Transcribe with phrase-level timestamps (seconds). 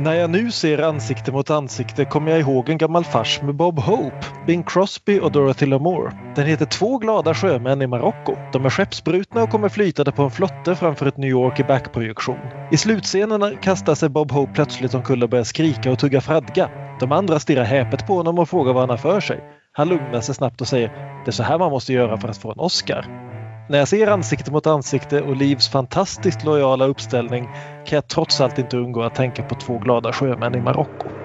[0.00, 3.78] När jag nu ser ansikte mot ansikte kommer jag ihåg en gammal fars med Bob
[3.78, 6.12] Hope, Bing Crosby och Dorothy Lamour.
[6.36, 8.36] Den heter Två glada sjömän i Marocko.
[8.52, 12.38] De är skeppsbrutna och kommer flytande på en flotte framför ett New York i backprojektion.
[12.72, 16.70] I slutscenerna kastar sig Bob Hope plötsligt omkull och börjar skrika och tugga fradga.
[17.00, 19.40] De andra stirrar häpet på honom och frågar vad han har för sig.
[19.72, 20.88] Han lugnar sig snabbt och säger
[21.24, 23.27] det är så här man måste göra för att få en Oscar.
[23.68, 27.48] När jag ser ansikte mot ansikte och Livs fantastiskt lojala uppställning
[27.82, 31.17] kan jag trots allt inte undgå att tänka på två glada sjömän i Marocko.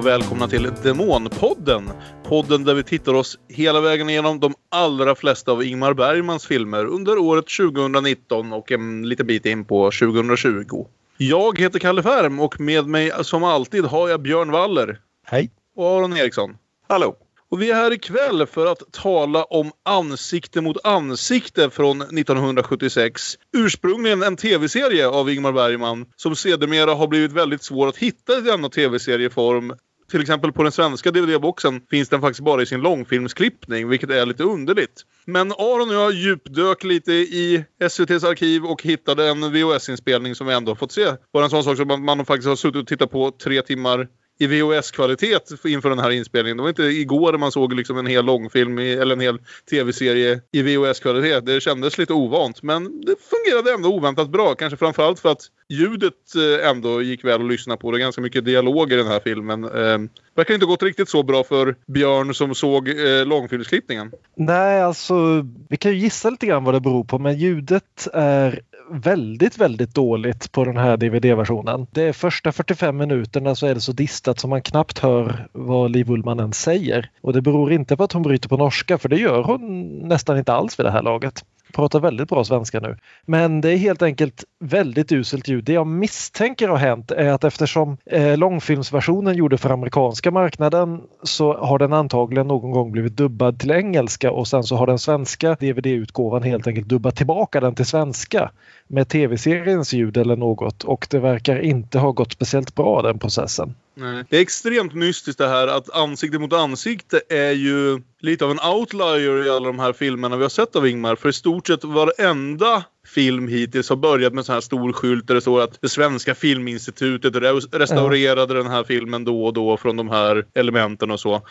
[0.00, 1.90] Och välkomna till Demonpodden.
[2.24, 6.84] Podden där vi tittar oss hela vägen igenom de allra flesta av Ingmar Bergmans filmer
[6.84, 10.86] under året 2019 och en liten bit in på 2020.
[11.16, 15.50] Jag heter Kalle Färm och med mig som alltid har jag Björn Waller Hej!
[15.76, 16.56] och Aron Eriksson.
[16.88, 17.16] Hallå!
[17.50, 23.22] Och vi är här ikväll för att tala om Ansikte mot ansikte från 1976.
[23.56, 28.40] Ursprungligen en tv-serie av Ingmar Bergman som sedermera har blivit väldigt svår att hitta i
[28.40, 29.72] denna tv-serieform.
[30.10, 34.26] Till exempel på den svenska DVD-boxen finns den faktiskt bara i sin långfilmsklippning, vilket är
[34.26, 35.02] lite underligt.
[35.24, 40.54] Men Aron och jag djupdök lite i SVTs arkiv och hittade en VHS-inspelning som vi
[40.54, 41.06] ändå har fått se.
[41.32, 44.08] Bara en sån sak som man faktiskt har suttit och tittat på tre timmar
[44.40, 46.56] i VHS-kvalitet inför den här inspelningen.
[46.56, 49.38] Det var inte igår man såg liksom en hel långfilm i, eller en hel
[49.70, 51.40] tv-serie i VHS-kvalitet.
[51.40, 54.54] Det kändes lite ovant men det fungerade ändå oväntat bra.
[54.54, 57.90] Kanske framförallt för att ljudet eh, ändå gick väl att lyssna på.
[57.90, 59.64] Det är ganska mycket dialog i den här filmen.
[59.64, 59.98] Eh,
[60.34, 64.12] verkar inte gått riktigt så bra för Björn som såg eh, långfilmsklippningen.
[64.36, 68.60] Nej, alltså vi kan ju gissa lite grann vad det beror på men ljudet är
[68.90, 71.86] väldigt, väldigt dåligt på den här DVD-versionen.
[71.90, 76.10] Det första 45 minuterna så är det så distat som man knappt hör vad Liv
[76.10, 77.10] Ullmann än säger.
[77.20, 80.38] Och det beror inte på att hon bryter på norska för det gör hon nästan
[80.38, 82.96] inte alls vid det här laget pratar väldigt bra svenska nu.
[83.26, 85.64] Men det är helt enkelt väldigt uselt ljud.
[85.64, 91.56] Det jag misstänker har hänt är att eftersom eh, långfilmsversionen gjorde för amerikanska marknaden så
[91.56, 95.56] har den antagligen någon gång blivit dubbad till engelska och sen så har den svenska
[95.60, 98.50] DVD-utgåvan helt enkelt dubbat tillbaka den till svenska
[98.86, 103.74] med tv-seriens ljud eller något och det verkar inte ha gått speciellt bra den processen.
[103.94, 104.24] Nej.
[104.28, 108.60] Det är extremt mystiskt det här att ansikte mot ansikte är ju lite av en
[108.60, 111.16] outlier i alla de här filmerna vi har sett av Ingmar.
[111.16, 115.26] För i stort sett varenda film hittills har börjat med en sån här stor skylt
[115.26, 117.36] där det står att det svenska filminstitutet
[117.72, 118.62] restaurerade ja.
[118.62, 121.42] den här filmen då och då från de här elementen och så.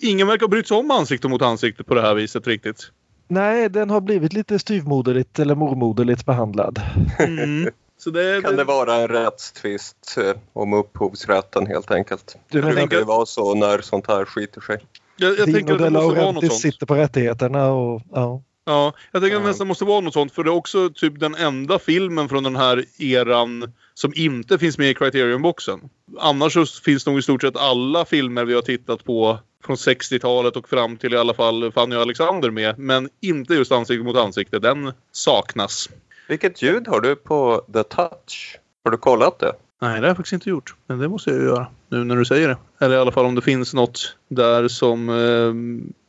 [0.00, 2.90] Ingen verkar ha brytt sig om ansikte mot ansikte på det här viset riktigt.
[3.28, 6.80] Nej, den har blivit lite styvmoderligt eller mormoderligt behandlad.
[7.18, 7.70] Mm.
[8.00, 8.64] Så det, kan det...
[8.64, 12.36] vara en rättstvist eh, om upphovsrätten helt enkelt?
[12.50, 14.78] Du det brukar vara så när sånt här skiter sig.
[15.16, 16.60] Jag, jag tänker att det måste vara något sånt.
[16.60, 18.42] sitter på rättigheterna och ja.
[18.64, 21.20] Ja, jag tänker att det nästan måste vara något sånt för det är också typ
[21.20, 25.80] den enda filmen från den här eran som inte finns med i Criterion-boxen.
[26.18, 30.56] Annars så finns nog i stort sett alla filmer vi har tittat på från 60-talet
[30.56, 32.78] och fram till i alla fall Fanny och Alexander med.
[32.78, 34.58] Men inte just ansikte mot ansikte.
[34.58, 35.88] Den saknas.
[36.30, 38.58] Vilket ljud har du på The Touch?
[38.84, 39.52] Har du kollat det?
[39.82, 40.74] Nej, det har jag faktiskt inte gjort.
[40.86, 42.56] Men det måste jag ju göra nu när du säger det.
[42.80, 45.54] Eller i alla fall om det finns något där som eh,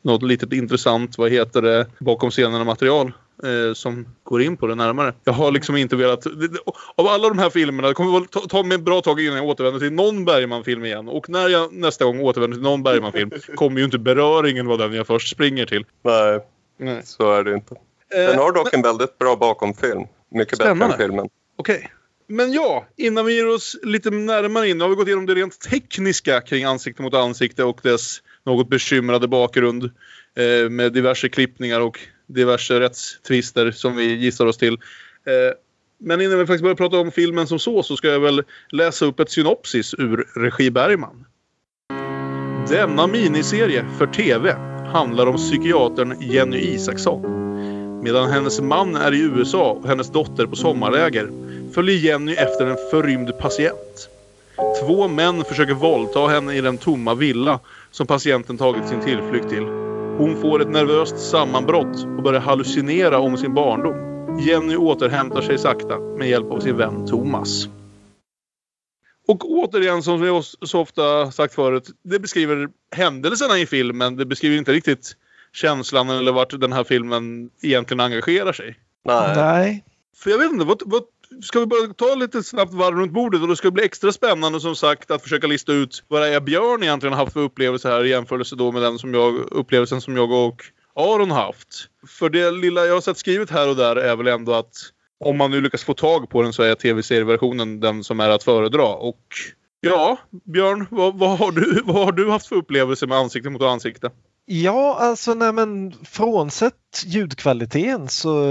[0.02, 3.12] något litet intressant, vad heter det, bakom scenerna material
[3.44, 5.14] eh, som går in på det närmare.
[5.24, 6.28] Jag har liksom inte velat...
[6.96, 9.46] Av alla de här filmerna, det kommer ta, ta mig ett bra tag innan jag
[9.46, 11.08] återvänder till någon Bergman-film igen.
[11.08, 14.94] Och när jag nästa gång återvänder till någon Bergman-film kommer ju inte beröringen vara den
[14.94, 15.86] jag först springer till.
[16.04, 16.40] Nej,
[16.78, 17.02] Nej.
[17.04, 17.76] så är det inte.
[18.12, 20.08] Den har dock en väldigt bra bakomfilm.
[20.32, 20.86] Mycket Spännande.
[20.86, 21.30] bättre än filmen.
[21.58, 21.76] Okej.
[21.76, 21.88] Okay.
[22.28, 24.78] Men ja, innan vi ger oss lite närmare in.
[24.78, 28.70] Nu har vi gått igenom det rent tekniska kring ansikte mot ansikte och dess något
[28.70, 29.84] bekymrade bakgrund.
[30.36, 34.74] Eh, med diverse klippningar och diverse rättstvister som vi gissar oss till.
[34.74, 35.54] Eh,
[36.00, 39.06] men innan vi faktiskt börjar prata om filmen som så så ska jag väl läsa
[39.06, 41.26] upp ett synopsis ur regi Bergman.
[42.70, 44.52] Denna miniserie för TV
[44.94, 47.42] handlar om psykiatern Jenny Isaksson
[48.02, 51.30] Medan hennes man är i USA och hennes dotter på sommarläger
[51.74, 54.10] följer Jenny efter en förrymd patient.
[54.80, 57.60] Två män försöker våldta henne i den tomma villa
[57.92, 59.64] som patienten tagit sin tillflykt till.
[60.18, 63.96] Hon får ett nervöst sammanbrott och börjar hallucinera om sin barndom.
[64.40, 67.68] Jenny återhämtar sig sakta med hjälp av sin vän Thomas.
[69.28, 74.16] Och återigen, som vi så ofta sagt förut, det beskriver händelserna i filmen.
[74.16, 75.16] Det beskriver inte riktigt
[75.54, 78.80] känslan eller vart den här filmen egentligen engagerar sig.
[79.06, 79.36] Nej.
[79.36, 79.86] Nej.
[80.18, 81.04] För jag vet inte, vad, vad,
[81.42, 84.60] ska vi bara ta lite snabbt varv runt bordet och det ska bli extra spännande
[84.60, 88.04] som sagt att försöka lista ut vad det är Björn egentligen haft för upplevelse här
[88.04, 90.64] i jämförelse då med den som jag, upplevelsen som jag och
[90.96, 91.68] Aron haft.
[92.08, 94.76] För det lilla jag har sett skrivet här och där är väl ändå att
[95.20, 98.44] om man nu lyckas få tag på den så är tv-serieversionen den som är att
[98.44, 98.88] föredra.
[98.88, 99.26] Och
[99.82, 103.62] ja, Björn, vad, vad, har du, vad har du haft för upplevelse med ansikte mot
[103.62, 104.12] ansikte?
[104.46, 108.46] Ja, alltså nej men frånsett ljudkvaliteten så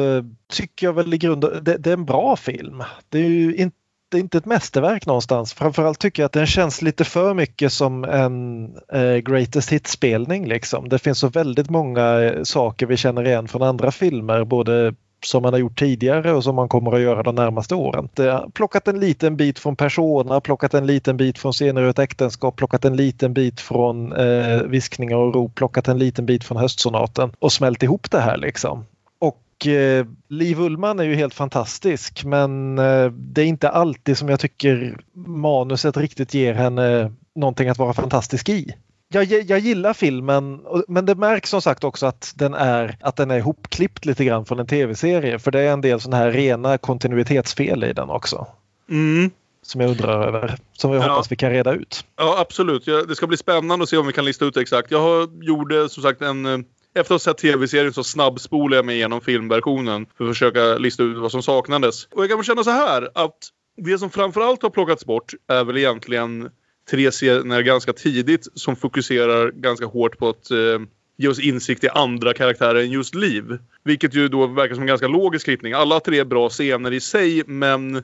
[0.53, 2.83] tycker jag väl i grunden det, det är en bra film.
[3.09, 3.77] Det är ju inte
[4.11, 5.55] det är inte ett mästerverk någonstans.
[5.55, 10.47] Framförallt tycker jag att den känns lite för mycket som en eh, Greatest hit-spelning.
[10.49, 10.89] Liksom.
[10.89, 14.95] Det finns så väldigt många eh, saker vi känner igen från andra filmer, både
[15.27, 18.09] som man har gjort tidigare och som man kommer att göra de närmaste åren.
[18.15, 21.89] Det har plockat en liten bit från Persona, plockat en liten bit från Scener ur
[21.89, 26.45] ett äktenskap, plockat en liten bit från eh, Viskningar och rop, plockat en liten bit
[26.45, 28.85] från Höstsonaten och smält ihop det här liksom.
[29.19, 34.29] Och eh, Liv Ullman är ju helt fantastisk men eh, det är inte alltid som
[34.29, 38.75] jag tycker manuset riktigt ger henne någonting att vara fantastisk i
[39.13, 43.31] jag, jag gillar filmen men det märks som sagt också att den är, att den
[43.31, 46.79] är ihopklippt lite grann från en tv-serie för det är en del sådana här rena
[46.79, 48.47] kontinuitetsfel i den också.
[48.91, 49.31] Mm.
[49.63, 51.09] Som jag undrar över, som jag ja.
[51.09, 52.05] hoppas vi kan reda ut.
[52.17, 54.91] Ja absolut, det ska bli spännande att se om vi kan lista ut exakt.
[54.91, 56.59] Jag har, gjorde som sagt en eh,
[56.95, 61.03] efter att ha sett tv-serien så snabbspolade jag mig igenom filmversionen för att försöka lista
[61.03, 62.05] ut vad som saknades.
[62.05, 63.37] Och jag kan väl känna så här att
[63.77, 66.51] det som framförallt har plockats bort är väl egentligen
[66.91, 70.81] tre scener ganska tidigt som fokuserar ganska hårt på att eh,
[71.17, 73.59] ge oss insikt i andra karaktärer än just Liv.
[73.85, 75.73] Vilket ju då verkar som en ganska logisk klippning.
[75.73, 78.03] Alla tre är bra scener i sig men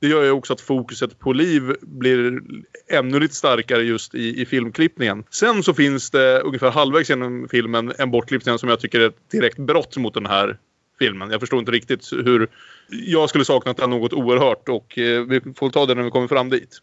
[0.00, 2.40] det gör ju också att fokuset på Liv blir
[2.88, 5.24] ännu lite starkare just i, i filmklippningen.
[5.30, 9.30] Sen så finns det ungefär halvvägs genom filmen en bortklippning som jag tycker är ett
[9.30, 10.58] direkt brott mot den här
[10.98, 11.30] filmen.
[11.30, 12.48] Jag förstår inte riktigt hur...
[12.88, 16.28] Jag skulle sakna den något oerhört och eh, vi får ta det när vi kommer
[16.28, 16.78] fram dit.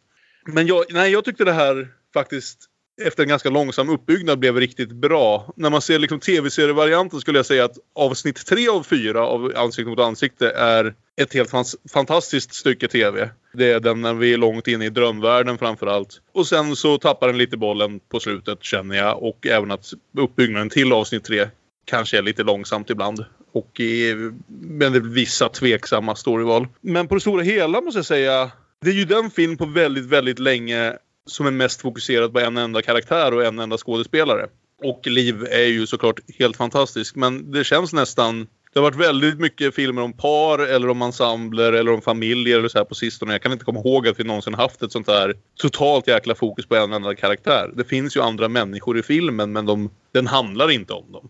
[0.54, 2.69] Men jag, nej, jag tyckte det här faktiskt
[3.01, 5.54] efter en ganska långsam uppbyggnad blev riktigt bra.
[5.56, 9.90] När man ser liksom tv-serievarianten skulle jag säga att avsnitt tre av fyra av Ansikte
[9.90, 11.51] mot ansikte är ett helt
[11.94, 13.30] fantastiskt stycke tv.
[13.54, 16.22] Det är den när vi är långt inne i drömvärlden framförallt.
[16.34, 20.69] Och sen så tappar den lite bollen på slutet känner jag och även att uppbyggnaden
[20.69, 21.48] till avsnitt tre
[21.86, 23.25] kanske är lite långsamt ibland.
[23.52, 24.16] Och i,
[24.62, 26.68] med vissa tveksamma storyval.
[26.81, 30.06] Men på det stora hela måste jag säga det är ju den film på väldigt,
[30.06, 30.94] väldigt länge
[31.26, 34.48] som är mest fokuserad på en enda karaktär och en enda skådespelare.
[34.84, 39.40] Och Liv är ju såklart helt fantastisk men det känns nästan det har varit väldigt
[39.40, 43.31] mycket filmer om par eller om ensembler eller om familjer eller så här på sistone.
[43.31, 46.66] Jag kan inte komma ihåg att vi någonsin haft ett sånt här totalt jäkla fokus
[46.66, 47.72] på en enda karaktär.
[47.76, 51.30] Det finns ju andra människor i filmen men de, den handlar inte om dem.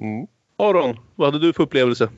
[0.00, 0.26] Mm.
[0.58, 2.08] Aron, vad hade du för upplevelse?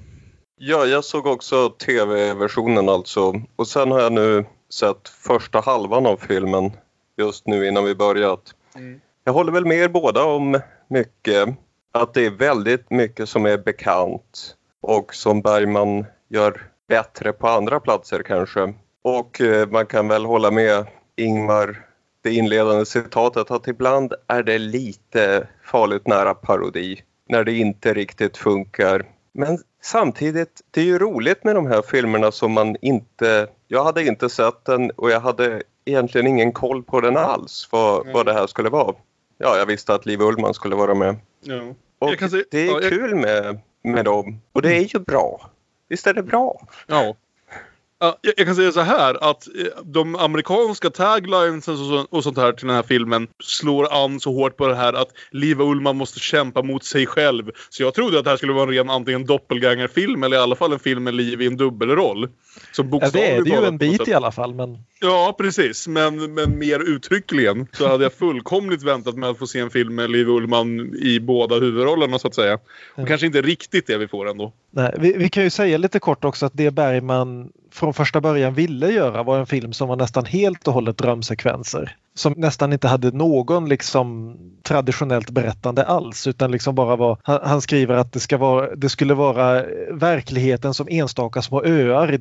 [0.59, 3.43] Ja, jag såg också tv-versionen alltså.
[3.57, 6.73] Och sen har jag nu sett första halvan av filmen
[7.17, 8.55] just nu innan vi börjat.
[8.75, 9.01] Mm.
[9.25, 11.49] Jag håller väl med er båda om mycket.
[11.93, 17.81] Att det är väldigt mycket som är bekant och som Bergman gör bättre på andra
[17.81, 18.75] platser kanske.
[19.03, 20.87] Och eh, man kan väl hålla med
[21.17, 21.87] Ingmar,
[22.23, 28.37] det inledande citatet, att ibland är det lite farligt nära parodi när det inte riktigt
[28.37, 29.07] funkar.
[29.33, 33.49] Men samtidigt, det är ju roligt med de här filmerna som man inte...
[33.69, 38.01] Jag hade inte sett den och jag hade egentligen ingen koll på den alls, vad,
[38.01, 38.13] mm.
[38.13, 38.95] vad det här skulle vara.
[39.39, 41.17] Ja, jag visste att Liv Ullman skulle vara med.
[41.41, 41.75] Ja.
[41.99, 42.91] Och se, det är ja, jag...
[42.91, 44.41] kul med, med dem.
[44.53, 45.51] Och det är ju bra.
[45.89, 46.67] Visst är det bra?
[46.87, 47.17] Ja.
[48.01, 51.69] Ja, jag kan säga så här att eh, de amerikanska taglines
[52.11, 55.09] och sånt här till den här filmen slår an så hårt på det här att
[55.31, 57.51] Liv Ullman måste kämpa mot sig själv.
[57.71, 60.57] Så jag trodde att det här skulle vara en ren antingen doppelganger-film eller i alla
[60.57, 62.29] fall en film med Liv i en dubbelroll.
[62.73, 64.55] Så ja, det är det ju en bit i alla fall.
[64.55, 64.79] Men...
[65.01, 65.89] Ja, precis.
[65.89, 69.95] Men, men mer uttryckligen så hade jag fullkomligt väntat mig att få se en film
[69.95, 72.55] med Liv Ullman i båda huvudrollerna så att säga.
[72.55, 72.61] Och
[72.95, 73.07] ja.
[73.07, 74.53] kanske inte riktigt det vi får ändå.
[74.71, 78.55] Nej, vi, vi kan ju säga lite kort också att det Bergman från första början
[78.55, 82.89] ville göra var en film som var nästan helt och hållet drömsekvenser som nästan inte
[82.89, 88.21] hade någon liksom traditionellt berättande alls utan liksom bara var, han, han skriver att det,
[88.21, 92.19] ska vara, det skulle vara verkligheten som enstaka små öar i,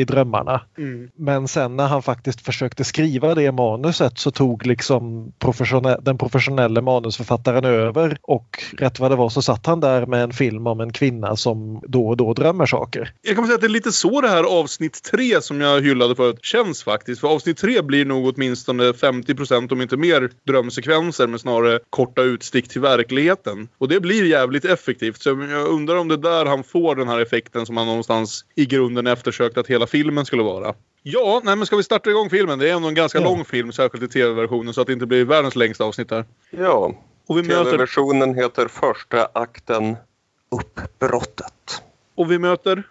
[0.00, 0.60] i drömmarna.
[0.78, 1.08] Mm.
[1.16, 6.80] Men sen när han faktiskt försökte skriva det manuset så tog liksom professionell, den professionella
[6.80, 10.80] manusförfattaren över och rätt vad det var så satt han där med en film om
[10.80, 13.12] en kvinna som då och då drömmer saker.
[13.22, 16.16] Jag kan säga att det är lite så det här avsnitt tre som jag hyllade
[16.16, 17.20] förut känns faktiskt.
[17.20, 22.22] För avsnitt tre blir nog åtminstone fem 50 om inte mer drömsekvenser men snarare korta
[22.22, 23.68] utstick till verkligheten.
[23.78, 25.22] Och det blir jävligt effektivt.
[25.22, 28.44] Så jag undrar om det är där han får den här effekten som han någonstans
[28.54, 30.74] i grunden eftersökt att hela filmen skulle vara.
[31.02, 32.58] Ja, nej men ska vi starta igång filmen?
[32.58, 33.24] Det är ändå en ganska Ja.
[33.24, 36.24] lång film, särskilt i tv-versionen, så att det inte blir världens längsta avsnitt här.
[36.50, 36.92] Ja,
[37.28, 39.96] vi möter, tv-versionen heter Första akten
[40.50, 41.82] Uppbrottet.
[42.14, 42.82] och vi möter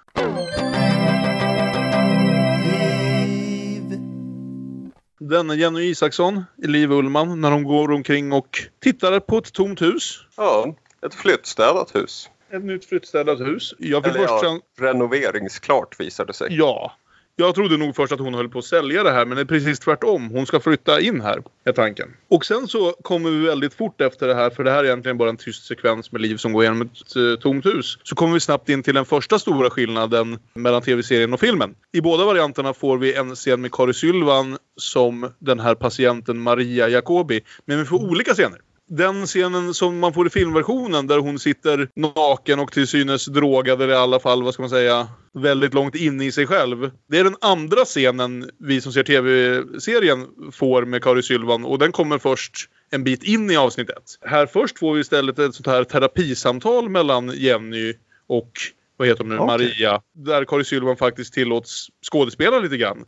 [5.20, 10.26] denna Jenny Isaksson, Liv Ullman, när hon går omkring och tittar på ett tomt hus.
[10.38, 12.30] Ja, ett flyttstädat hus.
[12.52, 13.74] Ett nytt flyttstädat hus.
[13.78, 16.48] Jag fick Eller först ja, renoveringsklart visade sig.
[16.52, 16.92] Ja.
[17.40, 19.46] Jag trodde nog först att hon höll på att sälja det här, men det är
[19.46, 20.30] precis tvärtom.
[20.30, 22.14] Hon ska flytta in här, är tanken.
[22.28, 25.18] Och sen så kommer vi väldigt fort efter det här, för det här är egentligen
[25.18, 27.98] bara en tyst sekvens med liv som går igenom ett eh, tomt hus.
[28.04, 31.76] Så kommer vi snabbt in till den första stora skillnaden mellan tv-serien och filmen.
[31.92, 36.90] I båda varianterna får vi en scen med Kari Sylvan som den här patienten Maria
[36.90, 37.42] Jacobi.
[37.66, 38.60] Men vi får olika scener.
[38.90, 43.82] Den scenen som man får i filmversionen där hon sitter naken och till synes drogad
[43.82, 46.92] eller i alla fall, vad ska man säga, väldigt långt inne i sig själv.
[47.10, 51.92] Det är den andra scenen vi som ser tv-serien får med Kari Sylvan och den
[51.92, 52.54] kommer först
[52.90, 54.18] en bit in i avsnitt ett.
[54.22, 57.94] Här först får vi istället ett sånt här terapisamtal mellan Jenny
[58.28, 58.52] och
[58.98, 59.38] vad heter hon nu?
[59.38, 59.48] Okej.
[59.48, 60.02] Maria.
[60.16, 63.06] Där Kari Sylvan faktiskt tillåts skådespela lite grann.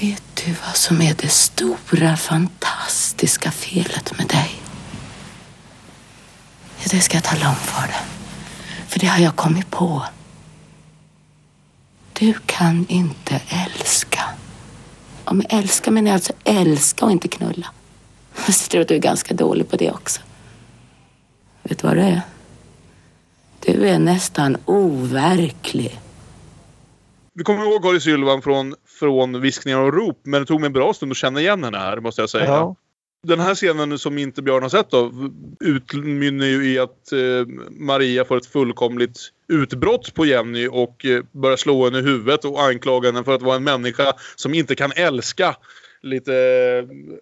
[0.00, 4.61] Vet du vad som är det stora, fantastiska felet med dig?
[6.82, 8.00] Ja, Det ska jag tala om för dig.
[8.88, 10.02] För det har jag kommit på.
[12.12, 14.22] Du kan inte älska.
[15.24, 17.66] Och med älska menar jag alltså älska och inte knulla.
[18.46, 20.20] Jag tror att du är ganska dålig på det också.
[21.62, 22.20] Vet du vad det är?
[23.60, 26.00] Du är nästan overklig.
[27.34, 30.72] Vi kommer ihåg Kari Sylvan från, från Viskningar och rop, men det tog mig en
[30.72, 32.44] bra stund att känna igen henne här, måste jag säga.
[32.44, 32.76] Ja.
[33.26, 35.12] Den här scenen som inte Björn har sett då,
[35.60, 41.56] utmynnar ju i att eh, Maria får ett fullkomligt utbrott på Jenny och eh, börjar
[41.56, 44.92] slå henne i huvudet och anklaga henne för att vara en människa som inte kan
[44.96, 45.56] älska.
[46.02, 46.34] Lite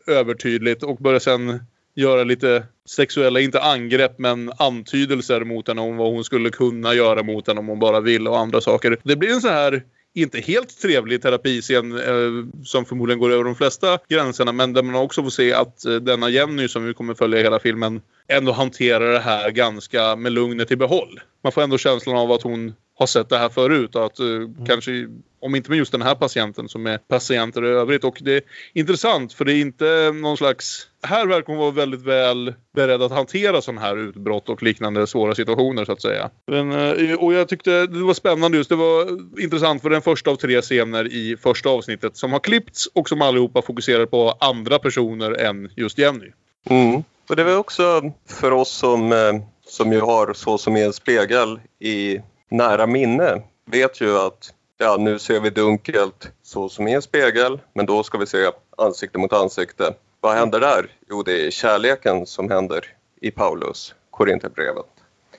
[0.07, 1.61] eh, övertydligt och börjar sen
[1.95, 7.23] göra lite sexuella, inte angrepp, men antydelser mot henne om vad hon skulle kunna göra
[7.23, 8.99] mot henne om hon bara vill och andra saker.
[9.03, 13.55] Det blir en så här inte helt trevlig terapiscen eh, som förmodligen går över de
[13.55, 17.15] flesta gränserna men där man också får se att eh, denna Jenny som vi kommer
[17.15, 21.21] följa hela filmen ändå hanterar det här ganska med lugnet i behåll.
[21.43, 24.27] Man får ändå känslan av att hon har sett det här förut att eh,
[24.67, 25.09] kanske,
[25.41, 28.05] om inte med just den här patienten som är patienter i övrigt.
[28.05, 28.43] Och det är
[28.73, 30.87] intressant för det är inte någon slags...
[31.03, 35.35] Här verkar hon vara väldigt väl beredd att hantera sådana här utbrott och liknande svåra
[35.35, 36.31] situationer så att säga.
[36.47, 38.71] Men, eh, och jag tyckte det var spännande just.
[38.71, 39.09] Det var
[39.41, 43.23] intressant för den första av tre scener i första avsnittet som har klippts och som
[43.23, 46.33] allihopa fokuserar på andra personer än just Jenny.
[46.71, 47.03] Mm.
[47.29, 49.33] Och det var också för oss som, eh,
[49.67, 55.19] som ju har så som en spegel i nära minne vet ju att ja, nu
[55.19, 59.33] ser vi dunkelt så som i en spegel men då ska vi se ansikte mot
[59.33, 59.95] ansikte.
[60.21, 60.87] Vad händer där?
[61.11, 62.87] Jo, det är kärleken som händer
[63.21, 64.87] i Paulus Korinthierbrevet.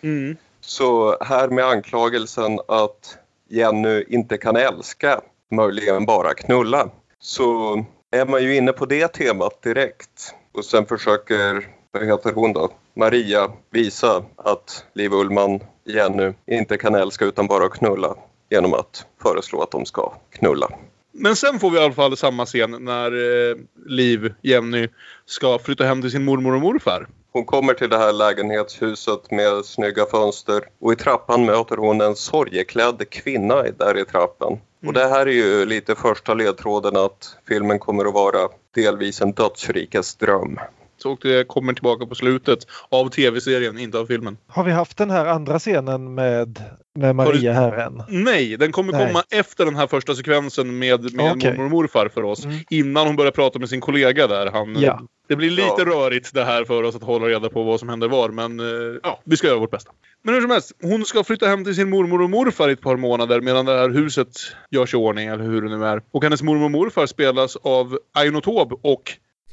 [0.01, 0.38] Mm.
[0.62, 3.18] Så här med anklagelsen att
[3.50, 6.89] Jenny inte kan älska, möjligen bara knulla,
[7.20, 7.75] så
[8.12, 10.36] är man ju inne på det temat direkt.
[10.51, 15.60] Och sen försöker, vad heter hon då, Maria visa att Liv Ullman,
[15.91, 18.15] Jenny, inte kan älska utan bara knulla
[18.50, 20.69] genom att föreslå att de ska knulla.
[21.12, 23.55] Men sen får vi i alla fall samma scen när eh,
[23.86, 24.88] Liv, Jenny,
[25.25, 27.07] ska flytta hem till sin mormor och morfar.
[27.33, 32.15] Hon kommer till det här lägenhetshuset med snygga fönster och i trappan möter hon en
[32.15, 34.60] sorgeklädd kvinna där i trappan.
[34.86, 39.31] Och det här är ju lite första ledtråden att filmen kommer att vara delvis en
[39.31, 40.60] dödsrikes dröm.
[41.05, 44.38] Och det kommer tillbaka på slutet av tv-serien, inte av filmen.
[44.48, 46.63] Har vi haft den här andra scenen med,
[46.96, 48.03] med Maria här än?
[48.10, 49.08] Nej, den kommer Nej.
[49.08, 51.51] komma efter den här första sekvensen med, med Okej.
[51.51, 52.46] mormor och morfar för oss.
[52.46, 52.58] Mm.
[52.70, 54.51] Innan hon börjar prata med sin kollega där.
[54.51, 55.01] Han, Ja.
[55.27, 55.86] Det blir lite Ja.
[55.86, 58.29] rörigt det här för oss att hålla reda på vad som händer var.
[58.29, 58.65] Men eh,
[59.03, 59.91] ja, vi ska göra vårt bästa.
[60.24, 62.81] Men hur som helst, hon ska flytta hem till sin mormor och morfar i ett
[62.81, 64.27] par månader medan det här huset
[64.72, 66.01] görs i ordning, eller hur det nu är.
[66.12, 69.03] Och hennes mormor och morfar spelas av Aino Taube och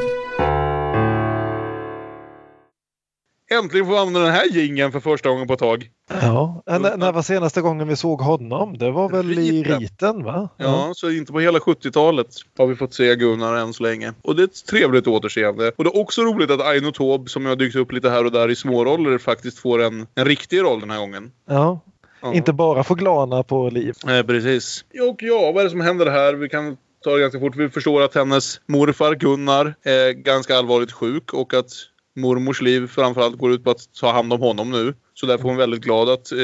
[3.50, 5.90] äntligen får vi använda den här jingeln för första gången på ett tag.
[6.22, 6.62] Ja.
[6.66, 8.78] När, när var senaste gången vi såg honom?
[8.78, 9.80] Det var väl i Riten.
[9.80, 10.48] Riten va?
[10.56, 14.12] Ja, så inte på hela 70-talet har vi fått se Gunnar än så länge.
[14.22, 15.72] Och det är ett trevligt återseende.
[15.76, 18.32] Och det är också roligt att Aino Taube, som har dykt upp lite här och
[18.32, 21.30] där i småroller, faktiskt får en, en riktig roll den här gången.
[21.48, 21.80] Ja.
[22.24, 22.34] Ja.
[22.34, 23.94] Inte bara få glana på liv.
[24.04, 24.84] Nej, precis.
[25.10, 26.34] Och ja, vad är det som händer här?
[26.34, 27.56] Vi kan ta det ganska fort.
[27.56, 31.70] Vi förstår att hennes morfar Gunnar är ganska allvarligt sjuk och att
[32.16, 34.94] mormors liv framförallt går ut på att ta hand om honom nu.
[35.14, 36.38] Så därför är hon väldigt glad att eh,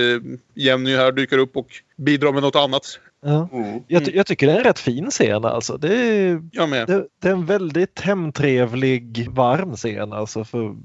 [0.54, 2.82] Jenny här dyker upp och bidrar med något annat.
[3.22, 3.48] Ja.
[3.52, 3.80] Mm.
[3.88, 5.76] Jag, ty- jag tycker det är en rätt fin scen alltså.
[5.76, 6.86] Det är, Jag med.
[6.86, 10.44] det, det är en väldigt hemtrevlig, varm scen alltså.
[10.44, 10.76] För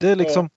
[0.00, 0.50] det är liksom,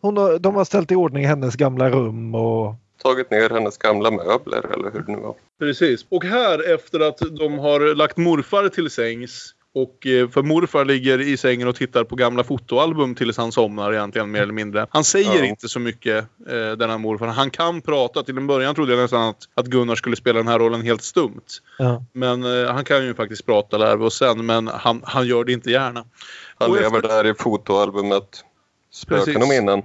[0.00, 4.10] hon har, de har ställt i ordning hennes gamla rum och Tagit ner hennes gamla
[4.10, 5.34] möbler eller hur det nu var.
[5.58, 6.06] Precis.
[6.08, 11.20] Och här efter att de har lagt morfar till sängs och eh, för morfar ligger
[11.20, 14.86] i sängen och tittar på gamla fotoalbum tills han somnar egentligen mer eller mindre.
[14.90, 15.44] Han säger Ja.
[15.44, 17.26] inte så mycket eh, denna morfar.
[17.26, 18.22] Han kan prata.
[18.22, 21.02] Till en början trodde jag nästan att, att Gunnar skulle spela den här rollen helt
[21.02, 21.42] stumt.
[21.78, 22.04] ja.
[22.12, 24.46] Men eh, han kan ju faktiskt prata lär vi oss sen.
[24.46, 26.04] Men han, han gör det inte gärna.
[26.58, 28.44] Han Och lever efter- där i fotoalbumet
[28.92, 29.82] Spöken och minnen.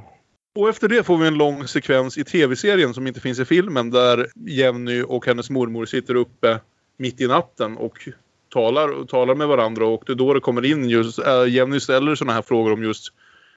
[0.56, 3.90] Och efter det får vi en lång sekvens i tv-serien som inte finns i filmen
[3.90, 6.60] där Jenny och hennes mormor sitter uppe
[6.98, 7.98] mitt i natten och
[8.54, 11.80] talar, och talar med varandra och det är då det kommer in just, äh, Jenny
[11.80, 13.14] ställer sådana här frågor om just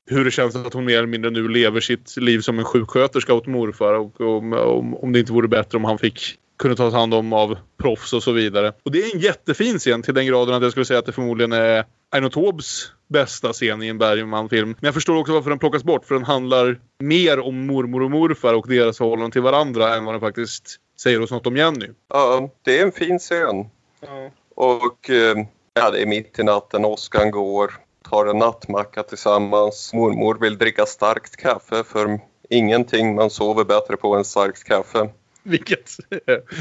[0.07, 3.35] hur det känns att hon mer eller mindre nu lever sitt liv som en sjuksköterska
[3.35, 6.95] åt morfar och om, om, om det inte vore bättre om han fick kunde tas
[6.95, 8.73] hand om av proffs och så vidare.
[8.83, 11.13] Och det är en jättefin scen till den graden att jag skulle säga att det
[11.13, 14.69] förmodligen är Aino Taubes bästa scen i en Bergman-film.
[14.69, 18.11] Men jag förstår också varför den plockas bort för den handlar mer om mormor och
[18.11, 21.89] morfar och deras förhållande till varandra än vad den faktiskt säger oss något om Jenny.
[22.09, 23.67] Ja, det är en fin scen.
[24.55, 25.37] Och eh,
[25.75, 27.75] ja, det är mitt i natten, åskan går,
[28.11, 29.91] tar en nattmacka tillsammans.
[29.95, 35.09] Mormor vill dricka starkt kaffe för ingenting man sover bättre på än starkt kaffe.
[35.43, 35.91] Vilket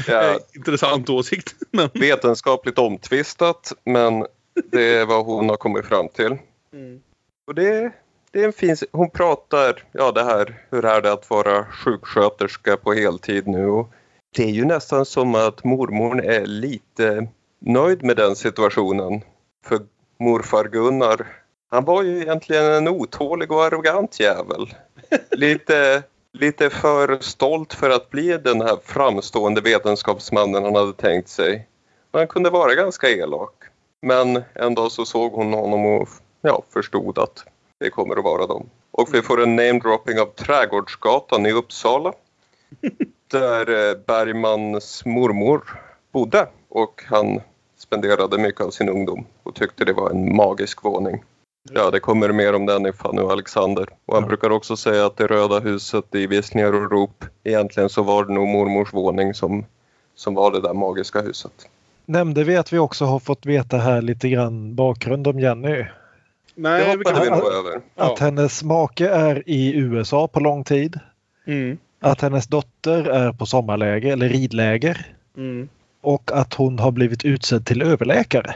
[0.06, 0.14] Ja.
[0.14, 1.54] är intressant åsikt.
[1.70, 6.38] Men, Vetenskapligt omtvistat men det är vad hon har kommit fram till.
[7.46, 7.92] Och det,
[8.30, 12.76] det är en fin Hon pratar, ja det här, hur är det att vara sjuksköterska
[12.76, 13.66] på heltid nu?
[13.66, 13.90] Och
[14.36, 19.20] det är ju nästan som att mormor är lite nöjd med den situationen.
[19.66, 19.80] För
[20.18, 21.26] morfar Gunnar,
[21.70, 24.74] han var ju egentligen en otålig och arrogant jävel.
[25.30, 31.68] Lite, lite för stolt för att bli den här framstående vetenskapsmannen han hade tänkt sig.
[32.10, 33.63] Och Han kunde vara ganska elak.
[34.04, 36.08] Men en dag så såg hon honom och
[36.40, 37.44] ja, förstod att
[37.78, 38.66] det kommer att vara dem.
[38.90, 42.12] Och vi får en namedropping av Trädgårdsgatan i Uppsala.
[43.30, 45.80] Där eh, Bergmans mormor
[46.12, 46.48] bodde.
[46.68, 47.40] Och han
[47.78, 51.24] spenderade mycket av sin ungdom och tyckte det var en magisk våning.
[51.72, 53.88] Ja, det kommer mer om den i Fanny och Alexander.
[54.06, 54.28] Och han Ja.
[54.28, 58.32] brukar också säga att det röda huset i Viskningar och rop, egentligen så var det
[58.32, 59.64] nog mormors våning som,
[60.14, 61.68] som var det där magiska huset.
[62.06, 65.68] Nämnde vi att vi också har fått veta här lite grann bakgrund om Jenny?
[65.70, 65.90] Det
[66.54, 67.80] nej, vi hoppade vi nog över.
[67.94, 68.12] Ja.
[68.12, 71.00] Att hennes make är i USA på lång tid.
[71.46, 71.78] Mm.
[72.00, 75.16] Att hennes dotter är på sommarläger eller ridläger.
[75.36, 75.68] Mm.
[76.00, 78.54] Och att hon har blivit utsedd till överläkare.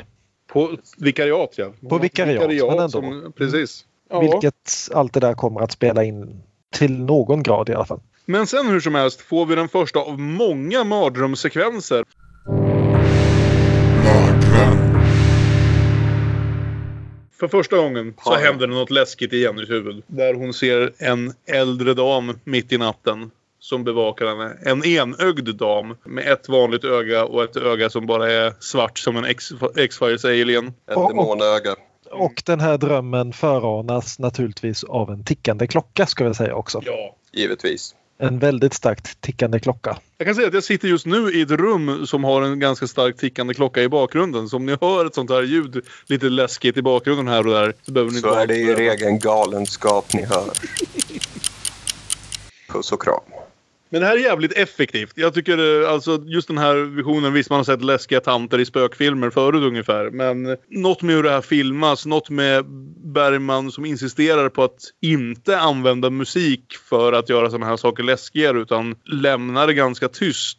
[0.53, 1.73] På vikariat ja.
[1.89, 2.89] På vikariat, men ändå.
[2.89, 3.85] som, precis.
[4.11, 4.21] Ja.
[4.21, 8.01] Vilket allt det där kommer att spela in till någon grad i alla fall.
[8.27, 12.05] Men sen hur som helst får vi den första av många mardrömssekvenser.
[17.41, 18.37] För första gången så Ja.
[18.37, 20.03] händer det något läskigt i Jennys huvud.
[20.07, 24.57] Där hon ser en äldre dam mitt i natten som bevakar henne.
[24.65, 29.17] En enögd dam med ett vanligt öga och ett öga som bara är svart som
[29.17, 29.25] en
[29.77, 30.67] X-Files alien.
[30.91, 31.75] Ett och- demonöga.
[32.11, 36.83] Och den här drömmen föranas naturligtvis av en tickande klocka ska vi säga också.
[36.85, 37.17] Ja.
[37.33, 37.95] Givetvis.
[38.21, 39.99] En väldigt starkt tickande klocka.
[40.19, 42.87] Jag kan säga att jag sitter just nu i ett rum som har en ganska
[42.87, 44.49] starkt tickande klocka i bakgrunden.
[44.49, 47.75] Så om ni hör ett sånt här ljud lite läskigt i bakgrunden här och där
[47.83, 48.79] så behöver ni inte Så är det i rädda.
[48.81, 50.51] regel galenskap ni hör.
[52.73, 53.21] Puss och kram.
[53.91, 55.13] Men det här är jävligt effektivt.
[55.15, 58.65] Jag tycker eh, alltså just den här visionen, visst man har sett läskiga tanter i
[58.65, 60.11] spökfilmer förut ungefär.
[60.11, 62.65] Men något med hur det här filmas, något med
[63.05, 68.59] Bergman som insisterar på att inte använda musik för att göra sådana här saker läskigare
[68.61, 70.59] utan lämnar det ganska tyst.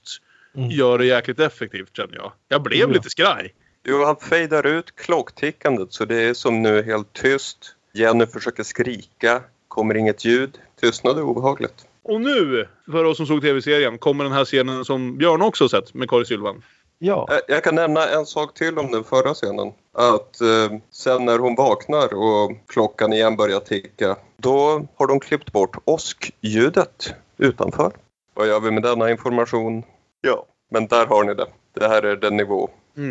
[0.57, 0.69] Mm.
[0.69, 2.31] Gör det jäkligt effektivt känner jag.
[2.47, 2.87] Jag blev Ja.
[2.87, 3.53] lite skraj.
[3.87, 7.57] Jo, han fejdar ut klocktickandet så det är som nu helt tyst.
[7.93, 10.57] Jenny försöker skrika, kommer inget ljud.
[10.81, 11.85] Tystnad är obehagligt.
[12.09, 15.93] Och nu, för oss som såg tv-serien, kommer den här scenen som Björn också sett
[15.93, 16.63] med Kari Sylvan.
[16.99, 19.71] Ja, Eh, Jag kan nämna en sak till om den förra scenen.
[19.93, 25.51] Att eh, sen när hon vaknar och klockan igen börjar ticka, då har de klippt
[25.51, 27.91] bort åskljudet utanför.
[28.33, 29.83] Vad gör vi med denna information?
[30.21, 31.47] Ja, men där har ni det.
[31.73, 32.69] Det här är den nivå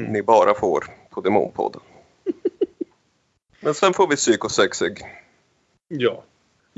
[0.08, 1.80] ni bara får på Demonpodden.
[3.60, 5.02] Men sen får vi psykosexig.
[5.88, 6.22] Ja.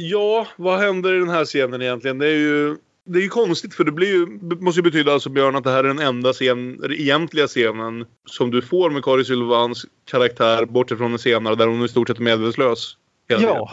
[0.02, 2.18] Ja, vad händer i den här scenen egentligen?
[2.18, 4.26] Det är ju Det är ju konstigt för det blir ju,
[4.60, 8.50] måste ju betyda alltså Björn att det här är den enda scen, egentliga scenen som
[8.50, 12.18] du får med Kari Sylvans karaktär bortsett från den senare där hon i stort sett
[12.18, 12.96] är medvetslös.
[13.26, 13.70] Ja,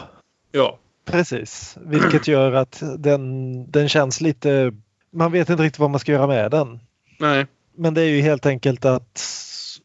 [0.52, 0.78] Ja.
[1.04, 1.76] precis.
[1.80, 4.72] Vilket gör att den, den känns lite...
[5.12, 6.80] Man vet inte riktigt vad man ska göra med den.
[7.18, 7.46] Nej.
[7.76, 9.20] Men det är ju helt enkelt att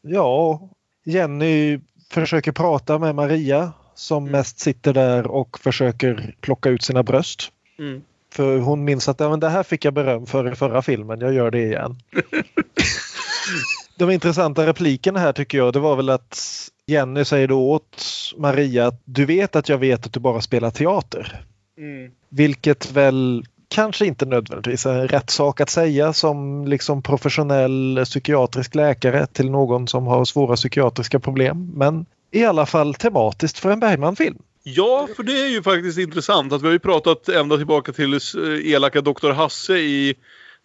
[0.02, 0.60] ja,
[1.04, 1.80] Jenny
[2.10, 7.48] försöker prata med Maria som mest sitter där och försöker plocka ut sina bröst.
[7.78, 8.02] Mm.
[8.32, 11.20] För hon minns att ja, men det här fick jag beröm för i förra filmen,
[11.20, 11.96] jag gör det igen.
[13.98, 18.02] De intressanta replikerna här tycker jag det var väl att Jenny säger då åt
[18.36, 21.44] Maria att du vet att jag vet att du bara spelar teater.
[21.78, 22.12] Mm.
[22.28, 29.26] Vilket väl kanske inte nödvändigtvis är rätt sak att säga som liksom professionell psykiatrisk läkare
[29.26, 31.72] till någon som har svåra psykiatriska problem.
[31.74, 34.38] Men i alla fall tematiskt för en Bergman-film.
[34.62, 38.14] Ja, för det är ju faktiskt intressant att vi har ju pratat ända tillbaka till
[38.14, 39.30] eh, elaka Dr.
[39.30, 40.14] Hasse i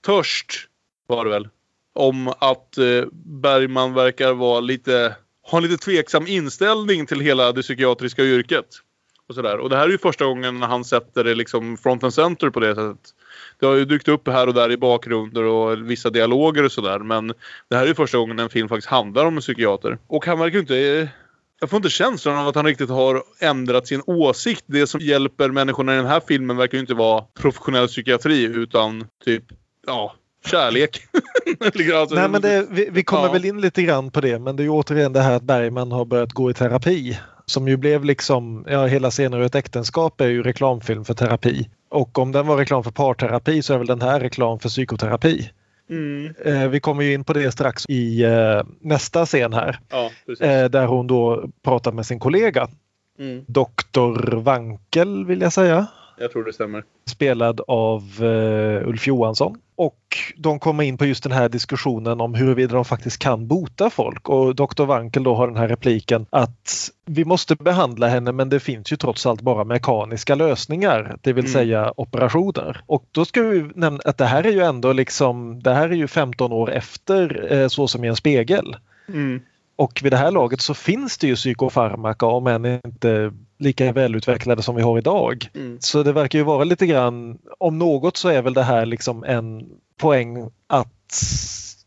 [0.05, 0.51] Törst
[1.07, 1.47] var det väl.
[1.95, 5.15] Om att eh, Bergman verkar vara lite,
[5.51, 8.65] ha en lite tveksam inställning till hela det psykiatriska yrket.
[9.27, 9.57] Och, sådär.
[9.57, 12.59] och det här är ju första gången han sätter det liksom front and center på
[12.59, 13.13] det sättet.
[13.59, 16.99] Det har ju dykt upp här och där i bakgrunder och vissa dialoger och sådär.
[16.99, 17.27] Men
[17.69, 19.97] det här är ju första gången en film faktiskt handlar om en psykiater.
[20.07, 20.77] Och han verkar ju inte...
[20.77, 21.07] Eh,
[21.59, 24.63] jag får inte känslan av att han riktigt har ändrat sin åsikt.
[24.67, 29.07] Det som hjälper människorna i den här filmen verkar ju inte vara professionell psykiatri utan
[29.25, 29.43] typ,
[29.87, 30.13] ja,
[30.45, 31.01] kärlek.
[31.95, 33.31] alltså, Nej, men det, vi, vi kommer Ja.
[33.31, 35.91] väl in lite grann på det men det är ju återigen det här att Bergman
[35.91, 37.19] har börjat gå i terapi.
[37.45, 41.69] Som ju blev liksom, ja hela scener ur ett äktenskap är ju reklamfilm för terapi.
[41.89, 45.49] Och om den var reklam för parterapi så är väl den här reklam för psykoterapi.
[45.89, 49.79] Mm, Eh, vi kommer ju in på det strax i eh, nästa scen här.
[49.89, 50.11] ja.
[50.41, 52.67] Eh, där hon då pratar med sin kollega.
[53.19, 55.87] Mm, Doktor Wankel vill jag säga.
[56.19, 56.83] Jag tror det stämmer.
[57.05, 59.57] Spelad av eh, Ulf Johansson.
[59.75, 59.99] Och
[60.37, 64.29] de kommer in på just den här diskussionen om huruvida de faktiskt kan bota folk.
[64.29, 64.83] Och Dr.
[64.85, 68.95] Wankel då har den här repliken att vi måste behandla henne men det finns ju
[68.97, 71.53] trots allt bara mekaniska lösningar, det vill Mm.
[71.53, 72.81] säga operationer.
[72.85, 75.95] Och då ska vi nämna att det här är ju ändå liksom, det här är
[75.95, 78.75] ju 15 år efter eh, Så som i en spegel.
[79.07, 79.41] Mm.
[79.75, 84.61] Och vid det här laget så finns det ju psykofarmaka om än inte lika välutvecklade
[84.61, 85.49] som vi har idag.
[85.55, 85.77] Mm.
[85.81, 89.23] Så det verkar ju vara lite grann, om något så är väl det här liksom
[89.23, 89.65] en
[89.97, 91.23] poäng att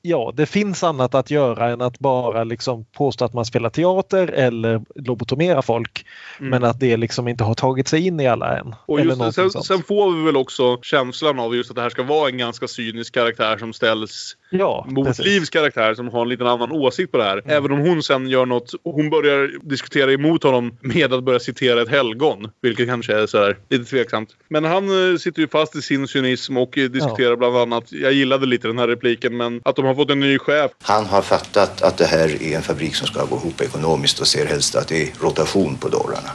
[0.02, 4.28] ja, det finns annat att göra än att bara liksom påstå att man spelar teater
[4.28, 6.06] eller lobotomera folk.
[6.38, 6.50] Mm.
[6.50, 8.74] Men att det liksom inte har tagit sig in i alla än.
[8.86, 9.66] Och eller just, någonting sen, sånt.
[9.66, 12.68] sen får vi väl också känslan av just att det här ska vara en ganska
[12.68, 15.18] cynisk karaktär som ställs ja, mot.
[15.18, 15.32] Mm.
[15.32, 17.42] Livs karaktär som har en liten annan åsikt på det här.
[17.46, 21.82] Även om hon sen gör något, hon börjar diskutera emot honom med att börja citera
[21.82, 22.50] ett helgon.
[22.62, 24.28] Vilket kanske är så här, lite tveksamt.
[24.48, 28.12] Men han eh, sitter ju fast i sin cynism och eh, diskuterar bland annat, jag
[28.12, 30.70] gillade lite den här repliken, men att de har fått en ny chef.
[30.82, 34.26] Han har fattat att det här är en fabrik som ska gå ihop ekonomiskt och
[34.26, 36.30] ser helst att det är rotation på dårarna.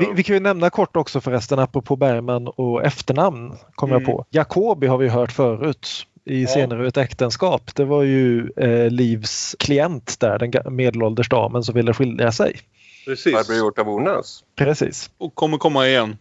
[0.00, 4.12] Vi, vi kan ju nämna kort också förresten apropå Bergman och efternamn kom jag Mm.
[4.12, 4.24] på.
[4.30, 5.88] Jacobi har vi hört förut
[6.24, 7.74] i Senare ur ett äktenskap.
[7.74, 12.56] Det var ju eh, Livs klient där, den medelålders damen som ville skilja sig.
[13.06, 13.32] Precis.
[13.32, 14.44] Barbro Ornäs.
[14.56, 15.10] Precis.
[15.18, 16.16] Och kommer komma igen.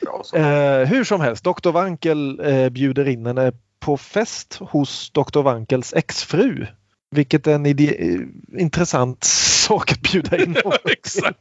[0.00, 0.36] Bra så.
[0.36, 1.70] Eh, hur som helst, Dr.
[1.70, 5.42] Wankel eh, bjuder in henne på fest hos Dr.
[5.42, 6.66] Wankels exfru.
[7.10, 8.20] Vilket är en ide- eh,
[8.60, 9.24] intressant
[9.68, 10.56] sak att bjuda in.
[10.84, 11.38] Exakt.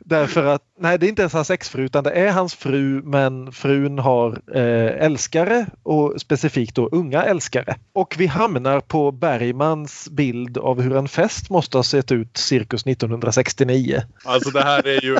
[0.00, 3.52] Därför att, nej det är inte ens hans exfru utan det är hans fru men
[3.52, 7.76] frun har eh, älskare och specifikt då unga älskare.
[7.92, 12.86] Och vi hamnar på Bergmans bild av hur en fest måste ha sett ut cirkus
[12.86, 14.02] 1969.
[14.24, 15.18] Alltså det här är ju...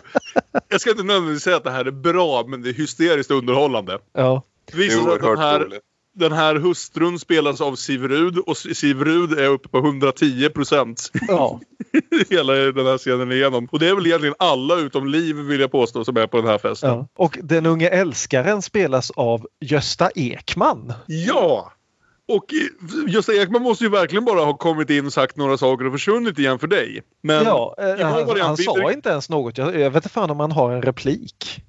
[0.69, 3.99] Jag ska inte nödvändigtvis säga att det här är bra, men det är hysteriskt underhållande.
[4.13, 4.43] Ja,
[4.73, 5.83] Det visar är sig att den oerhört här, roligt.
[6.15, 11.11] Den här hustrun spelas av Siv Rud och Siv Rud är uppe på 110 procent
[11.29, 11.61] ja.
[12.31, 13.69] hela den här scenen igenom.
[13.73, 16.47] Och det är väl egentligen alla utom Liv vill jag påstå som är på den
[16.47, 16.91] här festen.
[16.91, 17.07] ja.
[17.17, 20.93] Och den unge älskaren spelas av Gösta Ekman.
[21.07, 21.73] Ja!
[22.29, 25.85] Och eh, Gösta Ekman måste ju verkligen bara ha kommit in och sagt några saker
[25.87, 27.03] och försvunnit igen för dig.
[27.23, 29.59] Men ja, eh, han, han sa inte- inte ens något.
[29.59, 31.63] Jag, jag vet inte fan om han har en replik.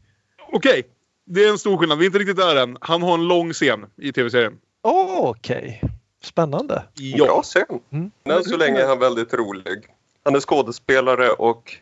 [0.54, 0.84] Okej,
[1.26, 1.98] det är en stor skillnad.
[1.98, 2.78] Vi är inte riktigt där än.
[2.82, 4.58] Han har en lång scen i tv-serien.
[4.84, 5.82] Åh, Okej,
[6.24, 6.84] spännande.
[7.18, 7.80] Bra scen.
[7.92, 8.12] Mm.
[8.30, 9.86] Än så länge är han väldigt rolig.
[10.24, 11.78] Han är skådespelare och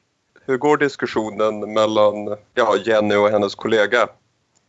[0.45, 4.07] hur går diskussionen mellan ja, Jenny och hennes kollega?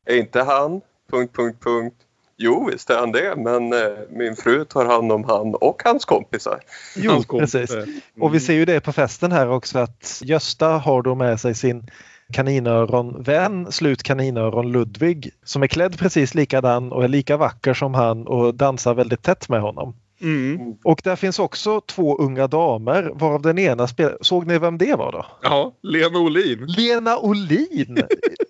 [0.06, 0.80] Är inte han...
[1.10, 1.96] Punkt, punkt, punkt.
[2.36, 6.04] Jo, visst är han det, men eh, min fru tar hand om han och hans
[6.04, 6.60] kompisar.
[6.96, 7.52] Jo, Hans kompis.
[7.52, 8.02] precis.
[8.20, 11.54] Och vi ser ju det på festen här också att Gösta har då med sig
[11.54, 11.90] sin
[12.32, 18.26] kaninöron-vän, slut kaninöron Ludvig, som är klädd precis likadan och är lika vacker som han
[18.26, 19.94] och dansar väldigt tätt med honom.
[20.22, 20.74] Mm.
[20.84, 24.16] Och där finns också två unga damer varav den ena spelar...
[24.20, 25.26] Såg ni vem det var då?
[25.42, 26.66] Ja, Lena Olin.
[26.66, 27.98] Lena Olin!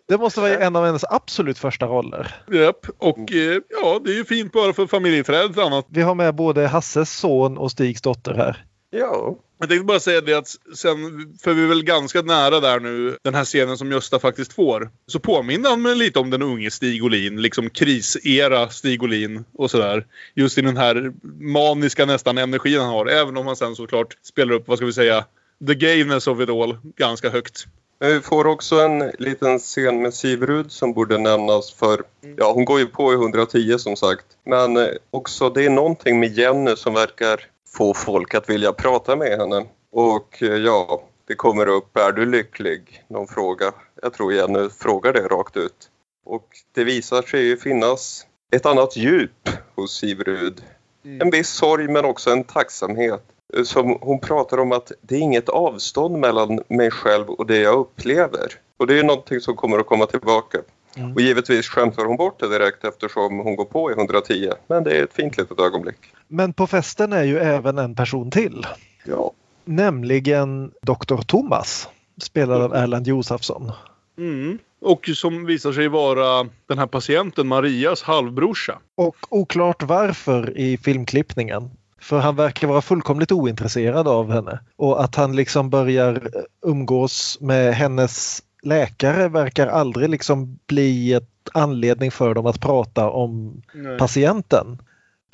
[0.08, 2.34] Det måste vara en av hennes absolut första roller.
[2.52, 5.86] Japp, och eh, ja, det är ju fint bara för familjeträdet annat.
[5.88, 8.64] Vi har med både Hasses son och Stigs dotter här.
[8.94, 9.38] Ja.
[9.58, 10.96] Jag tänkte bara säga det att sen,
[11.42, 14.90] för vi är väl ganska nära där nu, den här scenen som Gösta faktiskt får.
[15.06, 19.70] Så påminner han mig lite om den unge Stig Olin, liksom krisera Stig Olin och
[19.70, 20.06] sådär.
[20.34, 24.54] Just i den här maniska nästan energin han har, även om han sen såklart spelar
[24.54, 25.24] upp, vad ska vi säga,
[25.66, 27.66] the gayness of it all ganska högt.
[27.98, 32.02] Vi får också en liten scen med Sivrud som borde nämnas för
[32.36, 34.26] ja, hon går ju på i 110 som sagt.
[34.44, 37.40] Men eh, också det är någonting med Jenny som verkar
[37.76, 39.64] få folk att vilja prata med henne.
[39.92, 43.04] Och eh, ja, det kommer upp är du lycklig?
[43.08, 43.72] Någon fråga.
[44.02, 45.90] Jag tror Jenny frågar det rakt ut.
[46.24, 50.62] Och det visar sig ju finnas ett annat djup hos Sivrud.
[51.20, 53.22] En viss sorg men också en tacksamhet.
[53.56, 57.58] Eh, Som hon pratar om att det är inget avstånd mellan mig själv och det
[57.58, 58.52] jag upplever.
[58.76, 60.58] Och det är någonting som kommer att komma tillbaka.
[60.96, 61.12] Mm.
[61.12, 64.50] Och givetvis skämtar hon bort det direkt eftersom hon går på i 110.
[64.66, 65.98] Men det är ett fint litet ögonblick.
[66.28, 68.66] Men på festen är ju även en person till.
[69.04, 69.32] Ja.
[69.64, 71.22] Nämligen Dr.
[71.26, 71.88] Thomas.
[72.22, 73.72] Spelad av Erland Josefsson.
[74.18, 74.58] Mm.
[74.80, 78.78] Och som visar sig vara den här patienten Marias halvbrorsa.
[78.94, 81.70] Och oklart varför i filmklippningen.
[82.00, 84.60] För han verkar vara fullkomligt ointresserad av henne.
[84.76, 86.30] Och att han liksom börjar
[86.66, 93.62] umgås med hennes läkare verkar aldrig liksom bli ett anledning för dem att prata om
[93.98, 94.78] patienten.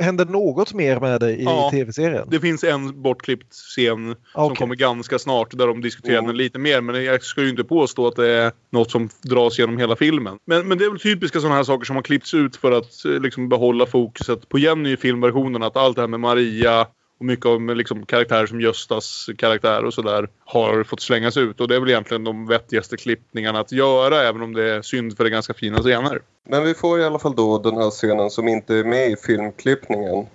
[0.03, 1.69] Händer något mer med det i Ja.
[1.71, 2.29] tv-serien?
[2.31, 4.57] Det finns en bortklippt scen som Okej.
[4.57, 6.27] kommer ganska snart där de diskuterar Mm.
[6.27, 6.81] den lite mer.
[6.81, 10.39] Men jag ska ju inte påstå att det är något som dras genom hela filmen.
[10.47, 13.05] Men, men det är väl typiska sådana här saker som har klippts ut för att
[13.05, 15.63] eh, liksom behålla fokuset på Jenny i filmversionen.
[15.63, 16.87] Att allt det här med Maria
[17.19, 21.61] och mycket av liksom karaktärer som Göstas karaktär och sådär har fått slängas ut.
[21.61, 25.17] Och det är väl egentligen de vettigaste klippningarna att göra även om det är synd
[25.17, 26.21] för det är ganska fina scener.
[26.49, 29.17] Men vi får i alla fall då den här scenen som inte är med i
[29.17, 30.27] filmklippningen.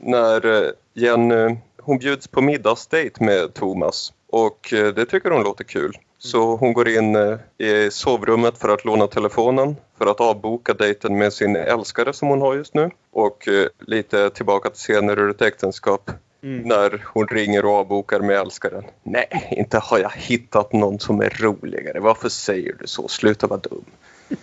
[0.00, 4.12] När eh, Jenny, hon bjuds på middagsdejt med Thomas.
[4.32, 5.98] Och eh, det tycker hon låter kul.
[6.18, 11.18] Så hon går in eh, i sovrummet för att låna telefonen för att avboka dejten
[11.18, 12.90] med sin älskare som hon har just nu.
[13.10, 16.10] Och eh, lite tillbaka till scener ur ett äktenskap.
[16.40, 18.84] När hon ringer och avbokar med älskaren.
[19.02, 22.00] Nej, inte har jag hittat någon som är roligare.
[22.00, 23.08] Varför säger du så?
[23.08, 23.84] Sluta vara dum.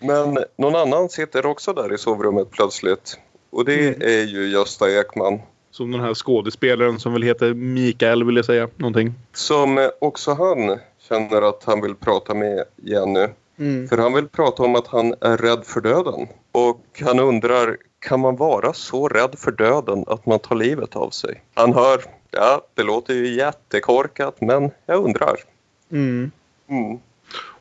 [0.00, 3.18] Men någon annan sitter också där i sovrummet plötsligt.
[3.50, 5.40] Och det är ju Gösta Ekman.
[5.78, 8.68] Som den här skådespelaren som väl heter Mikael vill jag säga.
[8.76, 9.14] Någonting.
[9.32, 13.26] Som eh, också han känner att han vill prata med Jenny.
[13.88, 16.28] För han vill prata om att han är rädd för döden.
[16.52, 21.10] Och han undrar, kan man vara så rädd för döden att man tar livet av
[21.10, 21.42] sig?
[21.54, 25.36] Han hör, ja det låter ju jättekorkat men jag undrar.
[25.90, 26.30] Mm.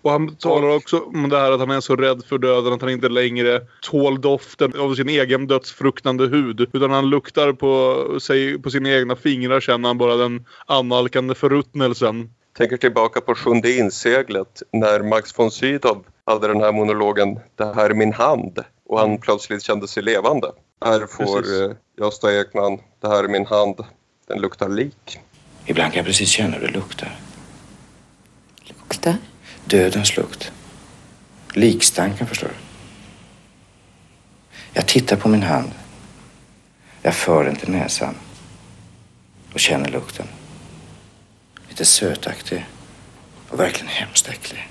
[0.07, 2.81] Och han talar också om det här att han är så rädd för döden att
[2.81, 6.69] han inte längre tål doften av sin egen dödsfruktande hud.
[6.73, 12.29] Utan han luktar på, sig, på sina egna fingrar känner han bara den annalkande förruttnelsen.
[12.57, 17.89] Tänker tillbaka på Sjunde inseglet när Max von Sydow hade den här monologen Det här
[17.89, 20.51] är min hand och han plötsligt kände sig levande.
[20.85, 21.61] Här får Precis.
[21.61, 23.75] eh, Gösta Ekman Det här är min hand,
[24.27, 25.19] den luktar lik.
[25.65, 27.19] Ibland kan jag precis känna hur det luktar.
[28.67, 29.15] Luktar?
[29.67, 30.51] Dödens lukt.
[31.53, 32.53] Likstanken, förstår du.
[34.73, 35.71] Jag tittar på min hand.
[37.01, 38.15] Jag för den till näsan
[39.53, 40.27] och känner lukten.
[41.69, 42.65] Lite sötaktig
[43.49, 44.69] och verkligen hemskt äcklig.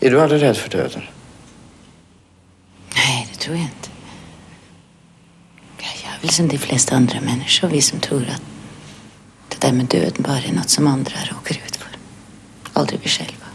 [0.00, 1.02] Är du aldrig rädd för döden?
[2.94, 3.90] Nej, det tror jag inte.
[5.78, 8.42] Jag är väl som de flesta andra människor, vi som tror att
[9.48, 11.90] det där med döden bara är något som andra råkar ut för.
[12.72, 13.45] Aldrig vi själva.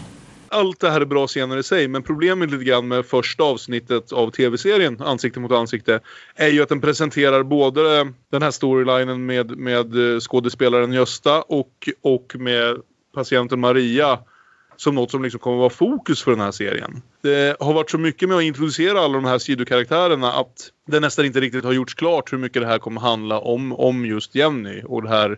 [0.52, 4.12] Allt det här är bra scener i sig men problemet lite grann med första avsnittet
[4.12, 6.00] av tv-serien Ansikte mot ansikte
[6.36, 12.36] är ju att den presenterar både den här storylinen med, med skådespelaren Gösta och, och
[12.36, 12.78] med
[13.16, 14.20] patienten Maria
[14.78, 17.02] som något som liksom kommer vara fokus för den här serien.
[17.22, 21.26] Det har varit så mycket med att introducera alla de här sidokaraktärerna att det nästan
[21.26, 24.84] inte riktigt har gjorts klart hur mycket det här kommer handla om, om just Jenny
[24.86, 25.38] och det här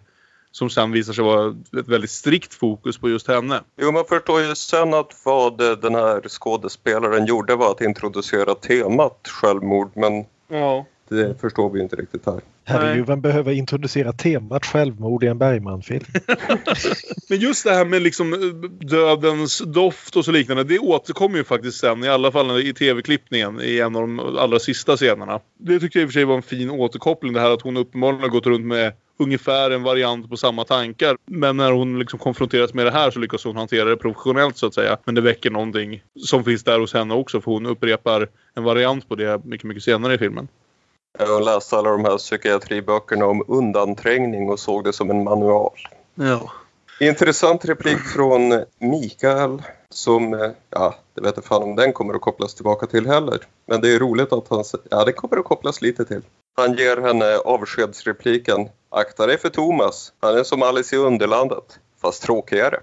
[0.54, 3.62] som sen visar sig vara ett väldigt strikt fokus på just henne.
[3.78, 9.28] Jo, man förstår ju sen att vad den här skådespelaren gjorde var att introducera temat
[9.28, 10.86] självmord men Ja.
[11.10, 12.42] Det förstår vi inte riktigt här.
[12.66, 16.06] Herregud, vem behöver introducera temat självmord i en Bergman-film?
[17.30, 18.40] Men just det här med liksom eh,
[18.88, 20.64] dödens doft och så liknande.
[20.64, 22.04] Det återkommer ju faktiskt sen.
[22.04, 25.40] I alla fall i tv-klippningen i en av de allra sista scenerna.
[25.60, 27.34] Det tyckte jag i och för sig var en fin återkoppling.
[27.34, 31.18] Det här att hon uppenbarligen har gått runt med ungefär en variant på samma tankar.
[31.26, 34.68] Men när hon liksom konfronteras med det här så lyckas hon hantera det professionellt så
[34.68, 34.98] att säga.
[35.06, 39.10] Men det väcker någonting som finns där hos henne också för hon upprepar en variant
[39.10, 40.48] på det mycket, mycket senare i filmen.
[41.20, 45.80] Jag läste alla de här psykiatriböckerna om undanträngning och såg det som en manual.
[46.16, 46.52] Ja.
[47.00, 52.22] Intressant replik från Mikael som, eh, ja, det vet jag fan om den kommer att
[52.22, 53.40] kopplas tillbaka till heller.
[53.66, 56.22] Men det är roligt att han ja det kommer att kopplas lite till.
[56.56, 62.24] Han ger henne avskedsrepliken, akta dig för Thomas, han är som Alice i Underlandet, fast
[62.24, 62.80] tråkigare.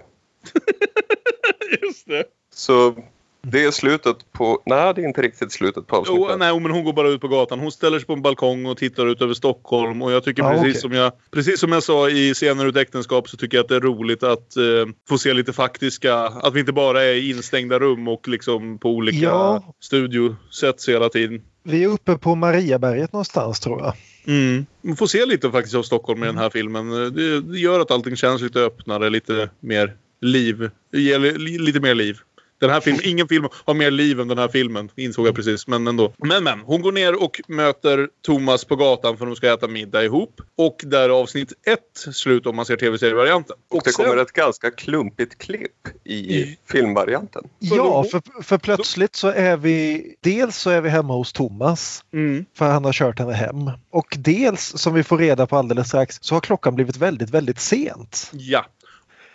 [1.81, 2.23] Just det.
[2.53, 2.95] Så
[3.43, 6.25] det är slutet på, nej det är inte riktigt slutet på avsnittet.
[6.31, 7.59] Jo, nej, men hon går bara ut på gatan.
[7.59, 10.01] Hon ställer sig på en balkong och tittar ut över Stockholm.
[10.01, 10.81] Och jag tycker Ja, precis, okej.
[10.81, 13.75] som jag, precis som jag sa i Scener ett äktenskap så tycker jag att det
[13.75, 14.63] är roligt att eh,
[15.09, 16.15] få se lite faktiska...
[16.17, 19.73] Att vi inte bara är i instängda rum och liksom på olika Ja.
[19.79, 21.41] studiosets hela tiden.
[21.63, 23.93] Vi är uppe på Mariaberget någonstans tror jag.
[24.27, 24.65] Mm.
[24.81, 26.89] Man får se lite faktiskt av Stockholm i den här filmen.
[26.89, 30.69] Det, det gör att allting känns lite öppnare, lite mer liv.
[30.91, 32.17] Det ger li, lite mer liv.
[32.61, 35.67] Den här filmen, ingen film har mer liv än den här filmen, insåg jag precis.
[35.67, 36.13] Men ändå.
[36.17, 40.03] Men men, hon går ner och möter Thomas på gatan för de ska äta middag
[40.03, 40.41] ihop.
[40.57, 43.55] Och där är avsnitt ett slut om man ser tv-serievarianten.
[43.71, 47.43] Och det sen- kommer ett ganska klumpigt klipp i I- filmvarianten.
[47.59, 52.45] Ja, för, för plötsligt så är vi dels så är vi hemma hos Thomas Mm.
[52.57, 53.71] för han har kört henne hem.
[53.91, 57.59] Och dels som vi får reda på alldeles strax så har klockan blivit väldigt, väldigt
[57.59, 58.29] sent.
[58.33, 58.65] Ja.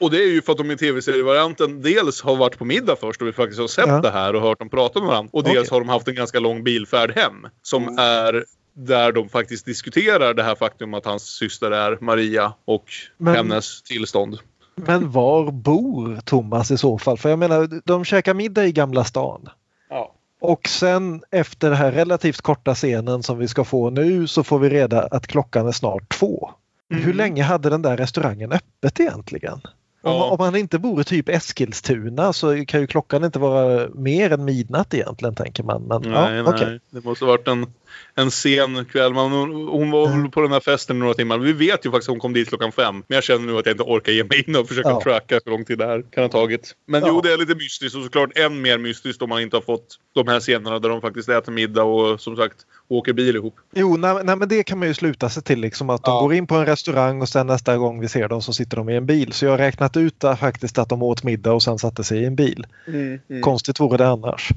[0.00, 3.20] Och det är ju för att de i tv-serievarianten dels har varit på middag först
[3.22, 4.00] och vi faktiskt har sett Ja.
[4.00, 5.30] det här och hört dem prata med varandra.
[5.32, 5.68] Och dels Okej.
[5.70, 7.46] har de haft en ganska lång bilfärd hem.
[7.62, 12.85] Som är där de faktiskt diskuterar det här faktum att hans syster är Maria och
[13.18, 14.38] Men- hennes tillstånd.
[14.74, 17.18] Men var bor Thomas i så fall?
[17.18, 19.48] För jag menar, de käkar middag i Gamla stan.
[19.90, 20.12] Ja.
[20.40, 24.59] Och sen efter den här relativt korta scenen som vi ska få nu så får
[24.59, 26.50] vi reda att klockan är snart två.
[26.90, 27.02] Mm.
[27.04, 29.61] Hur länge hade den där restaurangen öppet egentligen?
[30.07, 30.25] Om, Ja.
[30.31, 34.45] om man inte bor i typ Eskilstuna så kan ju klockan inte vara mer än
[34.45, 35.83] midnatt egentligen tänker man.
[35.83, 36.55] Men, Nej, ja, nej.
[36.55, 36.81] okej.
[36.90, 37.66] Det måste ha varit en,
[38.14, 39.14] en sen kväll.
[39.14, 41.38] Man, hon, hon var väl på den här festen några timmar.
[41.38, 42.95] Vi vet ju faktiskt att hon kom dit klockan fem.
[43.09, 45.01] Men jag känner nu att jag inte orkar ge mig in och försöka Ja.
[45.03, 46.73] tracka hur lång tid det här kan ha tagit.
[46.87, 47.09] Men Ja.
[47.11, 49.87] jo, det är lite mystiskt och såklart än mer mystiskt om man inte har fått
[50.14, 52.57] de här scenerna där de faktiskt äter middag och som sagt
[52.88, 53.55] åker bil ihop.
[53.75, 56.20] Jo, nej, nej, men det kan man ju sluta sig till liksom att de Ja.
[56.20, 58.88] går in på en restaurang och sen nästa gång vi ser dem så sitter de
[58.88, 59.33] i en bil.
[59.33, 62.18] Så jag har räknat ut där faktiskt att de åt middag och sen satte sig
[62.18, 62.66] i en bil.
[63.42, 64.49] Konstigt vore det annars.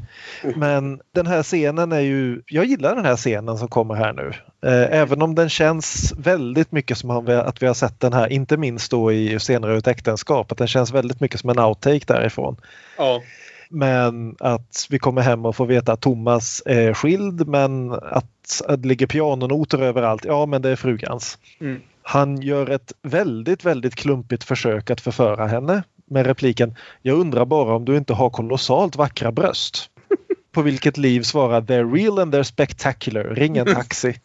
[0.56, 4.32] Men den här scenen är ju, jag gillar den här scenen som kommer här nu.
[4.70, 8.28] Eh, Även om den känns väldigt mycket som han- att vi har sett den här,
[8.28, 12.02] inte minst då i senare ett äktenskap, att den känns väldigt mycket som en outtake
[12.08, 12.56] därifrån.
[12.98, 13.22] Ja.
[13.70, 18.82] Men att vi kommer hem och får veta att Thomas är skild men att, att
[18.82, 21.38] det ligger pianonoter överallt, ja men det är frugans.
[21.62, 21.82] Mm.
[22.02, 27.76] Han gör ett väldigt, väldigt klumpigt försök att förföra henne med repliken Jag undrar bara
[27.76, 29.90] om du inte har kolossalt vackra bröst.
[30.52, 33.24] På vilket Liv svarar They're real and they're spectacular.
[33.24, 34.14] Ring en taxi.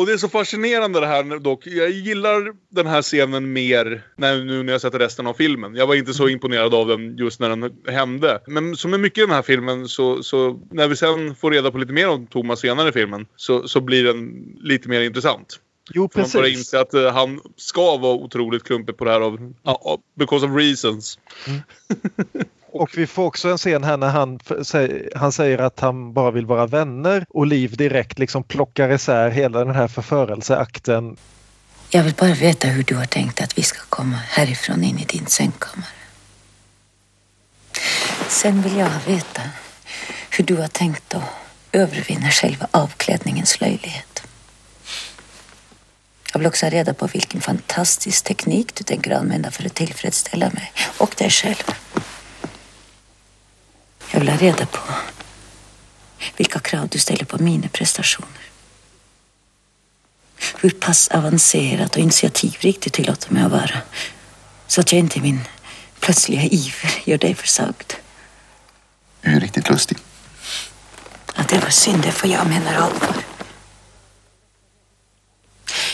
[0.00, 1.66] Och det är så fascinerande det här dock.
[1.66, 5.74] Jag gillar den här scenen mer när, nu när jag sett resten av filmen.
[5.74, 8.40] Jag var inte så imponerad av den just när den hände.
[8.46, 11.70] Men som med mycket i den här filmen så, så när vi sen får reda
[11.70, 15.60] på lite mer om Thomas senare i filmen så, så blir den lite mer intressant.
[15.94, 16.58] Jo För man börjar precis.
[16.58, 20.56] inse att eh, han ska vara otroligt klumpig på det här av, av because of
[20.56, 21.18] reasons.
[22.72, 24.40] Och vi får också en scen här när han,
[25.14, 29.64] han säger att han bara vill vara vänner och Liv direkt liksom plockar isär hela
[29.64, 31.16] den här förförelseakten.
[31.90, 35.04] Jag vill bara veta hur du har tänkt att vi ska komma härifrån in i
[35.04, 35.86] din sängkammare.
[38.28, 39.42] Sen vill jag veta
[40.30, 41.22] hur du har tänkt att
[41.72, 44.22] övervinna själva avklädningens löjlighet.
[46.32, 50.50] Jag vill också ha reda på vilken fantastisk teknik du tänker använda för att tillfredsställa
[50.50, 51.64] mig och dig själv.
[54.10, 54.80] Jag vill ha reda på
[56.36, 58.40] vilka krav du ställer på mina prestationer.
[60.60, 63.80] Hur pass avancerat och initiativrikt du tillåter mig att vara.
[64.66, 65.40] Så att jag inte i min
[66.00, 67.92] plötsliga iver gör dig försagd.
[69.20, 69.98] Jag är riktigt lustig.
[71.34, 73.16] Att det var synd, det får jag menar allvar.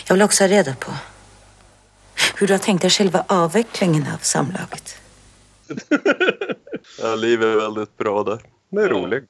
[0.06, 0.92] Jag vill också ha reda på
[2.36, 4.96] hur du har tänkt dig själva avvecklingen av samlaget.
[7.02, 8.38] Ja, Liv är väldigt bra där.
[8.70, 9.22] Den är rolig.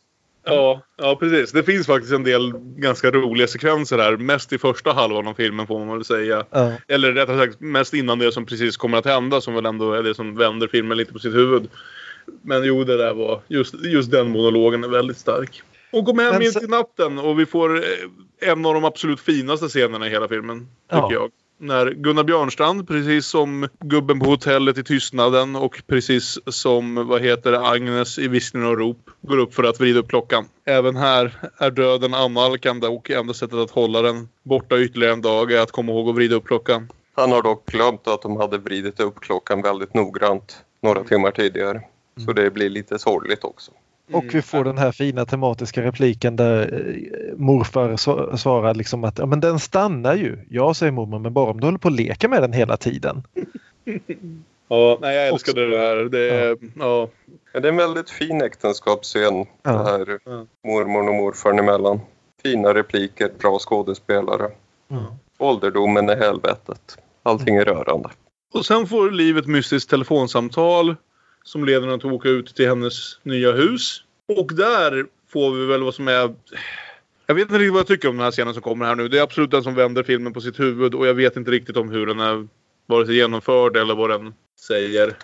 [0.44, 1.52] Ja, ja, precis.
[1.52, 4.16] Det finns faktiskt en del ganska roliga sekvenser här.
[4.16, 6.44] Mest i första halvan av filmen får man väl säga.
[6.50, 6.72] Ja.
[6.88, 10.02] Eller rättare sagt mest innan det som precis kommer att hända som väl ändå är
[10.02, 11.68] det som vänder filmen lite på sitt huvud.
[12.42, 13.40] Men jo, det där var...
[13.48, 15.62] Just, just den monologen är väldigt stark.
[15.90, 17.82] Hon kommer hem mitt i natten och vi får eh,
[18.50, 20.58] en av de absolut finaste scenerna i hela filmen.
[20.58, 21.12] Tycker Ja.
[21.12, 21.30] jag.
[21.58, 27.52] När Gunnar Björnstrand, precis som gubben på hotellet i Tystnaden och precis som vad heter
[27.52, 30.44] det, Agnes i Viskning och rop går upp för att vrida upp klockan.
[30.64, 35.52] Även här är döden annalkande och enda sättet att hålla den borta ytterligare en dag
[35.52, 36.88] är att komma ihåg att vrida upp klockan.
[37.14, 41.80] Han har dock glömt att de hade vridit upp klockan väldigt noggrant några timmar tidigare.
[42.24, 43.72] Så det blir lite sorgligt också.
[44.12, 49.18] Och vi får den här fina tematiska repliken där eh, morfar sva- svarar liksom att
[49.18, 50.38] ja, men den stannar ju.
[50.50, 53.22] Ja, säger mormor, men bara om du håller på att leka med den hela tiden.
[54.68, 55.96] Ja, nej, jag älskade det här.
[55.96, 57.08] Det är, ja.
[57.52, 59.72] Ja, det är en väldigt fin äktenskapsscen Ja.
[59.72, 60.46] det här Ja.
[60.64, 62.00] mormor och morfar emellan.
[62.42, 64.50] Fina repliker, bra skådespelare.
[64.90, 65.02] Mm.
[65.38, 66.98] Ålderdomen är helvetet.
[67.22, 68.08] Allting är rörande.
[68.54, 70.96] Och sen får Liv ett mystiskt telefonsamtal
[71.46, 74.02] som leder henne att åka ut till hennes nya hus.
[74.38, 76.34] Och där får vi väl vad som är...
[77.26, 79.08] Jag vet inte riktigt vad jag tycker om den här scenen som kommer här nu.
[79.08, 81.76] Det är absolut den som vänder filmen på sitt huvud och jag vet inte riktigt
[81.76, 82.48] om hur den är
[82.86, 85.16] vare sig genomförd eller vad den säger.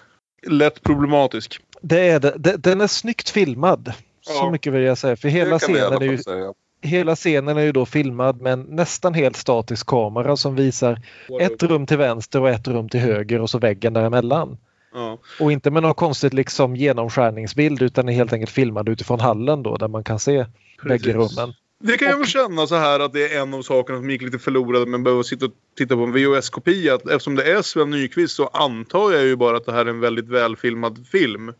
[0.46, 1.60] Lätt problematisk.
[1.80, 2.56] Det är det.
[2.56, 3.92] Den är snyggt filmad.
[4.20, 4.50] Så Ja.
[4.50, 5.16] mycket vill jag säga.
[5.16, 6.52] För hela scenen, är ju, säga.
[6.82, 11.00] hela scenen är ju då filmad med en nästan helt statisk kamera som visar
[11.40, 14.58] ett rum till vänster och ett rum till höger och så väggen däremellan.
[14.92, 15.18] Ja.
[15.40, 19.76] Och inte med någon konstigt liksom genomskärningsbild utan är helt enkelt filmad utifrån hallen då
[19.76, 20.46] där man kan se
[20.84, 21.36] bägge Precis.
[21.38, 21.54] rummen.
[21.84, 24.22] Det kan jag väl känna så här att det är en av sakerna som gick
[24.22, 26.94] lite förlorade men behöver sitta och titta på en VHS-kopia.
[26.94, 30.00] Eftersom det är Sven Nykvist så antar jag ju bara att det här är en
[30.00, 31.52] väldigt välfilmad film.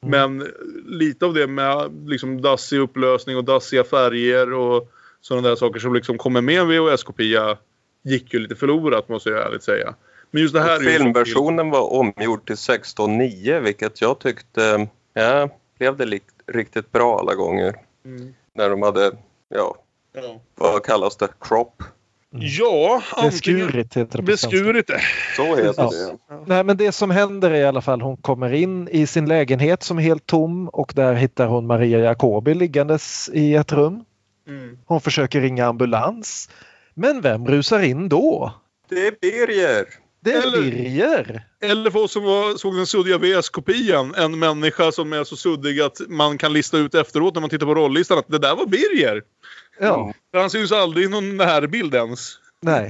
[0.00, 0.46] Men
[0.86, 5.94] lite av det med liksom dassig upplösning och dassiga färger och sådana där saker som
[5.94, 7.56] liksom kommer med en VHS-kopia
[8.04, 9.94] gick ju lite förlorat måste jag ärligt säga.
[10.30, 15.48] Men just det här Filmversionen var omgjord till 16.9 vilket jag tyckte ja,
[15.78, 17.74] blev det likt, riktigt bra alla gånger.
[18.04, 18.34] Mm.
[18.54, 19.12] När de hade,
[19.48, 19.76] ja,
[20.12, 21.28] Ja, vad kallas det?
[21.40, 21.82] Crop?
[22.30, 25.00] ja antingen Beskurit heter det beskurit det.
[25.36, 25.90] Så heter Ja.
[26.28, 26.44] det.
[26.46, 29.82] Nej men det som händer är i alla fall hon kommer in i sin lägenhet
[29.82, 34.04] som är helt tom och där hittar hon Maria Jacobi liggandes i ett rum.
[34.48, 34.78] Mm.
[34.86, 36.50] Hon försöker ringa ambulans.
[36.94, 38.52] Men vem rusar in då?
[38.88, 39.86] Det är Birger!
[40.26, 41.42] Det är Eller- Birger!
[41.62, 44.14] Eller för oss som var, såg den suddiga VS-kopian.
[44.14, 47.66] En människa som är så suddig att man kan lista ut efteråt när man tittar
[47.66, 49.22] på rollistan att det där var Birger.
[49.80, 52.32] Ja, För han syns aldrig i någon närbild ens.
[52.62, 52.88] nej.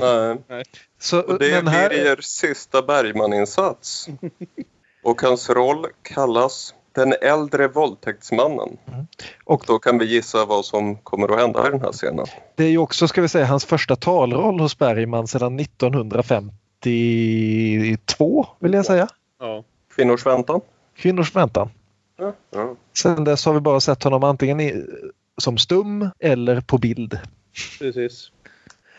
[0.49, 0.63] Nej.
[1.01, 4.07] Så, Och det är men här, Birgers sista Bergman-insats.
[5.03, 8.77] Och hans roll kallas Den äldre våldtäktsmannen.
[9.45, 12.27] Och då kan vi gissa vad som kommer att hända i den här scenen.
[12.57, 15.57] det är ju också, ska vi säga, hans första talroll hos Bergman sedan
[16.87, 19.09] 1952 vill jag säga.
[19.41, 19.65] Ja.
[19.97, 20.61] Kvinnors väntan.
[20.97, 21.71] Kvinnors väntan.
[22.19, 22.33] Ja.
[22.51, 22.77] Ja.
[22.99, 24.85] Sen dess har vi bara sett honom antingen i,
[25.39, 27.19] som stum eller på bild.
[27.79, 28.31] Precis.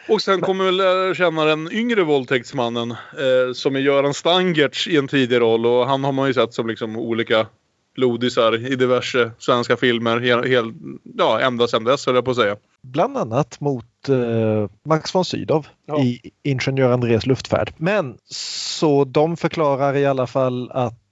[0.09, 4.97] Och sen kommer vi lära känna den yngre våldtäktsmannen eh, som är Göran Stangertz i
[4.97, 5.65] en tidig roll.
[5.65, 7.47] Och han har man ju sett som liksom olika
[7.95, 10.19] lodisar i diverse svenska filmer.
[10.19, 10.73] Hel, hel,
[11.17, 12.55] ja, ända sedan dess höll jag på att säga.
[12.81, 13.96] Bland annat mot eh,
[14.85, 15.99] Max von Sydow Ja.
[15.99, 17.73] i Ingenjör Andrés luftfärd.
[17.77, 21.03] Men så de förklarar i alla fall att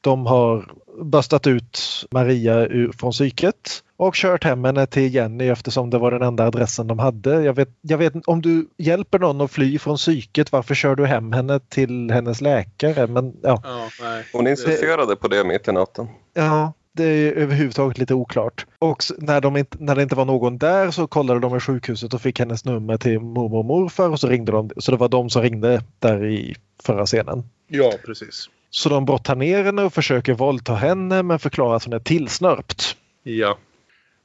[0.00, 0.72] de har
[1.02, 1.78] bustat ut
[2.10, 6.46] Maria ur, från psyket och kört hem henne till Jenny eftersom det var den enda
[6.46, 7.42] adressen de hade.
[7.42, 11.06] Jag vet, jag vet om du hjälper någon att fly från psyket, varför kör du
[11.06, 13.06] hem henne till hennes läkare?
[13.06, 14.24] Men ja, Ja, nej.
[14.32, 16.08] Hon insisterade på det mitt i natten.
[16.34, 18.66] Ja, det är överhuvudtaget lite oklart.
[18.78, 22.14] Och när, de inte, när det inte var någon där så kollade de med sjukhuset
[22.14, 24.70] och fick hennes nummer till mormor och morfar och så ringde de.
[24.76, 27.44] Så det var de som ringde där i förra scenen.
[27.68, 28.50] Ja, precis.
[28.70, 32.96] Så de brottar ner henne och försöker våldta henne men förklarar att hon är tillsnörpt.
[33.22, 33.58] Ja.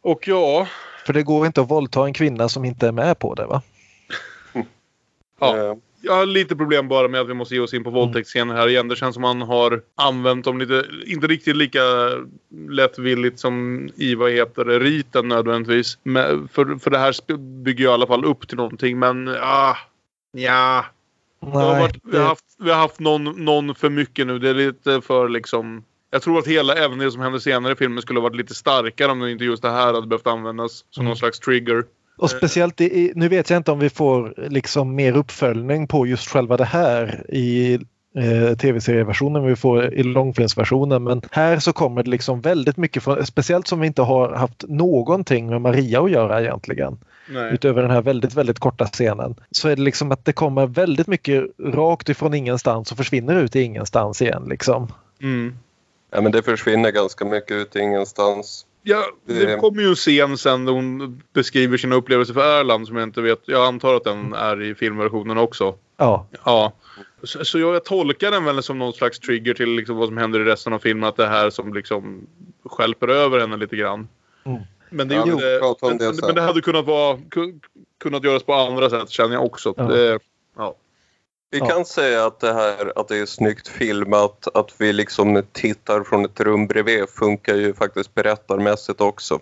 [0.02, 0.68] Och ja,
[1.06, 3.62] För det går inte att våldta en kvinna som inte är med på det va?
[5.40, 5.78] Ja.
[6.02, 8.68] Jag har lite problem bara med att vi måste ge oss in på våldtäktsscener här
[8.68, 8.88] igen.
[8.88, 11.80] Det känns som man har använt dem lite, inte riktigt lika
[12.70, 15.98] lättvilligt som i vad heter det, riten nödvändigtvis.
[16.04, 19.76] Men för, för det här bygger ju i alla fall upp till någonting men ah,
[20.32, 20.86] ja.
[21.42, 24.28] Det har Nej, varit, vi har det, haft, vi har haft någon, någon för mycket
[24.28, 24.40] nu.
[24.40, 25.84] Det är lite för liksom...
[26.12, 28.56] Jag tror att hela, även det som hände senare i filmen skulle ha varit lite
[28.56, 31.08] starkare om inte just det här hade behövt användas som Mm.
[31.10, 31.84] någon slags trigger.
[32.20, 36.30] Och speciellt i, nu vet jag inte om vi får liksom mer uppföljning på just
[36.30, 37.80] själva det här i
[38.18, 41.04] eh, tv-serieversionen vi får i långfilmsversionen.
[41.04, 44.64] Men här så kommer det liksom väldigt mycket från, speciellt som vi inte har haft
[44.68, 46.98] någonting med Maria att göra egentligen.
[47.30, 47.54] Nej.
[47.54, 49.36] Utöver den här väldigt, väldigt korta scenen.
[49.52, 53.56] Så är det liksom att det kommer väldigt mycket rakt ifrån ingenstans och försvinner ut
[53.56, 54.88] i ingenstans igen liksom.
[55.22, 55.58] Mm.
[56.12, 58.66] Ja, men det försvinner ganska mycket ut i ingenstans.
[58.84, 62.96] Ja, det kommer ju en scen sen där hon beskriver sina upplevelser för Erland som
[62.96, 63.42] jag inte vet.
[63.46, 65.76] Jag antar att den är i filmversionen också.
[65.98, 66.74] Ja, Ja.
[67.24, 70.40] Så, så jag tolkar den väl som någon slags trigger till liksom vad som händer
[70.40, 71.10] i resten av filmen.
[71.10, 72.28] Att det är här som liksom
[72.66, 74.08] skälper över henne lite grann.
[74.44, 74.62] Mm.
[74.90, 77.60] Men, det, Ja, gjorde- men, det men, men det hade kunnat, vara, ku-
[78.00, 79.74] kunnat göras på andra sätt känner jag också.
[79.78, 79.84] Ja.
[79.84, 80.20] Det,
[80.58, 80.76] ja.
[81.52, 81.66] Vi Ja.
[81.66, 86.26] kan säga att det här att det är snyggt filmat, att vi liksom tittar från
[86.26, 89.40] ett rum bredvid funkar ju faktiskt berättarmässigt också.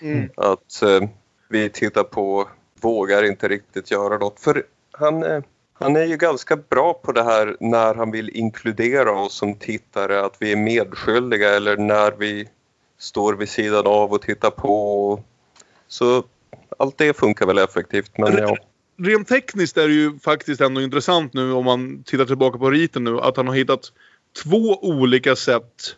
[0.00, 0.30] Mm.
[0.36, 1.08] Att eh,
[1.48, 2.48] vi tittar på,
[2.80, 4.40] vågar inte riktigt göra något.
[4.40, 5.42] För han, eh,
[5.72, 10.20] han är ju ganska bra på det här när han vill inkludera oss som tittare,
[10.24, 12.48] att vi är medskyldiga eller när vi
[12.98, 15.22] står vid sidan av och tittar på.
[15.88, 16.22] Så
[16.78, 18.18] allt det funkar väl effektivt.
[18.18, 18.56] Men ja.
[19.02, 23.04] Rent tekniskt är det ju faktiskt ändå intressant nu om man tittar tillbaka på riten
[23.04, 23.92] nu att han har hittat
[24.44, 25.96] två olika sätt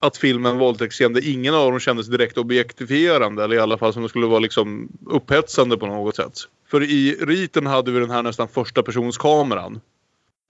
[0.00, 3.92] att filma en våldtäktsscen där ingen av dem kändes direkt objektifierande eller i alla fall
[3.92, 6.32] som det skulle vara liksom upphetsande på något sätt.
[6.70, 9.80] För i riten hade vi den här nästan första persons kameran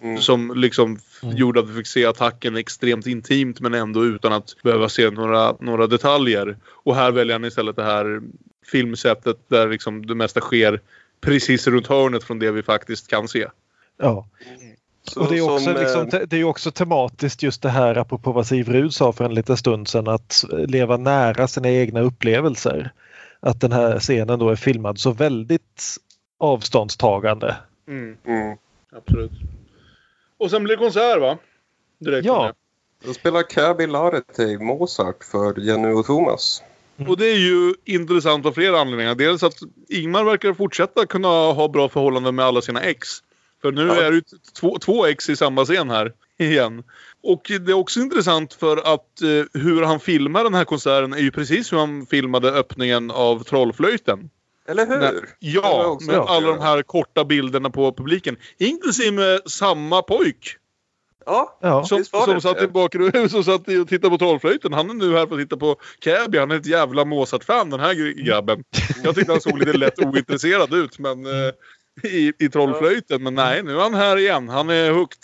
[0.03, 0.19] Mm.
[0.21, 1.37] som liksom Mm.
[1.37, 5.57] gjorde att vi fick se attacken extremt intimt men ändå utan att behöva se några,
[5.61, 6.57] några detaljer.
[6.67, 8.21] Och här väljer han istället det här
[8.67, 10.81] filmsättet där liksom det mesta sker
[11.21, 13.47] precis runt hörnet från det vi faktiskt kan se.
[13.97, 14.27] ja.
[15.03, 17.69] Så Och det är, också, som, eh, liksom, te- det är också tematiskt just det
[17.69, 21.69] här apropå vad Siv Rud sa för en liten stund sedan att leva nära sina
[21.71, 22.93] egna upplevelser.
[23.41, 25.97] Att den här scenen då är filmad så väldigt
[26.39, 27.57] avståndstagande.
[27.89, 28.17] Mm.
[28.97, 29.33] Absolut.
[30.39, 31.39] Och sen blir det konsert va?
[31.99, 32.43] Direkt Ja.
[32.43, 32.55] med.
[33.05, 36.63] Då spelar Cabby Larete Mozart för Jenny och Thomas.
[37.07, 39.15] Och det är ju intressant av flera anledningar.
[39.15, 39.55] Dels att
[39.89, 43.09] Ingmar verkar fortsätta kunna ha bra förhållanden med alla sina ex.
[43.63, 44.03] För nu Ja.
[44.03, 44.23] är det
[44.61, 46.83] två, två ex i samma scen här igen.
[47.23, 51.19] Och det är också intressant för att eh, hur han filmar den här konserten är
[51.19, 54.31] ju precis hur han filmade öppningen av Trollflöjten.
[54.69, 55.03] Eller hur?
[55.39, 58.37] Jag Ja, med alla de här korta bilderna på publiken.
[58.59, 60.57] Inklusive samma pojk.
[61.29, 61.85] Ja, Ja.
[61.85, 64.73] Som, som satt i bakgrunden som satt och tittade på Trollflöjten.
[64.73, 66.39] Han är nu här för att titta på Cabby.
[66.39, 68.65] Han är ett jävla Mozart-fan den här gr- grabben.
[69.05, 73.23] Jag tyckte han såg lite lätt ointresserad ut men, eh, i, i Trollflöjten.
[73.23, 74.49] Men nej, nu är han här igen.
[74.49, 75.19] Han är hooked.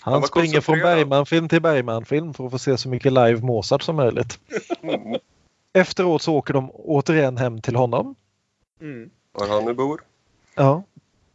[0.00, 0.78] Han var springer från.
[0.78, 4.38] Bergman-film till Bergman-film för att få se så mycket live Mozart som möjligt.
[4.82, 5.00] Mm.
[5.74, 8.14] Efteråt så åker de återigen hem till honom.
[8.80, 9.10] Mm.
[9.32, 10.00] var han nu bor.
[10.54, 10.82] Ja,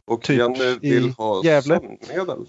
[0.06, 1.80] Och Typ Jenny i vill ha Gävle.
[1.80, 2.46] sömnmedel.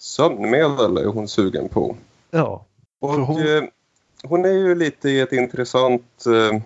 [0.00, 1.96] Sömnmedel är hon sugen på.
[2.30, 2.64] ja.
[3.00, 3.46] Och hon...
[3.46, 3.62] Eh,
[4.24, 6.26] hon är ju lite i ett intressant...
[6.26, 6.60] Eh,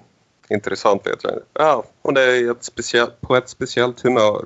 [0.48, 1.32] intressant vet jag.
[1.52, 4.44] Ja, hon är ett speciellt, på ett speciellt humör.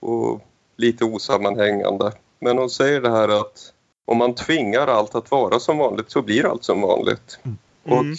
[0.00, 0.40] Och
[0.76, 2.12] lite osammanhängande.
[2.38, 3.72] Men hon säger det här att
[4.04, 7.38] om man tvingar allt att vara som vanligt så blir allt som vanligt.
[7.84, 8.16] Och Mm.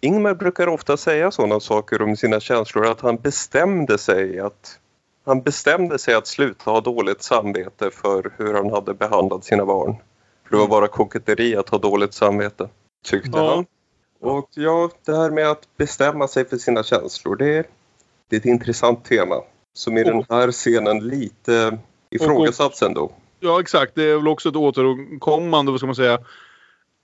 [0.00, 4.78] Ingmar brukar ofta säga sådana saker om sina känslor att han bestämde sig att
[5.24, 9.96] han bestämde sig att sluta ha dåligt samvete för hur han hade behandlat sina barn.
[10.44, 12.68] För det var bara koketteri att ha dåligt samvete,
[13.04, 13.54] tyckte Ja.
[13.54, 13.66] han.
[14.20, 17.64] Och ja, det här med att bestämma sig för sina känslor, det är,
[18.28, 19.34] det är ett intressant tema.
[19.72, 21.78] Som i den här scenen lite
[22.10, 23.12] ifrågasatts ändå.
[23.40, 23.94] Ja, exakt.
[23.94, 26.18] Det är väl också ett återkommande, vad ska man säga,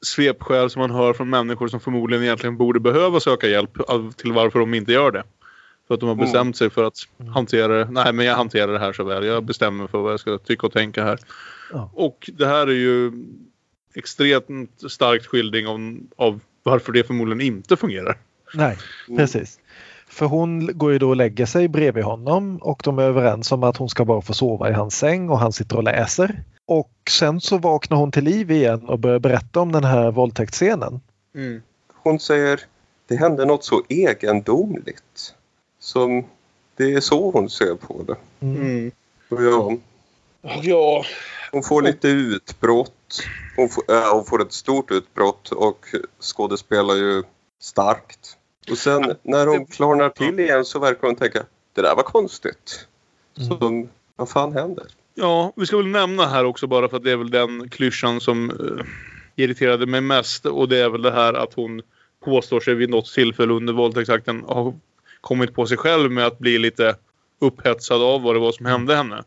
[0.06, 3.70] svepskäl som man hör från människor som förmodligen egentligen borde behöva söka hjälp
[4.16, 5.22] till varför de inte gör det.
[5.90, 6.24] För att de har Mm.
[6.24, 6.98] bestämt sig för att
[7.34, 7.90] hantera det.
[7.90, 9.24] Nej, men jag hanterar det här så väl.
[9.24, 11.18] Jag bestämmer för vad jag ska tycka och tänka här.
[11.72, 11.90] Ja.
[11.94, 13.12] Och det här är ju
[13.94, 18.18] extremt starkt skildring om, av varför det förmodligen inte fungerar.
[18.54, 18.78] Nej,
[19.16, 19.58] precis.
[20.08, 23.62] För hon går ju då och lägger sig bredvid honom och de är överens om
[23.62, 26.42] att hon ska bara få sova i hans säng och han sitter och läser.
[26.66, 31.00] Och sen så vaknar hon till liv igen och börjar berätta om den här våldtäktsscenen.
[32.02, 32.60] Hon säger
[33.08, 35.34] det hände något så egendomligt.
[35.80, 36.24] Som
[36.76, 38.16] det är så hon ser på det.
[38.46, 38.90] Mm.
[39.28, 39.76] Och ja,
[40.62, 41.04] Ja.
[41.52, 43.22] hon får lite utbrott.
[43.56, 45.86] Hon får, äh, hon får ett stort utbrott och
[46.20, 47.22] skådespelar ju
[47.60, 48.36] starkt.
[48.70, 51.42] Och sen när hon klarnar till igen så verkar hon tänka
[51.74, 52.86] det där var konstigt.
[53.48, 54.86] Så vad fan händer?
[55.14, 58.20] Ja, vi ska väl nämna här också bara för att det är väl den klyschan
[58.20, 58.84] som eh,
[59.36, 60.46] irriterade mig mest.
[60.46, 61.82] Och det är väl det här att hon
[62.24, 64.74] påstår sig vid något tillfälle under våldtäktsakten ha
[65.20, 66.96] kommit på sig själv med att bli lite
[67.40, 69.22] upphetsad av vad det var som hände henne.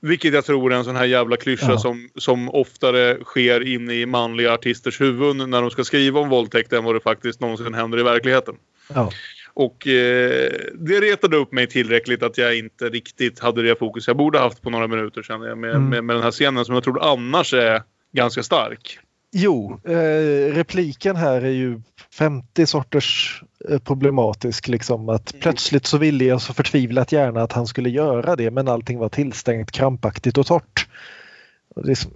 [0.00, 1.78] Vilket jag tror är en sån här jävla klyscha Ja.
[1.78, 6.72] som, som oftare sker inne i manliga artisters huvuden när de ska skriva om våldtäkt
[6.72, 8.54] än vad det faktiskt någonsin händer i verkligheten.
[8.94, 9.10] Ja.
[9.54, 14.16] Och eh, det retade upp mig tillräckligt att jag inte riktigt hade det fokus jag
[14.16, 15.88] borde haft på några minuter känner jag med, Mm.
[15.88, 17.82] med, med den här scenen som jag tror annars är
[18.12, 18.98] ganska stark.
[19.32, 21.80] Jo, eh, repliken här är ju
[22.18, 23.42] 50 sorters
[23.84, 24.68] problematisk.
[24.68, 28.68] Liksom, att plötsligt så ville jag så förtvivlat gärna att han skulle göra det men
[28.68, 30.88] allting var tillstängt, krampaktigt och torrt.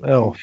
[0.03, 0.35] Ja.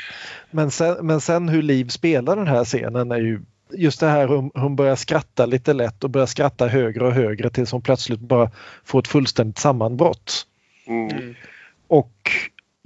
[0.51, 3.41] men, sen, men sen hur Liv spelar den här scenen är ju
[3.71, 7.49] just det här hon, hon börjar skratta lite lätt och börjar skratta högre och högre
[7.49, 8.51] tills hon plötsligt bara
[8.83, 10.47] får ett fullständigt sammanbrott.
[10.87, 11.35] Mm.
[11.87, 12.31] Och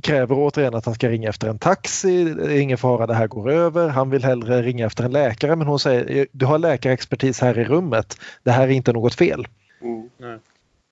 [0.01, 2.23] kräver återigen att han ska ringa efter en taxi.
[2.23, 3.87] Det är ingen fara, det här går över.
[3.89, 7.63] Han vill hellre ringa efter en läkare men hon säger du har läkarexpertis här i
[7.63, 8.17] rummet.
[8.43, 9.47] Det här är inte något fel.
[9.81, 10.09] Mm.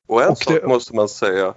[0.08, 1.53] Och en Och sak det- måste man säga.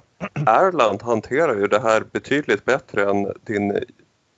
[0.47, 3.79] Erland hanterar ju det här betydligt bättre än din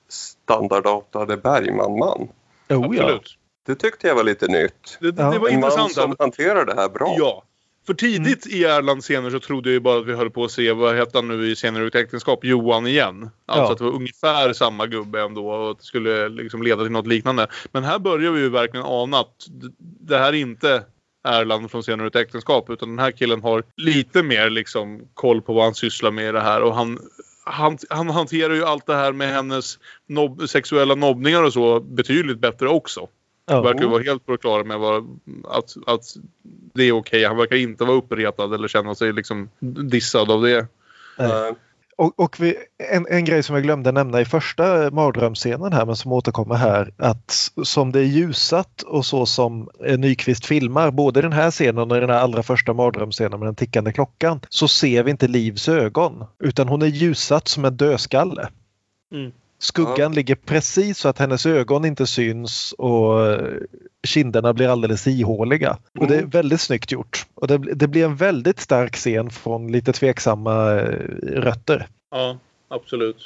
[0.08, 2.20] standardartade Bergman-man.
[2.22, 2.28] Oh,
[2.68, 3.02] ja.
[3.02, 3.38] Absolut.
[3.66, 4.98] Det tyckte jag var lite nytt.
[5.00, 5.28] Det, det Ja.
[5.28, 5.92] var En man intressant.
[5.92, 7.14] som att- hanterar det här bra.
[7.18, 7.42] Ja.
[7.86, 10.50] För tidigt i Erlands scener så trodde jag ju bara att vi höll på att
[10.50, 12.44] se, vad hette han nu i Senare äktenskap?
[12.44, 13.30] Johan igen.
[13.46, 13.72] Alltså Ja.
[13.72, 17.06] att det var ungefär samma gubbe ändå och att det skulle liksom leda till något
[17.06, 17.46] liknande.
[17.72, 19.46] Men här börjar vi ju verkligen ana att
[20.00, 20.84] det här är inte
[21.24, 25.52] Erland från Senare ut äktenskap utan den här killen har lite mer liksom koll på
[25.52, 26.98] vad han sysslar med i det här och han
[27.44, 29.78] han, han hanterar ju allt det här med hennes
[30.08, 33.08] nobb, sexuella nobbningar och så betydligt bättre också.
[33.46, 33.62] Ja.
[33.62, 36.04] Verkar vara helt på det klara med vad, att, att
[36.74, 37.24] det är okej.
[37.24, 40.66] Han verkar inte vara uppretad eller känna sig liksom dissad av det.
[41.18, 41.54] Nej.
[41.96, 42.56] Och, och vi,
[42.92, 46.92] en, en grej som jag glömde nämna i första mardrömsscenen här men som återkommer här
[46.96, 49.68] att som det är ljusat och så som
[49.98, 53.92] Nyqvist filmar både den här scenen och den här allra första mardrömsscenen med den tickande
[53.92, 58.48] klockan så ser vi inte Livs ögon utan hon är ljusat som en dödskalle.
[59.12, 59.32] Mm.
[59.62, 63.56] Skuggan ligger precis så att hennes ögon inte syns och eh,
[64.06, 65.78] kinderna blir alldeles ihåliga.
[65.98, 67.26] Och det är väldigt snyggt gjort.
[67.34, 71.88] Och det, det blir en väldigt stark scen från lite tveksamma eh, rötter.
[72.10, 72.38] Ja,
[72.68, 73.22] absolut.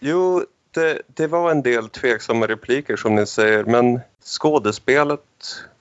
[0.00, 5.20] Jo, det, det var en del tveksamma repliker som ni säger men skådespelet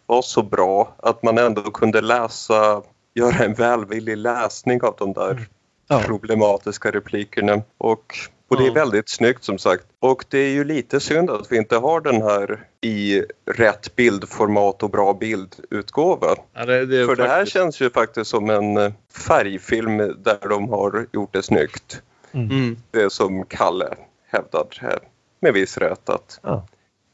[0.05, 2.81] var så bra att man ändå kunde läsa,
[3.13, 5.47] göra en välvillig läsning av de där
[5.87, 6.01] Ja.
[6.05, 7.61] problematiska replikerna.
[7.77, 8.15] Och,
[8.47, 9.85] och det är väldigt snyggt som sagt.
[9.99, 14.83] Och det är ju lite synd att vi inte har den här i rätt bildformat
[14.83, 16.35] och bra bildutgåva.
[16.53, 18.91] Ja, det, det För det här faktiskt- känns ju faktiskt som en eh,
[19.27, 22.01] färgfilm där de har gjort det snyggt.
[22.31, 22.77] Mm.
[22.91, 23.95] Det som Kalle
[24.27, 24.99] hävdar här
[25.39, 26.67] med viss rätt att Ja.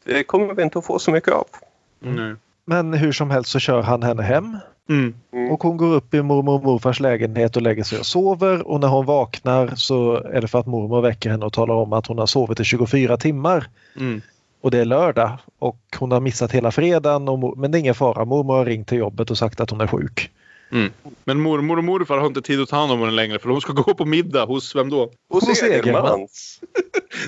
[0.05, 1.47] det kommer vi inte att få så mycket av.
[1.99, 2.35] Nej.
[2.65, 4.57] Men hur som helst så kör han henne hem
[4.91, 5.51] Mm.
[5.51, 8.79] och hon går upp i mormor och morfars lägenhet och lägger sig och sover och
[8.79, 12.07] när hon vaknar så är det för att mormor väcker henne och talar om att
[12.07, 13.67] hon har sovit i 24 timmar.
[13.99, 14.21] Mm.
[14.61, 17.95] Och det är lördag och hon har missat hela fredagen och, men det är ingen
[17.95, 18.25] fara.
[18.25, 20.31] Mormor har ringt till jobbet och sagt att hon är sjuk.
[20.71, 20.91] Mm.
[21.23, 23.61] Men mormor och morfar har inte tid att ta hand om henne längre för de
[23.61, 25.11] ska gå på middag hos vem då?
[25.29, 26.59] Hos, Hos Egermans.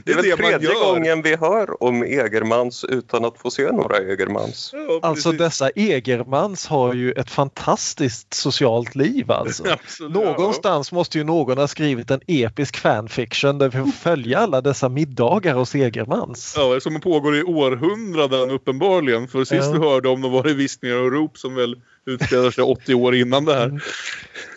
[0.06, 0.94] Det är väl det man tredje gör.
[0.94, 4.70] gången vi hör om Egermans utan att få se några Egermans.
[4.74, 9.64] Ja, Alltså dessa Egermans har ju ett fantastiskt socialt liv alltså.
[9.70, 10.14] Absolut.
[10.14, 14.90] Någonstans måste ju någon ha skrivit en episk fanfiction där vi får följa alla dessa
[14.90, 16.54] middagar hos Egermans.
[16.58, 19.28] Ja, som pågår i århundraden uppenbarligen.
[19.28, 19.72] För sist Ja.
[19.72, 21.76] vi hörde om dem var det viskningar och rop som väl
[22.06, 23.84] utspelar sig 80 år innan det här.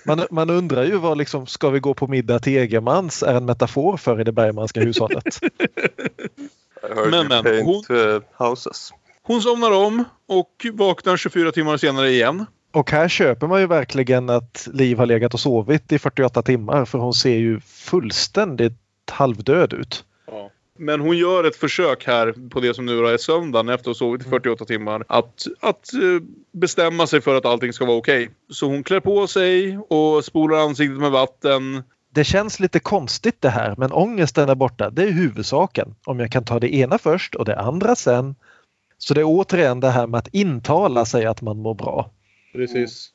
[0.04, 3.44] Man, man undrar ju vad liksom, ska vi gå på middag till Egermans är en
[3.46, 5.40] metafor för i det Bergmanska hushållet.
[7.10, 8.90] Men, men, Paint eh, Houses.
[9.22, 12.46] Hon somnar om och vaknar 24 timmar senare igen.
[12.72, 16.84] Och här köper man ju verkligen att Liv har legat och sovit i 48 timmar
[16.84, 18.78] för hon ser ju fullständigt
[19.10, 20.04] halvdöd ut.
[20.76, 23.98] Men hon gör ett försök här på det som nu är söndagen efter att ha
[23.98, 25.04] sovit i 48 timmar.
[25.08, 26.00] Att, att eh,
[26.52, 28.30] bestämma sig för att allting ska vara okej.
[28.50, 31.82] Så hon klär på sig och spolar ansiktet med vatten.
[32.10, 34.90] Det känns lite konstigt det här men ångesten är borta.
[34.90, 35.94] Det är huvudsaken.
[36.04, 38.34] Om jag kan ta det ena först och det andra sen.
[38.98, 42.10] Så det är återigen det här med att intala sig att man mår bra.
[42.52, 43.10] Precis.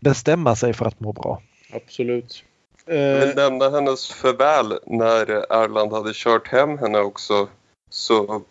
[0.00, 1.42] Bestämma sig för att må bra.
[1.72, 2.44] Absolut.
[2.86, 5.30] Jag Eh, vill nämna hennes förväl när
[5.64, 7.48] Erland hade kört hem henne också.
[7.90, 8.42] Så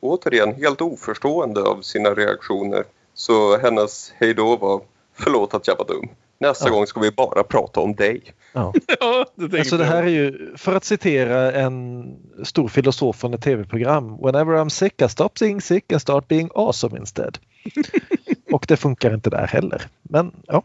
[0.00, 2.84] återigen helt oförstående av sina reaktioner.
[3.14, 4.80] Så hennes hejdå var
[5.14, 6.08] förlåt att jag var dum.
[6.38, 6.72] Nästa Ja.
[6.74, 8.22] gång ska vi bara prata om dig.
[8.52, 8.72] Ja.
[9.00, 10.04] ja, det Alltså det här jag.
[10.06, 12.04] är ju, för att citera en
[12.44, 14.16] stor filosof från ett tv-program.
[14.22, 17.38] Whenever I'm sick I stop being sick and start being awesome instead.
[18.52, 19.82] Och det funkar inte där heller.
[20.02, 20.62] Men ja,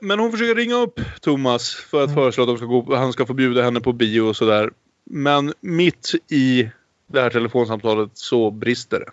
[0.00, 3.26] Men hon försöker ringa upp Thomas för att föreslå att de ska gå, han ska
[3.26, 4.70] få bjuda henne på bio och sådär.
[5.04, 6.68] Men mitt i
[7.06, 9.06] det här telefonsamtalet så brister det.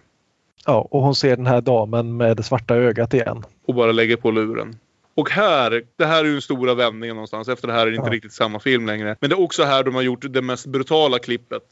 [0.66, 3.44] Ja, och hon ser den här damen med det svarta ögat igen.
[3.66, 4.76] Och bara lägger på luren.
[5.16, 7.48] Och här, det här är ju den stora vändningen någonstans.
[7.48, 8.14] Efter det här är det inte Ja.
[8.14, 9.16] riktigt samma film längre.
[9.20, 11.64] Men det är också här de har gjort det mest brutala klippet.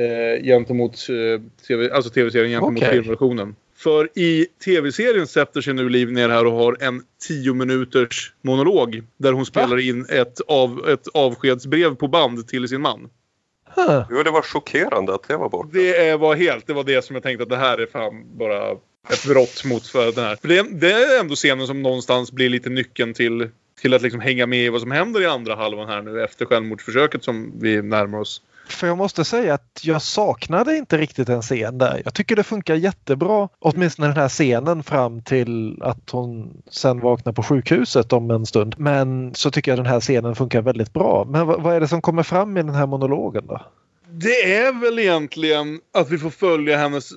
[0.00, 2.90] Eh, gentemot eh, TV, alltså tv-serien gentemot Okej.
[2.90, 3.56] filmversionen.
[3.76, 9.02] För i tv-serien sätter sig nu Liv ner här och har en 10 minuters monolog.
[9.16, 13.08] Där hon spelar in ett, av, ett avskedsbrev på band till sin man.
[13.74, 14.06] Huh.
[14.10, 15.68] Jo, det var chockerande att det var borta.
[15.72, 18.70] Det var helt, det var det som jag tänkte att det här är fan bara
[19.08, 20.36] ett brott mot för den här.
[20.36, 23.48] För det, det är ändå scenen som någonstans blir lite nyckeln till,
[23.80, 26.46] till att liksom hänga med i vad som händer i andra halvan här nu efter
[26.46, 28.42] självmordsförsöket som vi närmar oss.
[28.68, 32.02] För jag måste säga att jag saknade inte riktigt en scen där.
[32.04, 33.48] Jag tycker det funkar jättebra.
[33.58, 38.74] Åtminstone den här scenen fram till att hon sen vaknar på sjukhuset om en stund.
[38.78, 41.26] Men så tycker jag den här scenen funkar väldigt bra.
[41.28, 43.60] Men vad, är det som kommer fram i den här monologen då?
[44.18, 47.10] Det är väl egentligen att vi får följa hennes,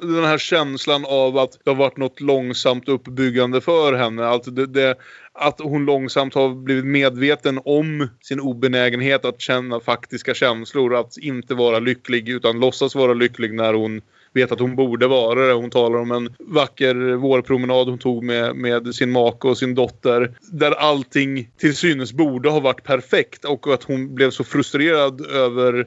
[0.00, 4.28] den här känslan av att det har varit något långsamt uppbyggande för henne.
[4.28, 4.94] Att, det, det,
[5.32, 10.94] att hon långsamt har blivit medveten om sin obenägenhet att känna faktiska känslor.
[10.96, 14.00] Att inte vara lycklig utan låtsas vara lycklig när hon
[14.32, 15.52] vet att hon borde vara det.
[15.52, 20.38] Hon talar om en vacker vårpromenad hon tog med, med sin make och sin dotter.
[20.52, 25.86] Där allting till synes borde ha varit perfekt och att hon blev så frustrerad över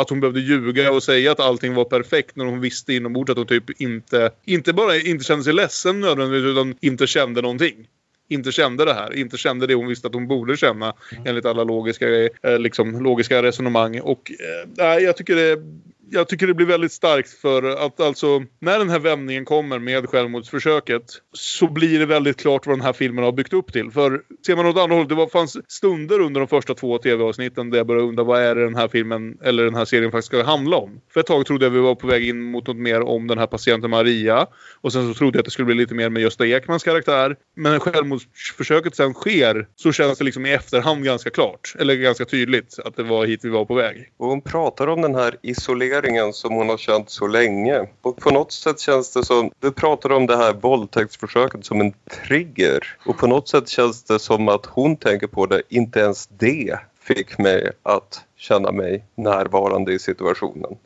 [0.00, 3.36] att hon behövde ljuga och säga att allting var perfekt när hon visste inombords att
[3.36, 7.88] hon typ inte, inte bara inte kände sig ledsen nödvändigtvis utan inte kände någonting.
[8.28, 10.94] Inte kände det här, inte kände det hon visste att hon borde känna
[11.24, 12.08] enligt alla logiska,
[12.42, 14.00] eh, liksom, logiska resonemang.
[14.00, 14.32] Och
[14.78, 15.62] eh, jag tycker det
[16.10, 20.08] jag tycker det blir väldigt starkt för att alltså när den här vändningen kommer med
[20.08, 21.02] självmordsförsöket
[21.32, 23.90] så blir det väldigt klart vad den här filmen har byggt upp till.
[23.90, 27.70] För ser man åt andra hållet, det var, fanns stunder under de första två tv-avsnitten
[27.70, 30.26] där jag började undra vad är det den här filmen eller den här serien faktiskt
[30.26, 31.00] ska handla om.
[31.12, 33.38] För ett tag trodde jag vi var på väg in mot något mer om den
[33.38, 34.46] här patienten Maria.
[34.80, 37.36] Och sen så trodde jag att det skulle bli lite mer med Gösta Ekmans karaktär.
[37.56, 41.74] Men när självmordsförsöket sen sker så känns det liksom i efterhand ganska klart.
[41.78, 44.12] Eller ganska tydligt att det var hit vi var på väg.
[44.18, 45.97] Och hon pratar om den här isoleringen
[46.32, 47.88] som hon har känt så länge.
[48.02, 49.50] Och på något sätt känns det som...
[49.60, 51.92] Du pratar om det här våldtäktsförsöket som en
[52.26, 52.96] trigger.
[53.06, 55.62] Och på något sätt känns det som att hon tänker på det.
[55.68, 60.76] Inte ens det fick mig att känna mig närvarande i situationen.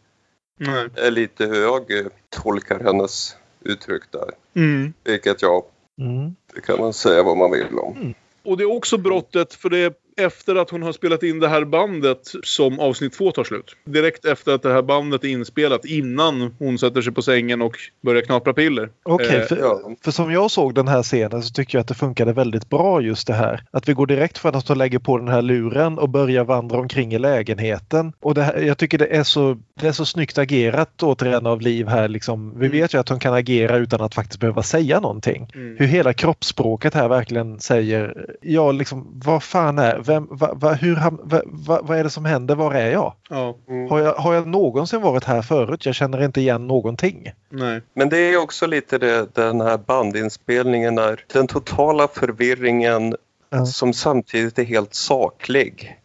[0.58, 0.88] Nej.
[0.94, 2.06] Det är lite hur jag eh,
[2.42, 4.30] tolkar hennes uttryck där.
[4.56, 4.92] Mm.
[5.04, 5.64] Vilket jag,
[6.00, 6.34] Mm.
[6.54, 8.14] det kan man säga vad man vill om.
[8.44, 11.64] Och det är också brottet för det efter att hon har spelat in det här
[11.64, 13.76] bandet som avsnitt två tar slut.
[13.84, 17.76] Direkt efter att det här bandet är inspelat innan hon sätter sig på sängen och
[18.02, 18.90] börjar knapra piller.
[19.02, 19.80] Okej, Eh, för, ja.
[20.04, 23.00] för som jag såg den här scenen så tycker jag att det funkade väldigt bra
[23.00, 23.64] just det här.
[23.70, 26.78] Att vi går direkt från att hon lägger på den här luren och börjar vandra
[26.78, 28.12] omkring i lägenheten.
[28.20, 31.60] Och det här, jag tycker det är, så, det är så snyggt agerat återigen av
[31.60, 32.08] Liv här.
[32.08, 32.50] Liksom.
[32.58, 32.80] Vi Mm.
[32.80, 35.48] vet ju att hon kan agera utan att faktiskt behöva säga någonting.
[35.54, 35.76] Mm.
[35.78, 40.94] Hur hela kroppsspråket här verkligen säger, ja liksom vad fan är, vem, va, va, hur,
[41.22, 43.14] va, va, vad är det som händer, var är jag?
[43.30, 43.56] Ja,
[43.90, 44.14] Har, jag?
[44.14, 45.86] har jag någonsin varit här förut?
[45.86, 47.32] Jag känner inte igen någonting.
[47.50, 47.80] nej.
[47.94, 53.16] Men det är också lite det, den här bandinspelningen där den totala förvirringen
[53.54, 53.66] Ja.
[53.66, 55.96] som samtidigt är helt saklig.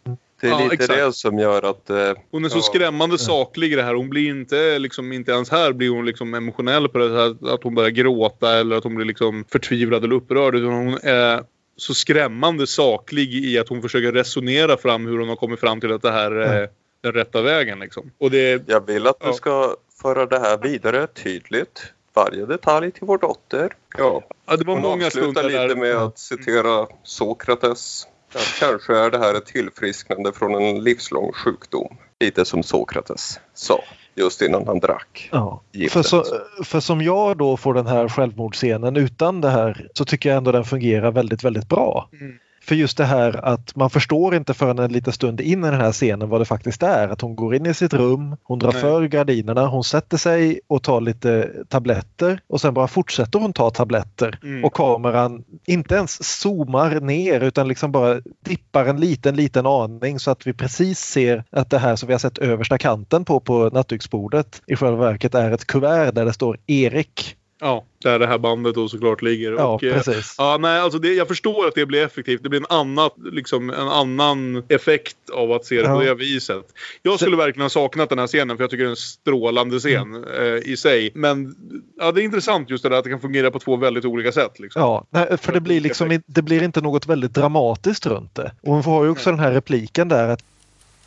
[0.42, 1.00] Det är Ja, lite exakt.
[1.00, 1.90] det som gör att...
[1.90, 3.94] Eh, Hon är så ja, skrämmande saklig i det här.
[3.94, 7.64] Hon blir inte, liksom, inte ens här blir hon liksom emotionell på det här att
[7.64, 10.56] hon börjar gråta eller att hon blir liksom förtvivlad eller upprörd.
[10.56, 11.44] Utan hon är
[11.78, 15.94] så skrämmande saklig i att hon försöker resonera fram hur hon har kommit fram till
[15.94, 16.70] att det här är
[17.02, 17.80] den rätta vägen.
[17.80, 18.12] Liksom.
[18.18, 19.34] Och det, Jag vill att du Ja.
[19.34, 21.94] ska föra det här vidare tydligt.
[22.14, 23.74] Varje detalj till vår dotter.
[23.98, 24.24] Ja.
[24.46, 25.76] ja, det var Hon många stunder lite där.
[25.76, 28.08] med att citera Sokrates.
[28.34, 31.98] Att kanske är det här ett tillfrisknande från en livslång sjukdom.
[32.20, 33.84] Lite som Sokrates sa
[34.18, 35.30] just innan han drack.
[35.32, 35.62] Ja.
[35.72, 35.94] Giftet.
[35.94, 36.24] För, så,
[36.64, 40.52] för som jag då får den här självmordsscenen utan det här så tycker jag ändå
[40.52, 42.10] den fungerar väldigt, väldigt bra.
[42.14, 42.38] Mm.
[42.68, 45.80] För just det här att man förstår inte förrän en liten stund in i den
[45.82, 47.08] här scenen vad det faktiskt är.
[47.08, 48.82] Att hon går in i sitt rum, hon drar Nej.
[48.82, 53.70] för gardinerna, hon sätter sig och tar lite tabletter och sen bara fortsätter hon ta
[53.70, 54.40] tabletter.
[54.44, 54.66] Mm.
[54.66, 60.32] Och kameran inte ens zoomar ner utan liksom bara dippar en liten, liten aning så
[60.32, 63.70] att vi precis ser att det här som vi har sett översta kanten på på
[63.74, 67.38] nattduksbordet i själva verket är ett kuvert där det står Erik.
[67.60, 69.52] Ja, där det här bandet då såklart ligger.
[69.52, 70.36] Ja, och, eh, precis.
[70.38, 72.44] Ja, nej, alltså det, jag förstår att det blir effektivt.
[72.44, 75.96] Det blir en, annat, liksom, en annan effekt av att se det ja.
[75.96, 76.66] på det viset.
[77.02, 77.38] Jag skulle så...
[77.38, 80.24] verkligen ha saknat den här scenen för jag tycker det är en strålande scen mm.
[80.24, 81.12] eh, i sig.
[81.16, 81.56] Men
[81.98, 84.32] ja, det är intressant just det där att det kan fungera på två väldigt olika
[84.32, 84.60] sätt.
[84.60, 84.82] Liksom.
[84.82, 88.52] Ja, nej, för det blir, liksom, det blir inte något väldigt dramatiskt runt det.
[88.62, 89.38] Och hon har ju också mm.
[89.38, 90.44] den här repliken där att...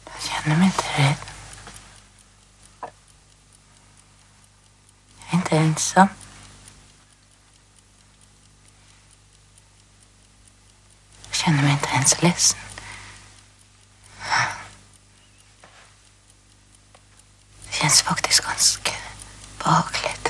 [0.04, 1.16] Jag känner mig inte rädd.
[5.30, 6.08] Jag är inte ensam.
[11.44, 12.60] Känner mig inte ens ledsen.
[17.66, 18.92] Det känns faktiskt ganska
[19.58, 20.29] behagligt.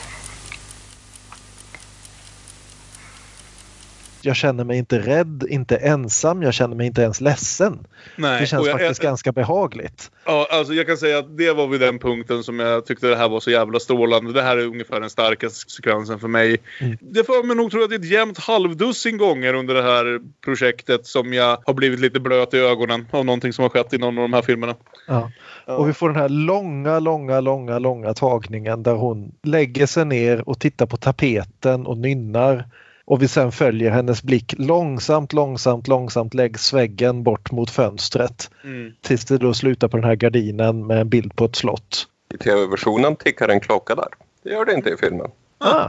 [4.23, 7.79] Jag känner mig inte rädd, inte ensam, jag känner mig inte ens ledsen.
[8.17, 10.11] Nej, Det känns jag- faktiskt jag- ganska behagligt.
[10.25, 13.17] Ja, alltså jag kan säga att det var vid den punkten som jag tyckte det
[13.17, 14.33] här var så jävla strålande.
[14.33, 16.57] Det här är ungefär den starkaste sekvensen för mig.
[16.81, 16.99] Mm.
[17.01, 20.21] Det får mig nog tro att det är ett jämnt halvdussin gånger under det här
[20.45, 23.99] projektet som jag har blivit lite blöt i ögonen av någonting som har skett i
[23.99, 24.75] någon av de här filmerna.
[25.07, 25.31] Ja.
[25.67, 30.49] Och vi får den här långa, långa, långa, långa tagningen där hon lägger sig ner
[30.49, 32.65] och tittar på tapeten och nynnar.
[33.11, 38.51] Och vi sen följer hennes blick långsamt, långsamt, långsamt längs väggen bort mot fönstret.
[38.65, 38.93] Mm.
[39.01, 42.09] Tills det då slutar på den här gardinen med en bild på ett slott.
[42.35, 44.09] I tv-versionen tickar en klocka där.
[44.43, 45.31] Det gör det inte i filmen.
[45.59, 45.89] Ah,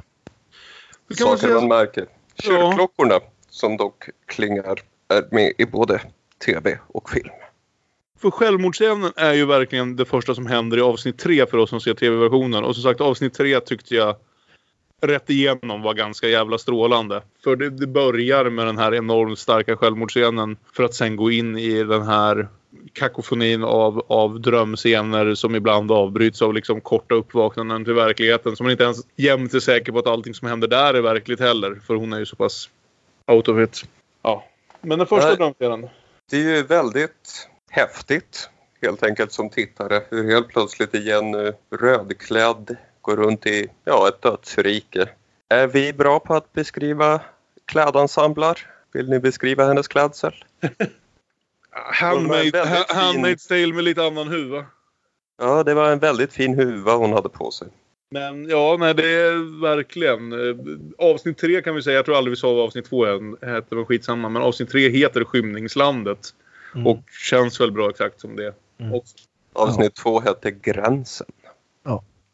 [1.07, 2.05] Då kan man Saker man säga, märker.
[2.43, 3.19] Kyrkklockorna,
[3.49, 4.76] som dock klingar,
[5.09, 6.01] är med i både
[6.45, 7.30] tv och film.
[8.22, 11.82] för självmordsscenen är ju verkligen det första som händer i avsnitt tre för oss som
[11.82, 12.63] ser tv-versionen.
[12.63, 14.15] Och som sagt, avsnitt tre tyckte jag
[15.02, 17.22] rätt igenom var ganska jävla strålande.
[17.43, 21.58] För det, det börjar med den här enormt starka självmordsscenen för att sen gå in
[21.58, 22.47] i den här
[22.93, 28.56] kakofonin av, av drömscener som ibland avbryts av liksom korta uppvaknanden till verkligheten.
[28.56, 31.39] Så man inte ens jämt är säker på att allting som händer där är verkligt
[31.39, 31.76] heller.
[31.88, 32.70] För hon är ju så pass
[33.28, 33.86] out of it.
[34.22, 34.45] Ja.
[34.82, 35.89] Men den första drömscenen.
[36.30, 38.49] Det är ju väldigt häftigt
[38.82, 40.02] helt enkelt som tittare.
[40.10, 45.10] Hur helt plötsligt Jenny rödklädd går runt i ja, ett dödsrike.
[45.49, 47.22] Är vi bra på att beskriva
[47.66, 48.60] klädensemblar?
[48.93, 50.34] Vill ni beskriva hennes klädsel?
[51.72, 54.66] Handmade, Stale med lite annan huva.
[55.41, 57.68] Ja, det var en väldigt fin huva hon hade på sig.
[58.10, 60.32] Men ja, nej det är verkligen.
[60.32, 60.56] eh,
[60.97, 61.95] Avsnitt tre kan vi säga.
[61.95, 64.30] Jag tror aldrig vi sa vad avsnitt två än- hette, men skitsamma.
[64.30, 66.30] Men avsnitt tre heter Skymningslandet.
[66.76, 66.88] Mm.
[66.88, 66.99] Och
[67.30, 68.54] känns väl bra exakt som det.
[68.80, 68.93] Mm.
[68.93, 69.04] Och,
[69.54, 71.28] Avsnitt två hette Gränsen.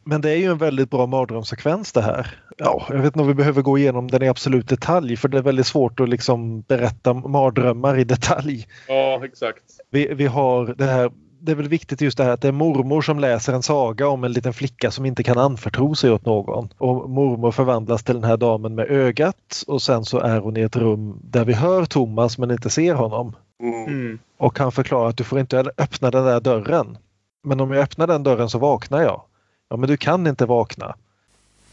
[0.10, 2.39] Men det är ju en väldigt bra mardrömssekvens det här.
[2.58, 5.38] Ja, jag vet inte om vi behöver gå igenom den i absolut detalj för det
[5.38, 8.68] är väldigt svårt att liksom berätta mardrömmar i detalj.
[8.88, 9.64] ja, exakt.
[9.91, 12.51] Vi, vi har det här det är väl viktigt just det här att det är
[12.51, 16.26] mormor som läser en saga om en liten flicka som inte kan anförtro sig åt
[16.26, 16.70] någon.
[16.78, 20.62] Och mormor förvandlas till den här damen med ögat och sen så är hon i
[20.62, 23.36] ett rum där vi hör Thomas men inte ser honom.
[23.64, 23.86] Mm.
[23.86, 24.20] Mm.
[24.38, 26.97] Och han förklarar att du får inte öppna den där dörren.
[27.43, 29.22] Men om jag öppnar den dörren så vaknar jag.
[29.70, 30.95] Ja men du kan inte vakna.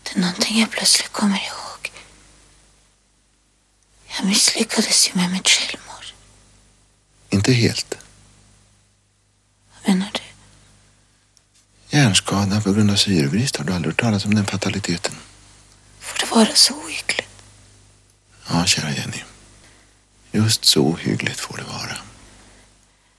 [0.02, 1.92] Det är någonting jag plötsligt kommer ihåg.
[4.18, 6.04] Jag misslyckades ju med mitt självmord.
[7.30, 7.98] Inte helt.
[9.74, 10.20] Vad menar du?
[11.96, 13.56] Hjärnskada på grund av syrebrist.
[13.56, 15.14] Har du aldrig hört talas om den fataliteten?
[16.00, 17.28] Får det vara så ohyggligt?
[18.48, 19.22] Ja, kära Jenny.
[20.32, 21.96] Just så ohyggligt får det vara.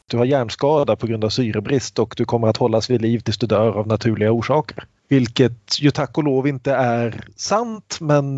[0.08, 3.38] Du har hjärnskada på grund av syrebrist och du kommer att hållas vid liv tills
[3.38, 4.84] du dör av naturliga orsaker.
[5.08, 8.36] Vilket ju tack och lov inte är sant men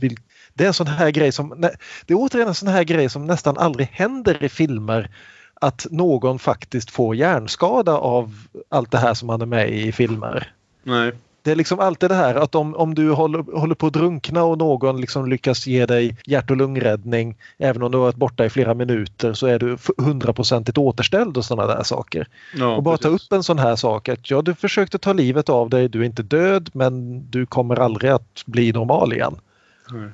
[0.00, 0.20] vil-
[0.54, 1.60] det är en sån här grej som
[2.06, 5.10] det är återigen en sån här grej som nästan aldrig händer i filmer
[5.54, 8.34] att någon faktiskt får hjärnskada av
[8.68, 10.52] allt det här som man är med i i filmer.
[10.82, 11.12] Nej.
[11.44, 14.44] Det är liksom alltid det här att om, om du håller, håller på att drunkna
[14.44, 18.50] och någon liksom lyckas ge dig hjärt och lungräddning även om du varit borta i
[18.50, 22.28] flera minuter så är du hundraprocentigt återställd och sådana där saker.
[22.54, 23.26] Ja, och bara ta precis.
[23.26, 26.04] upp en sån här sak att ja, du försökte ta livet av dig, du är
[26.04, 29.36] inte död men du kommer aldrig att bli normal igen.
[29.90, 30.08] Nej.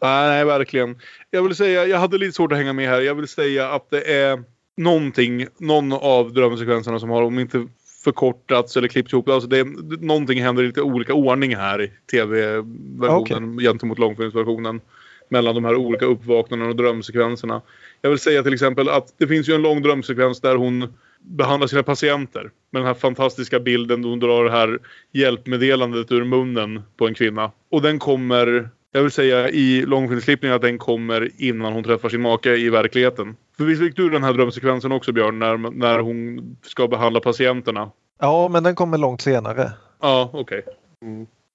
[0.00, 0.98] Nej, nej, verkligen.
[1.30, 3.00] Jag vill säga, jag hade lite svårt att hänga med här.
[3.00, 4.42] Jag vill säga att det är
[4.76, 7.66] någonting, någon av drömsekvenserna som har, om inte
[8.04, 9.28] förkortats eller klippts ihop.
[9.28, 9.64] Alltså det är,
[10.04, 14.80] någonting händer i lite olika ordning här i tv-versionen gentemot långfilmsversionen.
[15.28, 17.62] Mellan de här olika uppvaknandena och drömsekvenserna.
[18.00, 21.66] Jag vill säga till exempel att det finns ju en lång drömsekvens där hon behandlar
[21.66, 22.50] sina patienter.
[22.70, 24.78] Med den här fantastiska bilden då hon drar det här
[25.12, 27.50] hjälpmeddelandet ur munnen på en kvinna.
[27.68, 32.20] Och den kommer, jag vill säga i långfilmsklippningen att den kommer innan hon träffar sin
[32.20, 33.36] make i verkligheten.
[33.56, 37.90] För visst fick du den här drömsekvensen också Björn, när, när hon ska behandla patienterna?
[38.20, 39.72] Ja, men den kommer långt senare.
[40.00, 40.62] Ja, okej.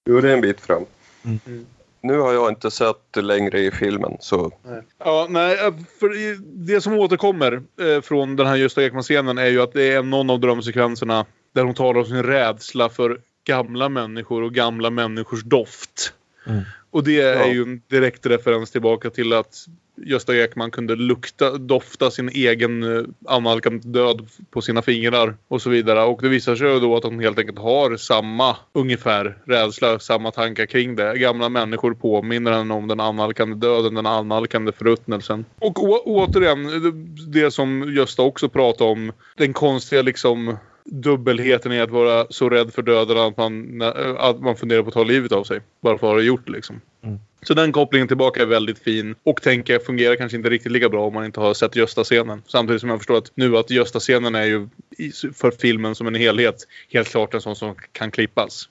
[0.06, 0.84] Jo, det är en bit fram.
[1.24, 1.66] Mm.
[2.00, 4.52] Nu har jag inte sett det längre i filmen så
[4.98, 6.36] Ja, nej, eh, för
[6.66, 10.30] det som återkommer eh, från den här Gösta Ekman-scenen är ju att det är någon
[10.30, 16.12] av drömsekvenserna där hon talar om sin rädsla för gamla människor och gamla människors doft.
[16.46, 16.62] Mm.
[16.90, 17.46] Och det är Ja.
[17.52, 19.54] ju en direkt referens tillbaka till att
[20.06, 25.70] Gösta Ekman kunde lukta, dofta sin egen eh, annalkande död på sina fingrar och så
[25.70, 26.02] vidare.
[26.02, 30.66] Och det visar sig då att de helt enkelt har samma ungefär rädsla, samma tankar
[30.66, 31.18] kring det.
[31.18, 35.44] Gamla människor påminner en om den annalkande döden, den annalkande förruttnelsen.
[35.58, 36.68] Och återigen,
[37.32, 40.56] det som Gösta också pratade om, den konstiga liksom
[40.90, 43.82] dubbelheten i att vara så rädd för döden att man,
[44.18, 45.60] att man funderar på att ta livet av sig.
[45.80, 46.80] Bara för att ha det gjort liksom.
[47.42, 51.06] Så den kopplingen tillbaka är väldigt fin och tänker fungerar kanske inte riktigt lika bra
[51.06, 52.42] om man inte har sett Gösta-scenen.
[52.46, 54.68] Samtidigt som jag förstår att nu att Gösta-scenen är ju
[55.34, 56.56] för filmen som en helhet
[56.92, 58.68] helt klart en sån som kan klippas.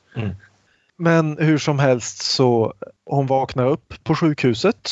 [0.98, 2.74] Men hur som helst så
[3.06, 4.90] hon vaknar upp på sjukhuset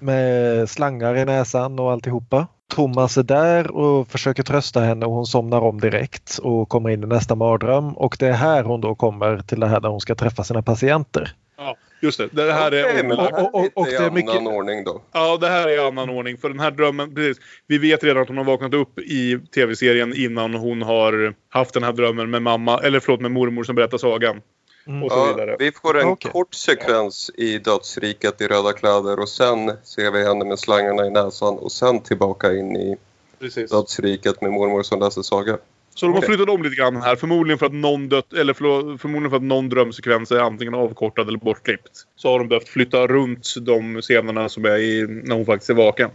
[0.00, 2.46] med slangar i näsan och alltihopa.
[2.74, 7.02] Thomas är där och försöker trösta henne och hon somnar om direkt och kommer in
[7.04, 7.92] i nästa mardröm.
[7.96, 10.62] Och det är här hon då kommer till det här där hon ska träffa sina
[10.62, 11.32] patienter.
[11.56, 12.28] Ja, just det.
[12.32, 12.82] Det här är...
[12.94, 15.00] Här och- och- är och lite det är i mycket- annan ordning då.
[15.12, 16.36] Ja, det här är annan ordning.
[16.38, 17.36] För den här drömmen, precis.
[17.66, 21.82] Vi vet redan att hon har vaknat upp i tv-serien innan hon har haft den
[21.82, 24.40] här drömmen med mamma, eller förlåt med mormor som berättar sagan.
[24.86, 25.56] Och så Ja, vidare.
[25.58, 26.30] vi får en Okej.
[26.32, 31.10] kort sekvens i dödsriket i röda kläder och sen ser vi henne med slangarna i
[31.10, 32.96] näsan och sen tillbaka in i
[33.38, 33.70] Precis.
[33.70, 35.58] dödsriket med mormor som läser saga.
[35.94, 36.28] Så de har Okej.
[36.28, 37.16] flyttat om lite grann här.
[37.16, 41.28] Förmodligen för att någon dött, eller förlo- förmodligen för att någon drömsekvens är antingen avkortad
[41.28, 41.90] eller bortklippt.
[42.16, 45.74] Så har de behövt flytta runt de scenerna som är i, när hon faktiskt är
[45.74, 46.10] vaken.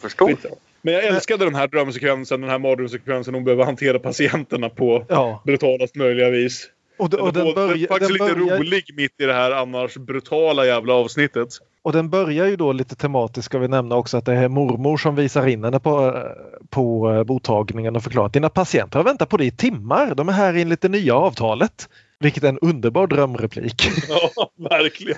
[0.00, 0.26] Förstår.
[0.26, 0.54] Skitsamma.
[0.82, 3.34] Men jag älskade den här drömsekvensen, den här mardrömssekvensen.
[3.34, 6.68] Hon behöver hantera patienterna på Ja, brutalast möjliga vis.
[6.98, 9.32] Och, d- och, Den, den, den, börjar, faktiskt den, lite börjar, rolig mitt i det
[9.32, 11.48] här annars brutala jävla avsnittet.
[11.82, 14.96] och den börjar ju då lite tematiskt ska vi nämna också att det är mormor
[14.96, 16.22] som visar in henne på,
[16.70, 20.14] på eh, mottagningen och förklarar att dina patienter har väntat på dig i timmar.
[20.14, 21.88] De är här enligt det nya avtalet.
[22.20, 23.82] Vilket är en underbar drömreplik.
[24.08, 25.16] Ja, verkligen.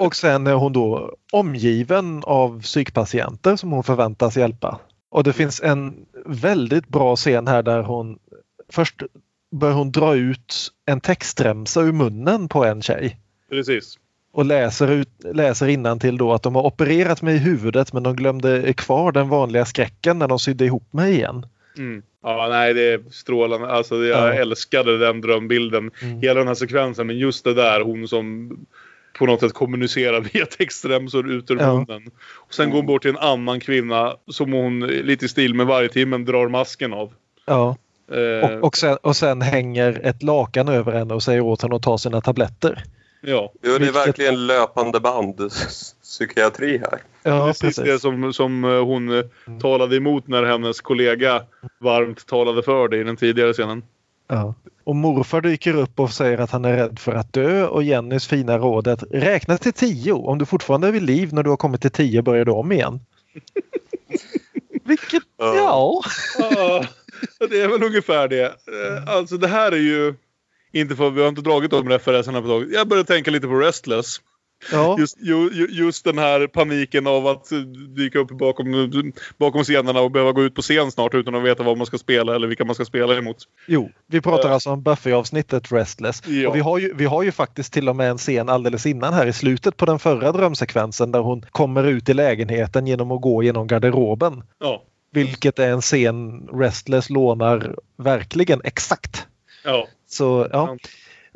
[0.00, 4.80] Och sen är hon då omgiven av psykpatienter som hon förväntas hjälpa.
[5.10, 5.94] Och det finns en
[6.26, 8.18] väldigt bra scen här där hon
[8.72, 9.02] först
[9.50, 13.20] börjar hon dra ut en textremsa ur munnen på en tjej
[13.50, 13.98] Precis.
[14.32, 18.16] och läser, ut, läser till då att de har opererat mig i huvudet men de
[18.16, 21.46] glömde kvar den vanliga skräcken när de sydde ihop mig igen.
[21.78, 22.02] Mm.
[22.22, 23.68] Ja, nej, det är strålande.
[23.68, 24.32] Alltså, jag Ja.
[24.34, 25.90] älskade den drömbilden.
[26.02, 26.20] Mm.
[26.20, 27.06] Hela den här sekvensen.
[27.06, 28.56] Men just det där, hon som
[29.18, 31.74] på något sätt kommunicerar via textremsor ut ur Ja.
[31.74, 32.10] munnen.
[32.34, 35.66] Och sen går hon bort till en annan kvinna som hon lite i stil med
[35.66, 37.12] varje timmen drar masken av.
[37.46, 37.76] Ja.
[38.12, 41.76] Eh, Och, och, sen, och sen hänger ett lakan över henne och säger åt henne
[41.76, 42.84] att ta sina tabletter.
[43.20, 45.50] ja, Ja, det är verkligen löpande band
[46.02, 47.02] psykiatri här.
[47.22, 47.84] Ja, precis, precis.
[47.84, 49.24] det som, som eh, hon eh,
[49.60, 51.42] talade emot när hennes kollega
[51.80, 53.82] varmt talade för det i den tidigare scenen.
[54.28, 54.54] Ja.
[54.84, 58.26] Och morfar dyker upp och säger att han är rädd för att dö och Jennys
[58.26, 60.12] fina råd är att räkna till tio.
[60.12, 62.72] Om du fortfarande är vid liv när du har kommit till tio börjar du om
[62.72, 63.00] igen.
[64.84, 66.02] Vilket, Ja.
[66.38, 66.84] ja.
[67.50, 68.44] Det är väl ungefär det.
[68.44, 70.14] Eh, Alltså det här är ju...
[70.72, 72.72] Inte för vi har inte dragit de referenserna på tag.
[72.72, 74.16] Jag börjar tänka lite på Restless.
[74.72, 74.96] ja.
[74.98, 77.58] Just, ju, ju- just den här paniken av att eh,
[77.96, 78.92] dyka upp bakom,
[79.38, 81.98] bakom scenerna och behöva gå ut på scen snart utan att veta vad man ska
[81.98, 83.36] spela eller vilka man ska spela emot.
[83.66, 86.22] Jo, vi pratar alltså om Buffy-avsnittet Restless.
[86.26, 86.48] Ja.
[86.48, 89.14] Och vi, har ju, vi har ju faktiskt till och med en scen alldeles innan
[89.14, 93.20] här i slutet på den förra drömsekvensen där hon kommer ut i lägenheten genom att
[93.20, 94.42] gå genom garderoben.
[94.60, 94.84] Ja.
[95.10, 99.26] Vilket är en scen Restless lånar verkligen exakt.
[99.64, 99.86] Ja.
[100.08, 100.76] Så ja.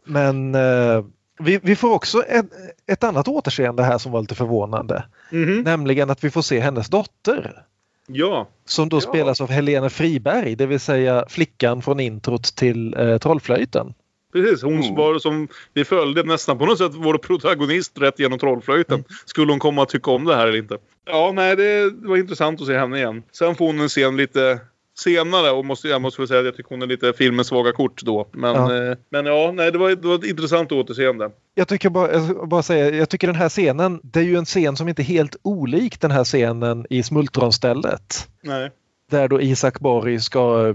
[0.05, 1.05] Men eh,
[1.39, 2.47] vi, vi får också ett,
[2.87, 5.05] ett annat återseende här som var lite förvånande.
[5.31, 5.61] Mhm.
[5.63, 7.63] Nämligen att vi får se hennes dotter.
[8.07, 8.49] Ja.
[8.65, 9.01] Som då Ja.
[9.01, 13.95] spelas av Helene Friberg, det vill säga flickan från introt till eh, Trollflöjten.
[14.33, 14.95] Precis, hon Mm.
[14.95, 18.95] var som vi följde nästan på något sätt vår protagonist rätt genom trollflöjten.
[18.95, 19.05] Mm.
[19.25, 20.79] Skulle hon komma att tycka om det här eller inte?
[21.07, 23.23] Ja, nej, det var intressant att se henne igen.
[23.33, 24.59] Sen får hon en scen lite
[24.99, 27.73] senare och måste, jag måste väl säga att jag tycker hon är lite filmens svaga
[27.73, 28.29] kort då.
[28.33, 28.75] Men Ja.
[28.75, 31.31] ja, men ja nej, det, var, det var ett intressant återseende.
[31.55, 34.45] Jag tycker bara, jag bara säga, jag tycker den här scenen, det är ju en
[34.45, 38.29] scen som inte är helt olik den här scenen i Smultronstället.
[38.43, 38.71] Nej.
[39.11, 40.75] Där då Isak Borg ska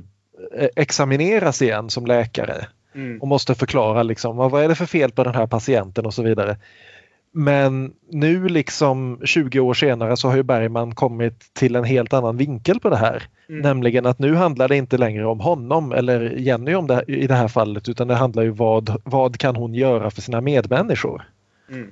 [0.58, 2.68] eh, examineras igen som läkare.
[2.98, 3.22] Mm.
[3.22, 6.24] och måste förklara liksom, vad är det för fel på den här patienten och så
[6.24, 6.58] vidare.
[7.32, 12.38] Men nu liksom 20 år senare så har ju Bergman kommit till en helt annan
[12.38, 13.24] vinkel på det här.
[13.50, 13.62] Mm.
[13.62, 17.34] Nämligen att nu handlar det inte längre om honom eller Jenny om det, i det
[17.34, 21.24] här fallet utan det handlar ju vad, vad kan hon göra för sina medmänniskor.
[21.70, 21.92] Mm.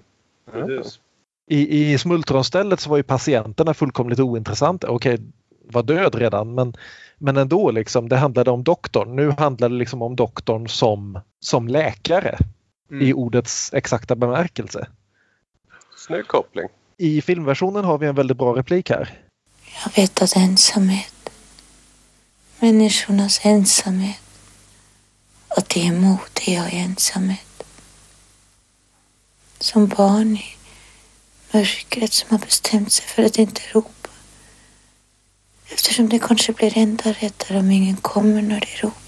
[0.51, 0.99] Precis.
[1.47, 4.89] I, I smultronstället så var ju patienterna fullkomligt ointressanta.
[4.89, 5.19] Okej,
[5.67, 6.73] var död redan men,
[7.17, 9.15] men ändå liksom, det handlade om doktorn.
[9.15, 12.37] Nu handlar det liksom om doktorn som, som läkare.
[13.01, 14.87] i ordets exakta bemärkelse.
[15.95, 16.67] Snygg koppling.
[16.97, 19.19] I filmversionen har vi en väldigt bra replik här.
[19.83, 21.29] Jag vet att ensamhet,
[22.59, 24.21] människornas ensamhet,
[25.47, 27.63] att det är modiga i ensamhet.
[29.59, 30.45] Som barn i
[31.51, 33.94] mörkret som har bestämt sig för att inte ropa.
[35.69, 38.99] Eftersom det kanske blir enda rättare om ingen kommer när det ropar.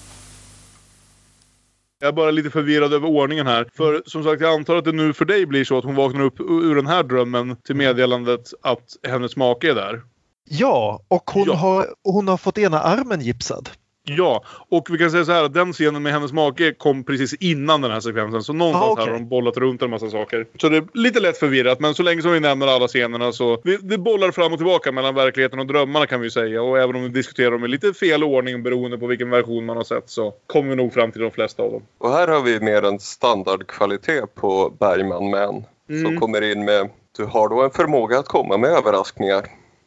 [1.99, 3.69] Jag är bara lite förvirrad över ordningen här.
[3.73, 6.21] För som sagt, jag antar att det nu för dig blir så att hon vaknar
[6.21, 10.01] upp ur den här drömmen till meddelandet att hennes make är där.
[10.49, 11.53] Ja, och hon, Ja.
[11.53, 13.69] Har, hon har fått ena armen gipsad.
[14.09, 17.33] Ja, och vi kan säga så här att den scenen med hennes make kom precis
[17.33, 18.43] innan den här sekvensen.
[18.43, 19.05] Så någonstans Ah, okej.
[19.05, 20.47] här har de bollat runt en massa saker.
[20.61, 23.61] Så det är lite lätt förvirrat, men så länge som vi nämner alla scenerna så...
[23.63, 26.61] Vi, det bollar fram och tillbaka mellan verkligheten och drömmarna kan vi säga.
[26.61, 29.77] Och även om vi diskuterar dem i lite fel ordning beroende på vilken version man
[29.77, 31.81] har sett så kommer vi nog fram till de flesta av dem.
[31.97, 35.63] Och här har vi mer en standardkvalitet på Bergman Man.
[35.89, 36.05] Mm.
[36.05, 39.45] Som kommer in med, du har då en förmåga att komma med överraskningar.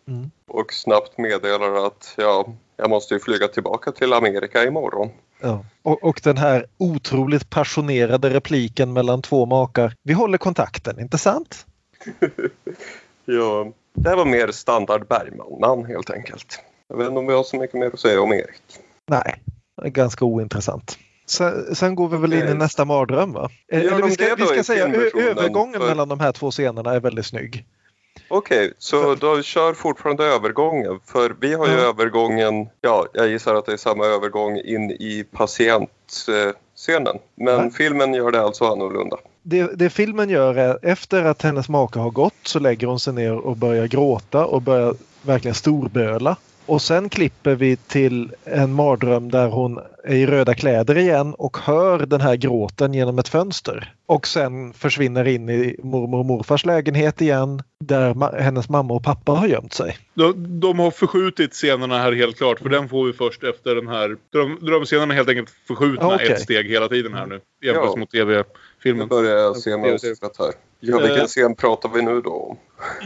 [0.08, 0.30] Mm.
[0.50, 5.08] Och snabbt meddelar att ja, jag måste ju flyga tillbaka till Amerika imorgon.
[5.40, 5.64] Ja.
[5.82, 9.94] Och, och den här otroligt passionerade repliken mellan två makar.
[10.02, 11.66] Vi håller kontakten, inte sant?
[13.24, 16.60] Ja, det här var mer standard Bergman-man helt enkelt.
[16.88, 18.62] Jag vet inte om vi har så mycket mer att säga om Erik.
[19.10, 19.42] Nej,
[19.84, 20.98] ganska ointressant.
[21.26, 22.54] Sen, sen går vi väl in i Okej.
[22.54, 23.50] nästa mardröm va?
[23.72, 24.84] Eh, Eller vi ska, vi ska säga
[25.14, 27.64] övergången För- mellan de här två scenerna är väldigt snygg.
[28.28, 31.00] Okej, så då kör fortfarande övergången.
[31.06, 31.78] För vi har ju Ja.
[31.78, 37.18] övergången, ja, jag gissar att det är samma övergång in i patientscenen.
[37.34, 37.70] Men Ja.
[37.70, 39.16] filmen gör det alltså annorlunda.
[39.42, 43.12] Det, det filmen gör är efter att hennes make har gått så lägger hon sig
[43.12, 46.36] ner och börjar gråta och börjar verkligen storböla.
[46.70, 51.56] Och sen klipper vi till en mardröm där hon är i röda kläder igen och
[51.58, 53.94] hör den här gråten genom ett fönster.
[54.06, 59.04] Och sen försvinner in i mormor och morfars lägenhet igen där ma- hennes mamma och
[59.04, 59.96] pappa har gömt sig.
[60.14, 62.58] De, de har förskjutit scenerna här helt klart.
[62.58, 64.16] För den får vi först efter den här...
[64.32, 66.32] Dröm, drömscenerna är helt enkelt förskjutna Ja, okej.
[66.32, 67.40] ett steg hela tiden här nu.
[67.64, 67.96] Jämfört Ja.
[67.96, 69.08] mot Nu tv-filmen.
[69.08, 70.52] börjar jag se mönstret här.
[70.80, 71.26] Ja, vilken Eh.
[71.26, 72.56] scen pratar vi nu då om?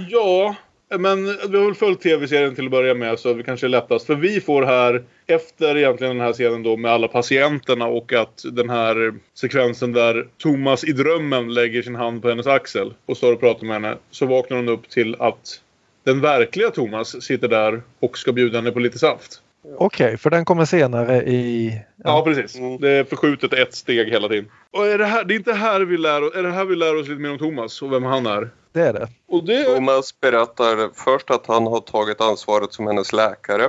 [0.09, 0.55] Ja,
[0.99, 4.07] men vi har väl följt tv-serien till att börja med så det kanske är lättast.
[4.07, 8.45] För vi får här, efter egentligen den här scenen då med alla patienterna och att
[8.53, 13.33] den här sekvensen där Thomas i drömmen lägger sin hand på hennes axel och står
[13.33, 13.97] och pratar med henne.
[14.11, 15.61] Så vaknar hon upp till att
[16.05, 19.41] den verkliga Thomas sitter där och ska bjuda henne på lite saft.
[19.77, 21.79] Okej, för den kommer senare i...
[22.05, 22.59] Ja, precis.
[22.59, 22.81] Mm.
[22.81, 24.51] Det är förskjutet ett steg hela tiden.
[24.71, 26.77] Och är det, här, det är inte här vi lär, oss- är det här vi
[26.77, 28.51] lär oss lite mer om Thomas och vem han är.
[28.75, 29.09] Det är det.
[29.27, 29.65] Och det...
[29.65, 33.69] Thomas berättar först att han har tagit ansvaret som hennes läkare.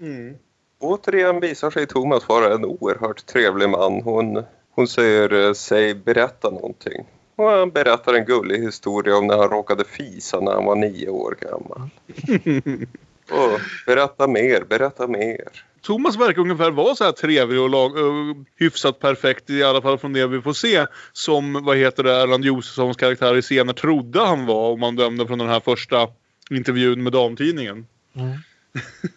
[0.00, 0.34] Mm.
[0.78, 4.02] Återigen visar sig Thomas vara en oerhört trevlig man.
[4.02, 7.06] Hon, hon säger eh, säg berätta någonting.
[7.36, 11.08] Och han berättar en gullig historia om när han råkade fisa när han var nio
[11.08, 11.90] år gammal.
[13.30, 15.48] Och berätta mer, berätta mer.
[15.82, 19.98] Thomas verkar ungefär vara så här trevlig och lag, uh, hyfsat perfekt i alla fall
[19.98, 20.86] från det vi får se.
[21.12, 25.26] Som vad heter det, Erland Josefssons karaktär i scener trodde han var om man dömde
[25.26, 26.08] från den här första
[26.50, 27.86] intervjun med damtidningen.
[28.14, 28.38] Mm.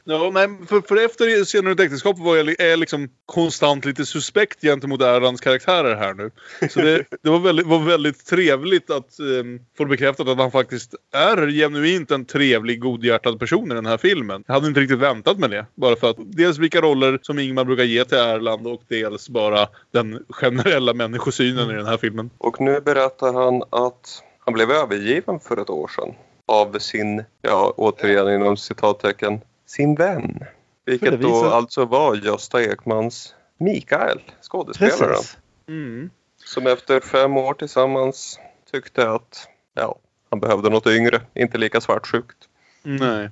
[0.03, 4.61] Ja, nej, för, för efter ur ett äktenskap var jag är liksom konstant lite suspekt
[4.61, 6.31] gentemot Erlands karaktärer här nu.
[6.69, 10.95] Så det, det var, väldigt, var väldigt trevligt att um, få bekräftat att han faktiskt
[11.13, 14.43] är genuint en trevlig, godhjärtad person i den här filmen.
[14.47, 15.65] Jag hade inte riktigt väntat mig det.
[15.75, 19.67] Bara för att dels vilka roller som Ingmar brukar ge till Erland och dels bara
[19.93, 22.29] den generella människosynen i den här filmen.
[22.37, 26.15] Och nu berättar han att han blev övergiven för ett år sedan
[26.47, 30.43] av sin, ja återigen inom citattecken, sin vän.
[30.85, 35.23] Vilket då alltså var Gösta Ekmans Mikael, skådespelaren.
[35.67, 36.09] Mm.
[36.45, 38.39] Som efter fem år tillsammans
[38.71, 39.95] tyckte att ja,
[40.29, 42.37] han behövde något yngre, inte lika svartsjukt.
[42.83, 43.29] Nej.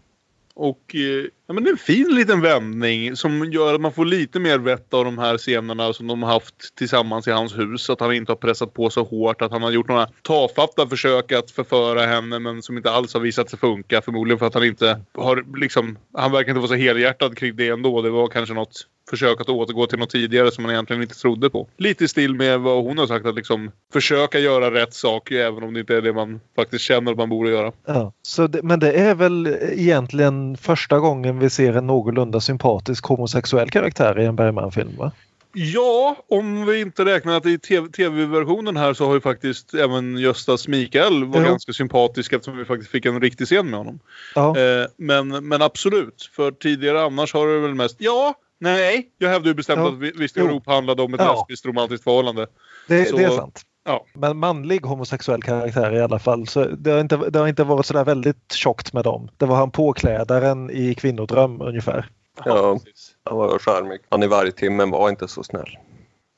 [0.56, 4.06] Och eh, ja, men det är en fin liten vändning som gör att man får
[4.06, 7.90] lite mer vett av de här scenerna som de har haft tillsammans i hans hus.
[7.90, 9.42] Att han inte har pressat på så hårt.
[9.42, 13.22] Att han har gjort några tafatta försök att förföra henne men som inte alls har
[13.22, 14.02] visat sig funka.
[14.02, 15.98] Förmodligen för att han inte har liksom...
[16.14, 18.02] Han verkar inte vara så helhjärtad kring det ändå.
[18.02, 21.50] Det var kanske något försök att återgå till något tidigare som man egentligen inte trodde
[21.50, 21.68] på.
[21.78, 25.64] Lite i stil med vad hon har sagt att liksom försöka göra rätt sak även
[25.64, 27.72] om det inte är det man faktiskt känner att man borde göra.
[27.86, 33.06] Ja, så det, men det är väl egentligen första gången vi ser en någorlunda sympatisk
[33.06, 35.12] homosexuell karaktär i en Bergman-film va?
[35.58, 40.18] Ja, om vi inte räknar att i TV tv-versionen här så har ju faktiskt även
[40.18, 41.46] Göstas Mikael var Jo.
[41.48, 44.00] ganska sympatisk eftersom vi faktiskt fick en riktig scen med honom.
[44.36, 49.10] Ja, Eh, men, men absolut, för tidigare annars har det väl mest ja, nej.
[49.18, 49.88] Jag hävdade ju bestämt Ja.
[49.88, 50.46] att vi- Visst Jo.
[50.46, 51.34] Europa handlade om ett Ja.
[51.34, 52.48] lesbiskt romantiskt förhållande.
[52.88, 53.62] det, så- det är sant.
[53.88, 54.06] Ja.
[54.14, 56.48] Men manlig homosexuell karaktär i alla fall.
[56.48, 59.30] Så det har inte, det har inte varit sådär väldigt tjockt med dem.
[59.38, 62.10] Det var han påklädaren i Kvinnodröm ungefär.
[62.46, 62.80] Ja,
[63.24, 64.00] han var charmig.
[64.10, 65.78] Han i vargtimmen var inte så snäll.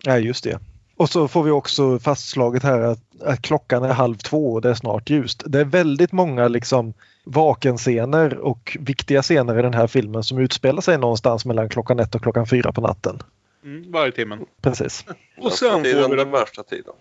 [0.04, 0.60] Ja, just det.
[0.98, 4.70] Och så får vi också fastslaget här att, att klockan är halv två och det
[4.70, 5.44] är snart ljust.
[5.46, 10.82] Det är väldigt många liksom vakenscener och viktiga scener i den här filmen som utspelar
[10.82, 13.20] sig någonstans mellan klockan ett och klockan fyra på natten.
[13.64, 14.46] Mm, varje timmen.
[14.62, 15.06] Precis.
[15.38, 16.94] Och sen får den, vi den värsta tiden.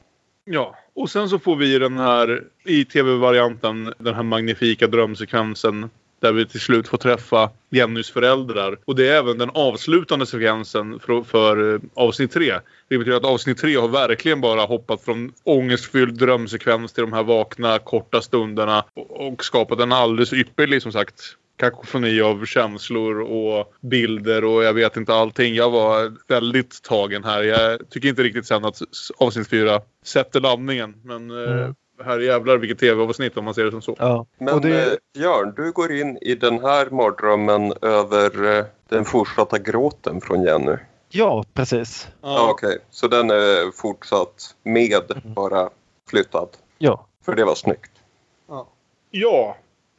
[0.45, 5.91] Ja, och sen så får vi den här i tv-varianten den här magnifika drömsekvensen
[6.27, 8.79] där vi till slut får träffa Jennys föräldrar.
[8.85, 12.53] Och det är även den avslutande sekvensen för, för eh, avsnitt tre.
[12.89, 17.23] Det betyder att avsnitt tre har verkligen bara hoppat från ångestfylld drömsekvens till de här
[17.23, 23.75] vakna korta stunderna och, och skapat en alldeles ypperlig som sagt kakofoni av känslor och
[23.81, 25.55] bilder och jag vet inte allting.
[25.55, 27.43] Jag var väldigt tagen här.
[27.43, 28.79] Jag tycker inte riktigt sen att
[29.19, 30.95] avsnitt fyra sätter landningen.
[31.05, 31.75] Men eh, Mm
[32.21, 33.97] jävlar vilket tv-avsnitt om man ser det som så.
[33.99, 34.27] Ja.
[34.39, 39.59] Men det, eh, Björn, du går in i den här mardrömmen över eh, den fortsatta
[39.59, 40.77] gråten från Jenny.
[41.09, 42.09] ja, precis.
[42.23, 42.51] Ja.
[42.51, 45.71] Okej, så den är fortsatt med, bara
[46.11, 46.49] flyttad.
[46.79, 47.07] Ja.
[47.25, 47.91] För det var snyggt.
[49.11, 49.57] Ja,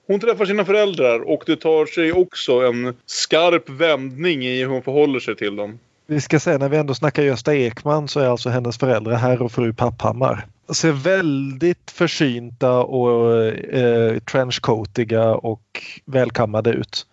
[0.08, 4.82] hon träffar sina föräldrar och det tar sig också en skarp vändning i hur hon
[4.82, 5.80] förhåller sig till dem.
[6.08, 9.42] Vi ska säga när vi ändå snackar Gösta Ekman så är alltså hennes föräldrar herr
[9.42, 10.48] och fru Papphammar.
[10.70, 17.06] Ser väldigt försynta och eh, trenchcoatiga och välkammade ut.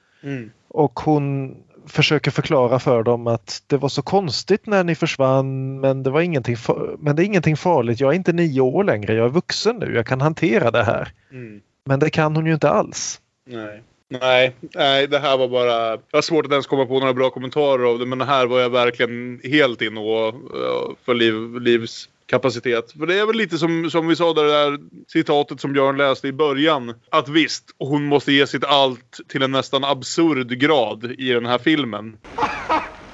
[0.68, 1.56] Och hon
[1.86, 6.20] försöker förklara för dem att det var så konstigt när ni försvann men det var
[6.20, 6.56] ingenting,
[6.98, 8.00] men det är ingenting farligt.
[8.00, 9.14] Jag är inte nio år längre.
[9.14, 9.94] Jag är vuxen nu.
[9.94, 11.12] Jag kan hantera det här.
[11.32, 11.60] Mm.
[11.84, 13.20] Men det kan hon ju inte alls.
[13.46, 13.82] Nej.
[14.20, 15.90] Nej, nej, det här var bara...
[15.90, 18.46] Jag har svårt att ens komma på några bra kommentarer av det men det här
[18.46, 22.92] var jag verkligen helt inne och eh, för liv, livs kapacitet.
[22.92, 24.78] För det är väl lite som, som vi sa där, det där
[25.08, 26.94] citatet som Björn läste i början.
[27.10, 31.58] Att visst, hon måste ge sitt allt till en nästan absurd grad i den här
[31.58, 32.16] filmen.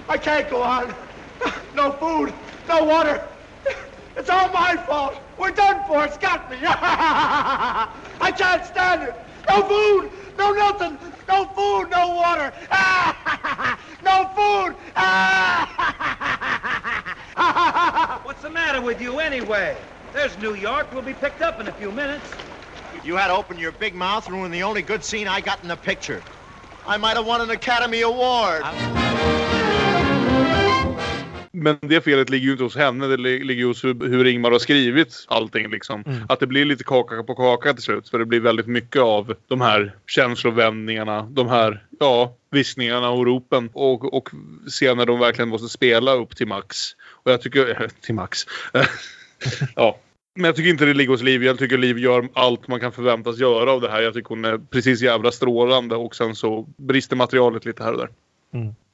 [0.08, 0.92] I can't go on.
[1.74, 2.32] No food,
[2.68, 3.22] no water.
[4.16, 5.14] It's all my fault.
[5.38, 6.04] We're done for.
[6.04, 6.56] It's got me.
[8.20, 9.29] I can't stand it.
[9.50, 10.96] No food, no nothing.
[11.26, 12.52] No food, no water.
[14.02, 14.74] No food.
[18.24, 19.76] What's the matter with you anyway?
[20.14, 20.90] There's New York.
[20.92, 22.24] We'll be picked up in a few minutes.
[23.04, 25.62] You had to open your big mouth and ruin the only good scene I got
[25.62, 26.22] in the picture.
[26.86, 28.62] I might have won an Academy Award.
[31.52, 33.06] Men det felet ligger ju inte hos henne.
[33.06, 35.70] Det li- ligger hos hur, hur Ingmar har skrivit allting.
[35.70, 36.04] Liksom.
[36.06, 36.22] Mm.
[36.28, 38.08] Att det blir lite kaka på kaka till slut.
[38.08, 41.22] För det blir väldigt mycket av de här känslovändningarna.
[41.22, 43.70] De här ja, viskningarna och ropen.
[43.72, 44.30] Och, och
[44.66, 46.76] scener de verkligen måste spela upp till max.
[47.08, 47.88] Och jag tycker...
[48.00, 48.38] till max.
[49.76, 49.98] ja.
[50.34, 51.44] Men jag tycker inte det ligger hos Liv.
[51.44, 54.02] Jag tycker Liv gör allt man kan förväntas göra av det här.
[54.02, 55.96] Jag tycker hon är precis jävla strålande.
[55.96, 58.08] Och sen så brister materialet lite här och där.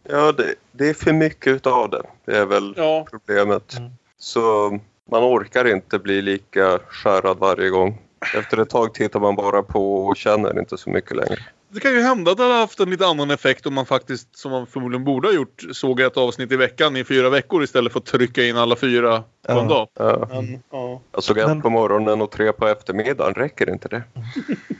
[0.08, 2.02] Ja, det, det är för mycket utav det.
[2.24, 3.06] Det är väl Ja.
[3.10, 3.78] problemet.
[3.78, 3.90] Mm.
[4.18, 4.70] Så
[5.10, 7.98] man orkar inte bli lika skärrad varje gång.
[8.38, 11.36] Efter ett tag tittar man bara på och känner inte så mycket längre.
[11.68, 14.38] Det kan ju hända att det hade haft en lite annan effekt om man faktiskt,
[14.38, 17.92] som man förmodligen borde ha gjort, såg ett avsnitt i veckan i fyra veckor istället
[17.92, 19.64] för att trycka in alla fyra på en Ja.
[19.64, 19.88] dag.
[19.94, 20.28] Ja.
[20.30, 21.00] Men, ja.
[21.12, 23.34] Jag såg ett på morgonen och tre på eftermiddagen.
[23.34, 24.02] Räcker inte det?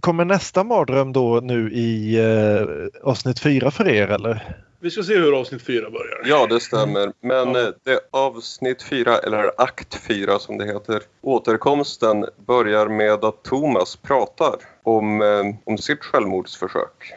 [0.00, 2.66] Kommer nästa mardröm då nu i eh,
[3.08, 4.56] avsnitt fyra för er eller?
[4.80, 6.20] Vi ska se hur avsnitt fyra börjar.
[6.24, 7.12] Ja, det stämmer.
[7.20, 7.60] Men Ja.
[7.60, 13.96] eh, det avsnitt fyra, eller akt fyra som det heter, återkomsten börjar med att Thomas
[13.96, 17.12] pratar om, eh, om sitt självmordsförsök.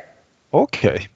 [0.49, 1.09] Okej.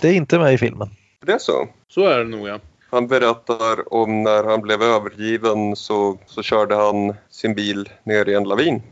[0.00, 0.88] Det är inte med i filmen.
[1.26, 1.68] Det är så?
[1.88, 2.58] Så är det nog ja.
[2.90, 8.34] Han berättar om när han blev övergiven så, så körde han sin bil ner i
[8.34, 8.82] en lavin.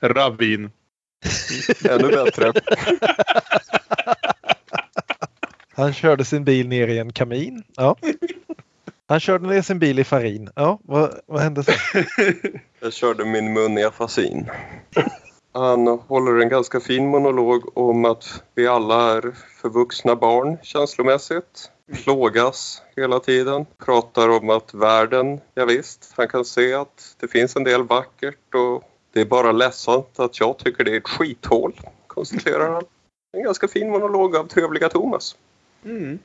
[0.00, 0.70] Ravin.
[1.90, 2.52] Ännu bättre.
[5.74, 7.62] Han körde sin bil ner i en kamin.
[7.76, 7.96] Ja.
[9.08, 10.50] Han körde ner sin bil i farin.
[10.56, 11.74] Ja, vad, vad hände sen?
[12.80, 14.50] Jag körde min mun i afasin.
[15.52, 19.32] Han håller en ganska fin monolog om att vi alla är
[19.62, 21.70] förvuxna barn känslomässigt.
[22.04, 23.66] Plågas hela tiden.
[23.84, 28.54] Pratar om att världen, ja visst, han kan se att det finns en del vackert
[28.54, 28.82] och
[29.12, 31.72] det är bara ledsamt att jag tycker det är ett skithål,
[32.06, 32.82] konstaterar han.
[33.36, 35.36] En ganska fin monolog av trevliga Thomas.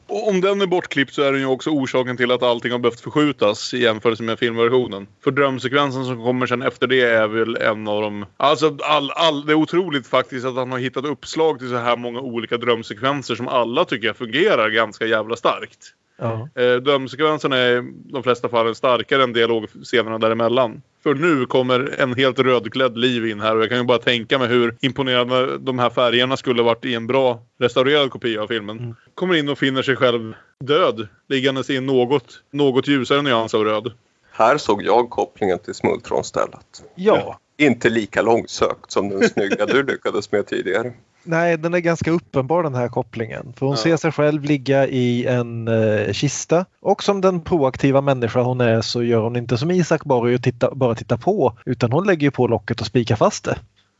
[0.08, 2.80] Och om den är bortklippt så är den ju också orsaken till att allting har
[2.80, 5.08] behövt förskjutas i jämförelse med filmversionen.
[5.24, 8.26] För drömsekvensen som kommer sen efter det är väl en av de...
[8.38, 11.98] Alltså all, all, det är otroligt faktiskt att han har hittat uppslag till så här
[11.98, 15.94] många olika drömsekvenser som alla tycker jag fungerar ganska jävla starkt.
[16.18, 16.50] Ja.
[16.56, 20.82] Eh, drömsekvenserna är i de flesta fallen starkare än dialogscenerna däremellan.
[21.08, 24.40] För nu kommer en helt rödklädd liv in här och jag kan ju bara tänka
[24.40, 28.80] mig hur imponerande de här färgerna skulle varit i en bra restaurerad kopia av filmen.
[28.80, 28.96] Mm.
[29.16, 33.64] Kommer in och finner sig själv död, liggandes i en något, något ljusare nyans av
[33.64, 33.92] röd.
[34.32, 36.84] Här såg jag kopplingen till smultronstället.
[36.96, 37.40] ja.
[37.58, 40.94] Inte lika långsökt som den snygga du lyckades med tidigare.
[41.28, 43.54] Nej, den är ganska uppenbar den här kopplingen.
[43.58, 43.82] För hon Ja.
[43.82, 48.82] ser sig själv ligga i en eh, kista och som den proaktiva människa hon är
[48.82, 52.28] så gör hon inte som Isak Borg och titta, bara titta på utan hon lägger
[52.28, 53.58] ju på locket och spikar fast det.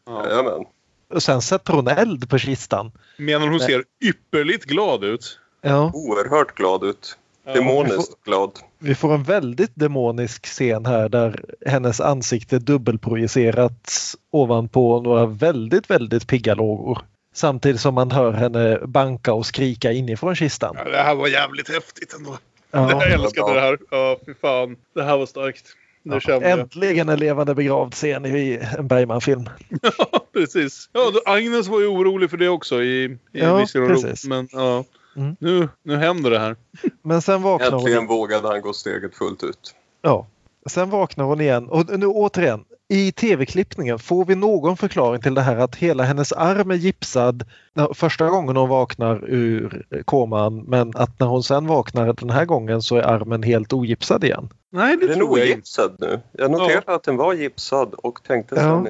[0.10, 0.66] Jajamän.
[1.14, 2.92] Och sen sätter hon eld på kistan.
[3.18, 5.40] Medan hon ser ypperligt glad ut.
[5.62, 7.18] Ja, Oerhört glad ut.
[7.46, 8.52] Ja, Demoniskt glad.
[8.80, 16.28] vi får en väldigt demonisk scen här där hennes ansikte dubbelprojicerats ovanpå några väldigt, väldigt
[16.28, 17.02] pigga lågor.
[17.38, 20.76] Samtidigt som man hör henne banka och skrika inifrån kistan.
[20.78, 22.38] Ja, det här var jävligt häftigt ändå.
[22.72, 22.92] Ja.
[22.92, 23.78] Jag älskade det här.
[23.92, 24.76] Ja, fy fan.
[24.96, 25.66] Det här var starkt.
[26.04, 26.60] Det Ja, kände jag.
[26.60, 29.50] Äntligen en levande begravd scen i en Bergman-film.
[29.82, 30.90] Ja, precis.
[30.94, 33.88] Ja, då, Agnes var ju orolig för det också i, i Ja, och Ro.
[33.88, 34.26] precis.
[34.26, 34.84] Men ja,
[35.18, 35.36] Mm.
[35.40, 36.56] nu, nu händer det här.
[37.02, 39.76] Men sen vaknar hon, Äntligen vågade han gå steget fullt ut.
[40.02, 40.28] ja,
[40.70, 41.70] sen vaknar hon igen.
[41.70, 46.32] Och nu återigen, i tv-klippningen får vi någon förklaring till det här att hela hennes
[46.32, 47.44] arm är gipsad
[47.74, 52.46] när- första gången hon vaknar ur koman men att när hon sen vaknar den här
[52.46, 54.50] gången så är armen helt ogipsad igen.
[54.72, 55.54] Nej, det Är den tror jag inte.
[55.58, 56.20] ogipsad nu?
[56.32, 58.62] Jag noterade att den var gipsad och tänkte Ja.
[58.62, 58.84] sen...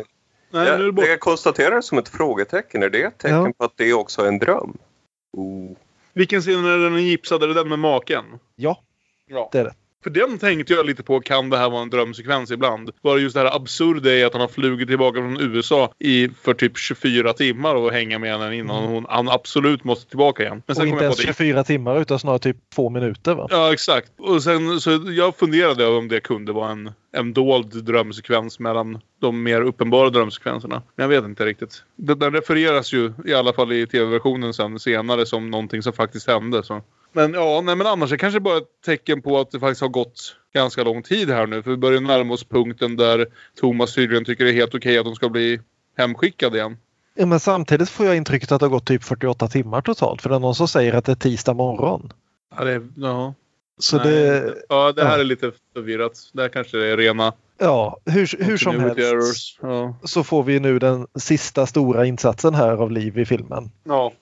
[0.52, 2.84] Nej, nu är det Jag, jag konstaterar som ett frågetecken.
[2.84, 3.52] Är det ett tecken Ja.
[3.58, 4.78] på att det också är en dröm?
[5.38, 5.72] Oh.
[6.14, 7.44] Vilken scen är den gipsad?
[7.44, 8.26] Är det den med maken?
[8.56, 8.80] Ja,
[9.28, 9.50] Ja.
[9.52, 9.74] det är det.
[10.08, 12.92] För den tänkte jag lite på, kan det här vara en drömsekvens ibland?
[13.04, 16.54] Bara just det här absurda i att han har flugit tillbaka från USA i för
[16.54, 20.64] typ 24 timmar och hänga med henne innan hon, han absolut måste tillbaka igen.
[20.66, 21.28] Men Och sen kom inte ens på det.
[21.28, 23.48] 24 timmar utan snarare typ två minuter va?
[23.50, 24.12] Ja, exakt.
[24.18, 29.00] Och sen så jag funderade över om det kunde vara en, en dold drömsekvens mellan
[29.22, 30.82] de mer uppenbara drömsekvenserna.
[30.96, 31.84] Men jag vet inte riktigt.
[31.96, 36.64] Den refereras ju i alla fall i tv-versionen sen senare som någonting som faktiskt hände.
[36.64, 36.82] Så.
[37.18, 39.82] Men ja, nej, men annars är det kanske bara ett tecken på att det faktiskt
[39.82, 41.64] har gått ganska lång tid här nu.
[41.64, 43.28] För vi börjar närma oss punkten där
[43.60, 45.60] Thomas tydligen tycker det är helt okej att de ska bli
[45.98, 46.78] hemskickade igen.
[47.16, 50.30] Ja, men samtidigt får jag intrycket att det har gått typ 48 timmar totalt för
[50.30, 52.14] det är någon som säger att det är tisdag morgon.
[52.58, 53.34] Ja, det, ja.
[53.80, 55.20] Så Nej, det, ja, det här ja.
[55.20, 56.30] är lite förvirrat.
[56.34, 59.60] Det här kanske är rena ja, hur, hur som helst.
[59.62, 59.96] Ja.
[60.04, 63.72] så får vi nu den sista stora insatsen här av Liv i filmen.
[63.84, 64.14] ja.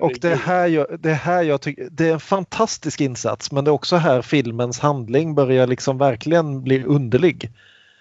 [0.00, 3.52] Och det är här jag, det är här jag tycker, det är en fantastisk insats
[3.52, 7.50] men det är också här filmens handling börjar liksom verkligen bli underlig.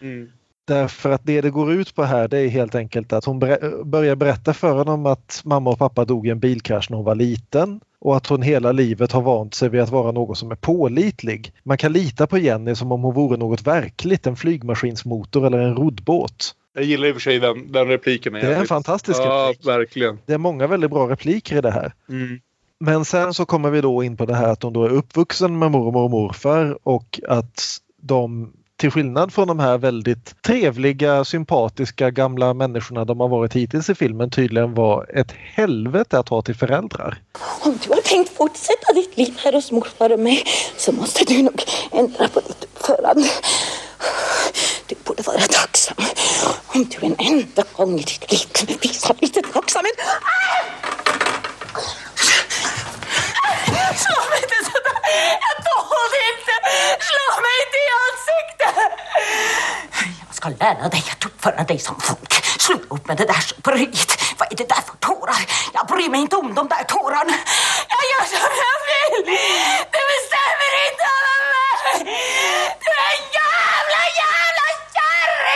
[0.01, 0.31] Mm.
[0.67, 3.83] Därför att det det går ut på här det är helt enkelt att hon ber-
[3.83, 7.15] börjar berätta för honom att mamma och pappa dog i en bilkrasch när hon var
[7.15, 10.55] liten och att hon hela livet har vant sig vid att vara någon som är
[10.55, 11.53] pålitlig.
[11.63, 15.75] Man kan lita på Jenny som om hon vore något verkligt, en flygmaskinsmotor eller en
[15.75, 16.55] roddbåt.
[16.76, 18.34] Jag gillar i och för sig den, den repliken.
[18.34, 18.69] Det är en jävligt.
[18.69, 19.68] fantastisk Ja, replik.
[19.68, 20.19] verkligen.
[20.26, 21.93] Det är många väldigt bra repliker i det här.
[22.10, 22.39] Mm.
[22.80, 25.60] Men sen så kommer vi då in på det här att hon då är uppvuxen
[25.60, 32.11] med mormor och morfar och att de till skillnad från de här väldigt trevliga, sympatiska
[32.11, 36.56] gamla människorna de har varit hittills i filmen tydligen var ett helvete att ha till
[36.56, 37.18] föräldrar.
[37.61, 40.43] Om du har tänkt fortsätta ditt liv här hos morfar och mig
[40.77, 43.27] så måste du nog ändra på ditt uppförande.
[44.87, 45.97] Du borde vara tacksam
[46.67, 49.99] om du en enda gång i ditt liv kunde visa lite tacksamhet.
[54.03, 54.97] Slå mig inte sådär!
[55.45, 56.53] Jag tål det inte!
[57.09, 58.75] Slå mig inte i ansiktet!
[60.27, 62.33] Jag ska lära dig att uppföra dig som folk.
[62.59, 64.11] Sluta upp med det där superiet.
[64.37, 65.41] Vad är det där för tårar?
[65.73, 67.35] Jag bryr mig inte om de där tårarna.
[67.93, 69.25] Jag gör som jag vill.
[69.93, 71.97] Du bestämmer inte över mig.
[72.83, 74.55] Du är en jävla, jävla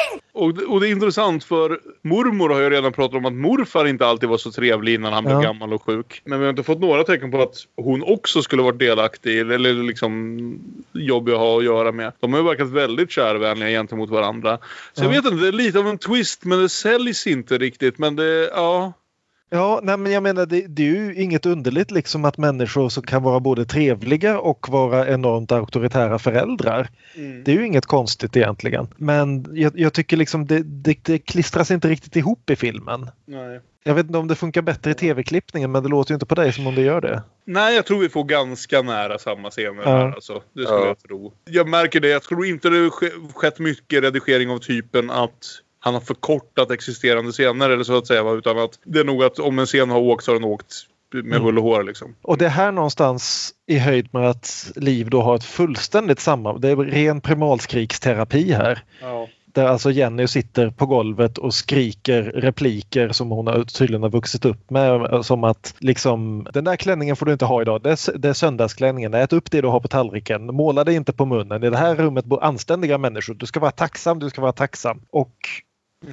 [0.09, 0.21] kärring!
[0.31, 3.85] Och, det- och det är intressant för mormor har ju redan pratat om att morfar
[3.87, 5.41] inte alltid var så trevlig innan han blev Ja.
[5.41, 6.21] gammal och sjuk.
[6.25, 9.73] Men vi har inte fått några tecken på att hon också skulle varit delaktig eller
[9.73, 10.59] liksom
[10.93, 12.11] jobbig att ha att göra med.
[12.19, 14.57] De har ju verkat väldigt kärvänliga gentemot varandra.
[14.93, 15.21] Så jag Ja.
[15.21, 17.97] vet inte, det är lite av en twist men det säljs inte riktigt.
[17.97, 18.93] Men det, ja.
[19.51, 23.03] Ja, nej, men jag menar det, det är ju inget underligt liksom att människor som
[23.03, 26.89] kan vara både trevliga och vara enormt auktoritära föräldrar.
[27.45, 28.87] Det är ju inget konstigt egentligen.
[28.97, 33.09] Men jag, jag tycker liksom det, det, det klistras inte riktigt ihop i filmen.
[33.25, 33.59] Nej.
[33.83, 36.35] Jag vet inte om det funkar bättre i tv-klippningen men det låter ju inte på
[36.35, 37.23] dig som om det gör det.
[37.45, 39.89] Nej, jag tror vi får ganska nära samma scener Ja.
[39.89, 40.11] här.
[40.11, 40.33] Alltså.
[40.53, 40.87] Det skulle Ja.
[40.87, 41.33] jag tro.
[41.49, 42.07] Jag märker det.
[42.09, 42.89] Jag tror inte det
[43.33, 45.45] skett mycket redigering av typen att
[45.79, 48.31] han har förkortat existerande scener eller så att säga.
[48.31, 50.75] Utan att det är nog att om en scen har åkt så har den åkt
[51.13, 51.43] med Mm.
[51.43, 52.15] hull och hår liksom.
[52.21, 56.61] Och det är här någonstans i höjd med att Liv då har ett fullständigt samman...
[56.61, 58.83] Det är ren primalskriksterapi här.
[59.01, 59.27] Ja.
[59.45, 64.69] Där alltså Jenny sitter på golvet och skriker repliker som hon tydligen har vuxit upp
[64.69, 65.25] med.
[65.25, 67.81] Som att liksom den där klänningen får du inte ha idag.
[67.81, 69.13] Det är, det är söndagsklänningen.
[69.13, 70.45] Ät upp det du har på tallriken.
[70.45, 71.63] Måla dig inte på munnen.
[71.63, 73.33] I det här rummet bor anständiga människor.
[73.33, 74.19] Du ska vara tacksam.
[74.19, 75.01] Du ska vara tacksam.
[75.11, 75.35] Och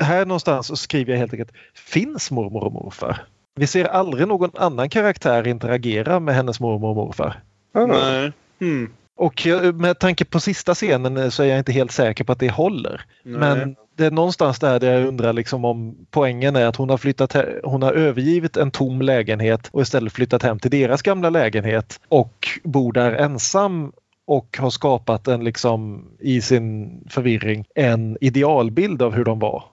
[0.01, 3.27] här någonstans så skriver jag helt enkelt Finns mormor och morfar?
[3.55, 7.43] Vi ser aldrig någon annan karaktär interagera med hennes mormor och morfar.
[7.75, 8.33] Nej.
[8.61, 8.93] Hmm.
[9.17, 12.51] Och med tanke på sista scenen så är jag inte helt säker på att det
[12.51, 13.05] håller.
[13.23, 13.39] Nej.
[13.41, 17.37] Men det är någonstans där, jag undrar liksom om poängen är att hon har, flyttat
[17.65, 22.49] hon har övergivit en tom lägenhet och istället flyttat hem till deras gamla lägenhet och
[22.65, 23.93] bor där ensam
[24.27, 29.65] och har skapat en liksom i sin förvirring en idealbild av hur de var.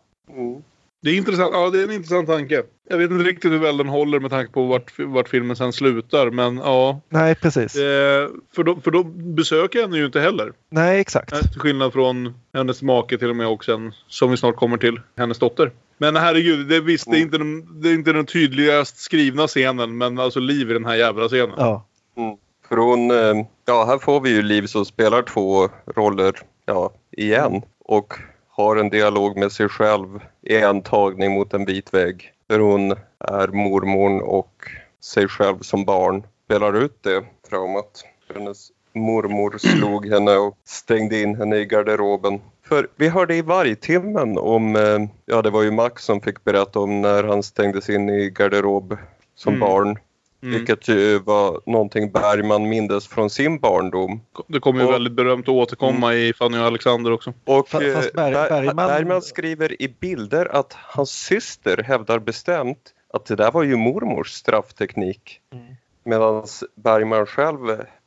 [1.04, 1.50] Det är intressant.
[1.54, 2.64] Ja, det är en intressant tanke.
[2.90, 5.74] Jag vet inte riktigt hur väl den håller med tanke på vart, vart filmen sen
[5.74, 6.30] slutar.
[6.30, 7.02] Men ja.
[7.10, 7.76] Nej precis.
[7.76, 10.54] Eh, för, då, för då besöker jag henne ju inte heller.
[10.70, 11.34] Nej exakt.
[11.34, 14.78] Eh, Till skillnad från hennes make till och med och sen, som vi snart kommer
[14.78, 15.72] till, hennes dotter.
[15.98, 19.48] Men herregud, det är visst, det är inte den, det är inte den tydligast skrivna
[19.48, 19.98] scenen.
[19.98, 21.56] Men alltså liv i den här jävla scenen.
[21.58, 21.86] Ja.
[22.18, 22.38] Mm.
[22.70, 26.34] För hon, eh, ja här får vi ju Liv som spelar två roller,
[26.66, 27.62] ja, igen.
[27.86, 28.14] Och
[28.56, 32.32] har en dialog med sig själv i en tagning mot en vit vägg.
[32.48, 34.54] Där hon är mormorn och
[35.04, 38.04] sig själv som barn spelar ut det traumat.
[38.34, 42.42] Hennes mormor slog henne och stängde in henne i garderoben.
[42.66, 46.80] För vi hörde i vargtimmen om, eh, ja det var ju Max som fick berätta
[46.80, 48.98] om när han stängdes in i garderob
[49.36, 49.60] som Mm.
[49.60, 49.98] barn.
[50.44, 50.56] Mm.
[50.58, 54.22] Vilket ju var någonting Bergman mindes från sin barndom.
[54.48, 57.34] Det kommer ju Och- väldigt berömt att återkomma i Fanny och Alexander också.
[57.46, 62.20] Och Fa- eh, fast Berg- Ber- Bergman- Bergman skriver i bilder att hans syster hävdar
[62.20, 62.80] bestämt
[63.14, 65.40] att det där var ju mormors straffteknik.
[65.54, 65.66] Mm.
[66.04, 66.46] Medan
[66.76, 67.60] Bergman själv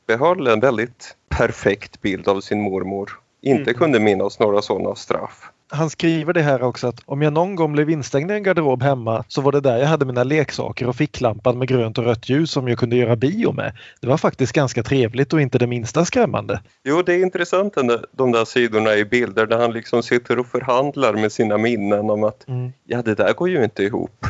[0.06, 3.10] behöll en väldigt perfekt bild av sin mormor.
[3.42, 3.74] Inte Mm.
[3.74, 5.50] kunde minnas några sådana straff.
[5.68, 8.82] Han skriver det här också att om jag någon gång blev instängd i en garderob
[8.82, 12.28] hemma så var det där jag hade mina leksaker och ficklampan med grönt och rött
[12.28, 13.72] ljus som jag kunde göra bio med.
[14.00, 16.60] Det var faktiskt ganska trevligt och inte det minsta skrämmande.
[16.84, 17.74] Jo, det är intressant
[18.12, 22.24] de där sidorna i bilder där han liksom sitter och förhandlar med sina minnen om
[22.24, 22.72] att Mm.
[22.84, 24.26] ja, det där går ju inte ihop.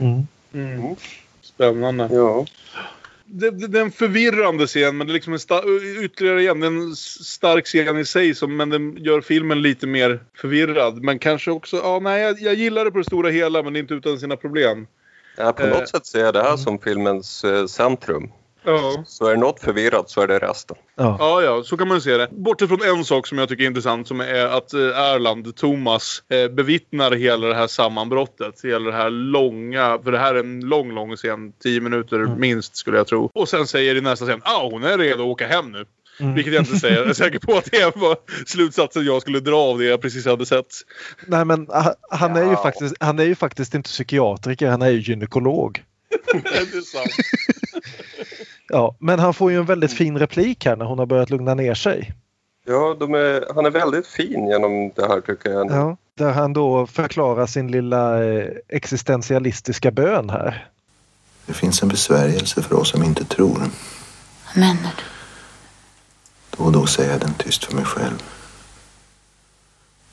[0.00, 0.26] Mm.
[0.54, 0.96] Mm.
[1.42, 2.08] Spännande.
[2.12, 2.46] Ja.
[3.32, 6.66] Det, det, det är en förvirrande scen, men det är liksom en ytterligare igen, det
[6.66, 11.02] är en stark scen i sig, som, men den gör filmen lite mer förvirrad.
[11.02, 13.94] Men kanske också, ja nej, jag, jag gillar det på det stora hela, men inte
[13.94, 14.86] utan sina problem.
[15.36, 18.30] Ja, på Eh, något sätt ser jag det här som filmens eh, centrum.
[18.64, 19.04] Ja.
[19.06, 20.76] Så är något förvirrat så är det resten.
[20.96, 21.16] Ja.
[21.18, 22.28] Ja, ja, så kan man ju se det.
[22.30, 26.22] Bortsett från en sak som jag tycker är intressant som är att eh, Erland, Thomas,
[26.28, 28.60] eh, bevittnar hela det här sammanbrottet.
[28.64, 31.52] Hela det här långa, för det här är en lång, lång scen.
[31.62, 33.30] Tio minuter minst skulle jag tro.
[33.34, 35.84] Och sen säger i nästa scen, ah hon är redo att åka hem nu.
[36.20, 36.34] Mm.
[36.34, 36.96] Vilket jag inte säger.
[36.96, 38.16] Jag är säker på att det var
[38.46, 40.66] slutsatsen jag skulle dra av det jag precis hade sett.
[41.26, 42.62] Nej men ha- han är, ju Ja.
[42.62, 45.82] faktiskt, han är ju faktiskt inte psykiatriker, han är ju gynekolog.
[46.32, 47.10] det är sant.
[48.72, 51.54] Ja, men han får ju en väldigt fin replik här när hon har börjat lugna
[51.54, 52.12] ner sig.
[52.66, 55.70] Ja, de är, han är väldigt fin genom det här tycker jag.
[55.70, 60.68] Ja, där han då förklarar sin lilla eh, existentialistiska bön här.
[61.46, 63.58] Det finns en besvärjelse för oss som inte tror.
[63.58, 65.04] Vad menar du?
[66.56, 68.22] Då och då säger jag den tyst för mig själv.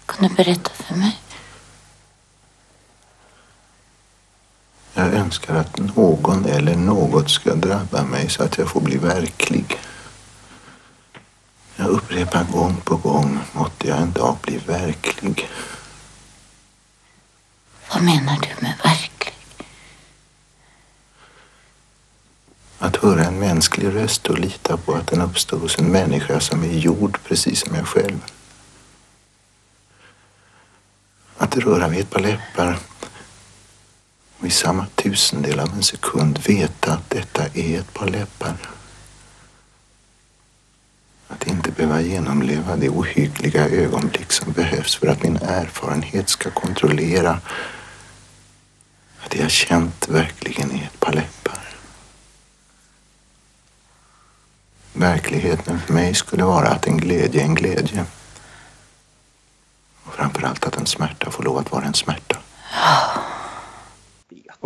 [0.06, 1.16] Kan du berätta för mig?
[4.98, 9.80] Jag önskar att någon eller något ska drabba mig så att jag får bli verklig.
[11.76, 15.50] Jag upprepar gång på gång, måtte jag en dag bli verklig.
[17.94, 19.34] Vad menar du med verklig?
[22.80, 26.64] Att höra en mänsklig röst och lita på att den uppstår hos en människa som
[26.64, 28.26] är gjord precis som jag själv.
[31.38, 32.80] Att röra vid ett par läppar
[34.40, 38.56] och i samma tusendel av en sekund veta att detta är ett par läppar.
[41.28, 47.42] Att inte behöva genomleva det ohyggliga ögonblick som behövs för att min erfarenhet ska kontrollera
[49.20, 51.76] att det jag känt verkligen är ett par läppar.
[54.94, 58.06] Verkligheten för mig skulle vara att en glädje är en glädje.
[60.04, 62.38] Och framförallt att en smärta får lov att vara en smärta.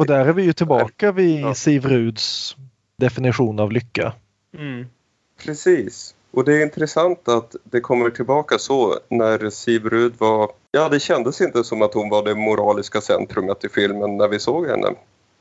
[0.02, 2.56] Och där är vi ju tillbaka vid Siv Ruds
[2.96, 4.14] definition av lycka.
[4.58, 4.86] Mm.
[5.44, 6.16] Precis.
[6.32, 10.52] Och det är intressant att det kommer tillbaka så när Siv Rud var...
[10.72, 14.40] Ja, det kändes inte som att hon var det moraliska centrumet i filmen när vi
[14.40, 14.88] såg henne.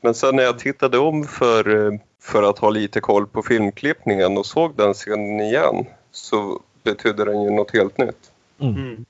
[0.01, 4.37] Men sen när jag tittade om för, eh, för att ha lite koll på filmklippningen
[4.37, 8.31] och såg den scenen igen så betydde den ju något helt nytt.
[8.59, 9.05] Mm.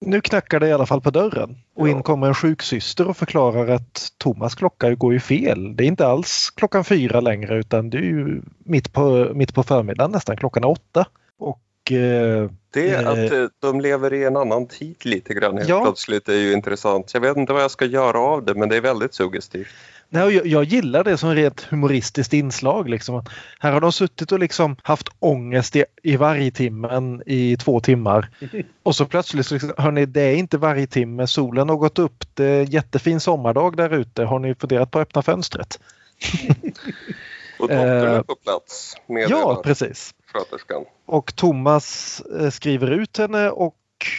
[0.00, 3.68] Nu knackar det i alla fall på dörren och in kommer en sjuksyster och förklarar
[3.68, 5.76] att Thomas klocka går ju fel.
[5.76, 9.62] Det är inte alls klockan fyra längre utan det är ju mitt på, mitt på
[9.62, 11.06] förmiddagen nästan klockan är åtta.
[11.38, 13.08] Och eh, Det Eh.
[13.08, 15.82] att eh, de lever i en annan tid lite grann helt Ja.
[15.84, 17.14] plötsligt är ju intressant.
[17.14, 19.68] Jag vet inte vad jag ska göra av det men det är väldigt suggestivt.
[20.12, 22.88] Nej, jag, jag gillar det som rent humoristiskt inslag.
[22.88, 23.24] Liksom.
[23.58, 28.28] Här har de suttit och liksom haft ångest i, i varje timmen i två timmar.
[28.82, 31.26] Och så plötsligt, liksom, hörni, det är inte varje timme.
[31.26, 32.24] Solen har gått upp.
[32.34, 34.24] Det är jättefin sommardag där ute.
[34.24, 35.80] Har ni funderat på att öppna fönstret?
[37.58, 40.14] Och dottern är Eh, på plats Ja, meddelar precis.
[40.32, 40.84] sköterskan.
[41.06, 43.74] Och Thomas eh, skriver ut henne och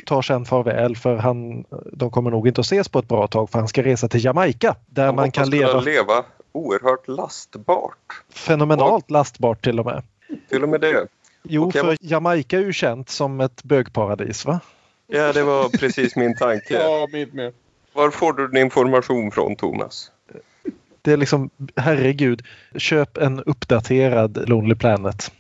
[0.05, 3.49] tar sen farväl för han, de kommer nog inte att ses på ett bra tag
[3.49, 8.23] för han ska resa till Jamaica där man kan leva leva oerhört lastbart.
[8.29, 10.03] fenomenalt lastbart till och med.
[10.49, 11.07] Till och med det.
[11.43, 14.59] Jo, Och för Jamaica är ju känt som ett bögparadis va?
[15.07, 16.73] Ja, det var precis min tanke.
[16.83, 17.53] Ja, mitt med.
[17.93, 20.11] Var får du din information från Thomas?
[21.01, 22.45] Det är liksom, herregud,
[22.75, 25.31] köp en uppdaterad Lonely Planet.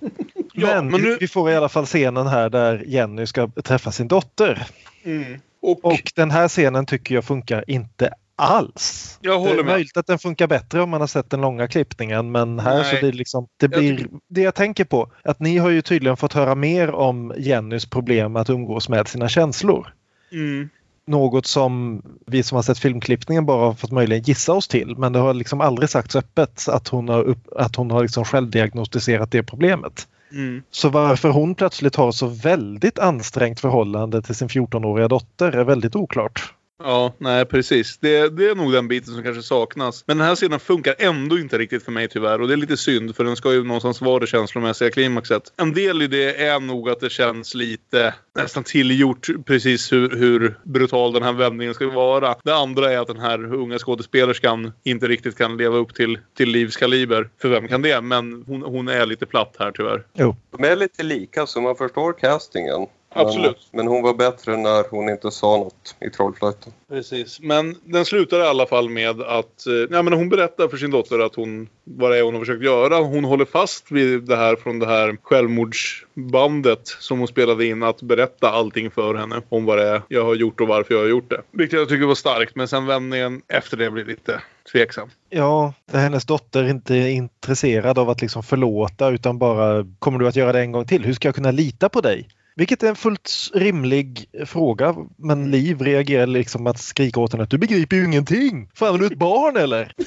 [0.54, 3.92] Ja, men men nu- vi får i alla fall scenen här där Jenny ska träffa
[3.92, 4.66] sin dotter.
[5.04, 5.40] Mm.
[5.62, 9.18] Och, Och den här scenen tycker jag funkar inte alls.
[9.20, 9.72] Jag håller det är med.
[9.74, 12.84] möjligt att den funkar bättre om man har sett den långa klippningen men här Nej.
[12.94, 15.82] så blir det liksom, det blir, tycker- det jag tänker på, att ni har ju
[15.82, 19.94] tydligen fått höra mer om Jennys problem att umgås med sina känslor.
[20.32, 20.68] mm.
[21.06, 25.12] Något som vi som har sett filmklippningen bara har fått möjligen gissa oss till men
[25.12, 29.30] det har liksom aldrig sagts öppet att hon har, upp, att hon har liksom självdiagnostiserat
[29.30, 30.08] det problemet.
[30.32, 30.62] Mm.
[30.70, 35.96] Så varför hon plötsligt har så väldigt ansträngt förhållande till sin 14-åriga dotter är väldigt
[35.96, 36.54] oklart.
[36.84, 37.98] Ja, nej precis.
[37.98, 40.04] Det, det är nog den biten som kanske saknas.
[40.06, 42.40] Men den här scenen funkar ändå inte riktigt för mig tyvärr.
[42.40, 45.42] Och det är lite synd för den ska ju någonstans vara det känslomässiga klimaxet.
[45.56, 50.58] En del i det är nog att det känns lite nästan tillgjort precis hur, hur
[50.64, 52.34] brutal den här vändningen ska vara.
[52.44, 56.48] Det andra är att den här unga skådespelerskan inte riktigt kan leva upp till, till
[56.48, 57.30] Livs kaliber.
[57.38, 58.00] För vem kan det?
[58.00, 60.06] Men hon, hon är lite platt här tyvärr.
[60.14, 60.36] Jo.
[60.50, 62.86] De är lite lika så man förstår castingen.
[63.14, 63.68] Absolut.
[63.70, 66.72] Men, men hon var bättre när hon inte sa något i Trollflöjten.
[66.88, 67.40] Precis.
[67.40, 70.90] Men den slutar i alla fall med att eh, ja, men hon berättar för sin
[70.90, 72.96] dotter att hon, vad det är hon har försökt göra.
[72.96, 77.82] Hon håller fast vid det här från det här självmordsbandet som hon spelade in.
[77.82, 81.00] Att berätta allting för henne om vad det är jag har gjort och varför jag
[81.00, 81.42] har gjort det.
[81.50, 82.56] Vilket jag tycker var starkt.
[82.56, 84.40] Men sen vändningen efter det blir lite
[84.72, 85.10] tveksam.
[85.30, 90.36] Ja, hennes dotter inte är intresserad av att liksom förlåta utan bara kommer du att
[90.36, 91.04] göra det en gång till?
[91.04, 92.28] Hur ska jag kunna lita på dig?
[92.56, 97.44] Vilket är en fullt rimlig fråga men Liv reagerar liksom med att skrika åt henne
[97.44, 98.70] att du begriper ju ingenting!
[98.74, 99.92] Fan är du ett barn eller?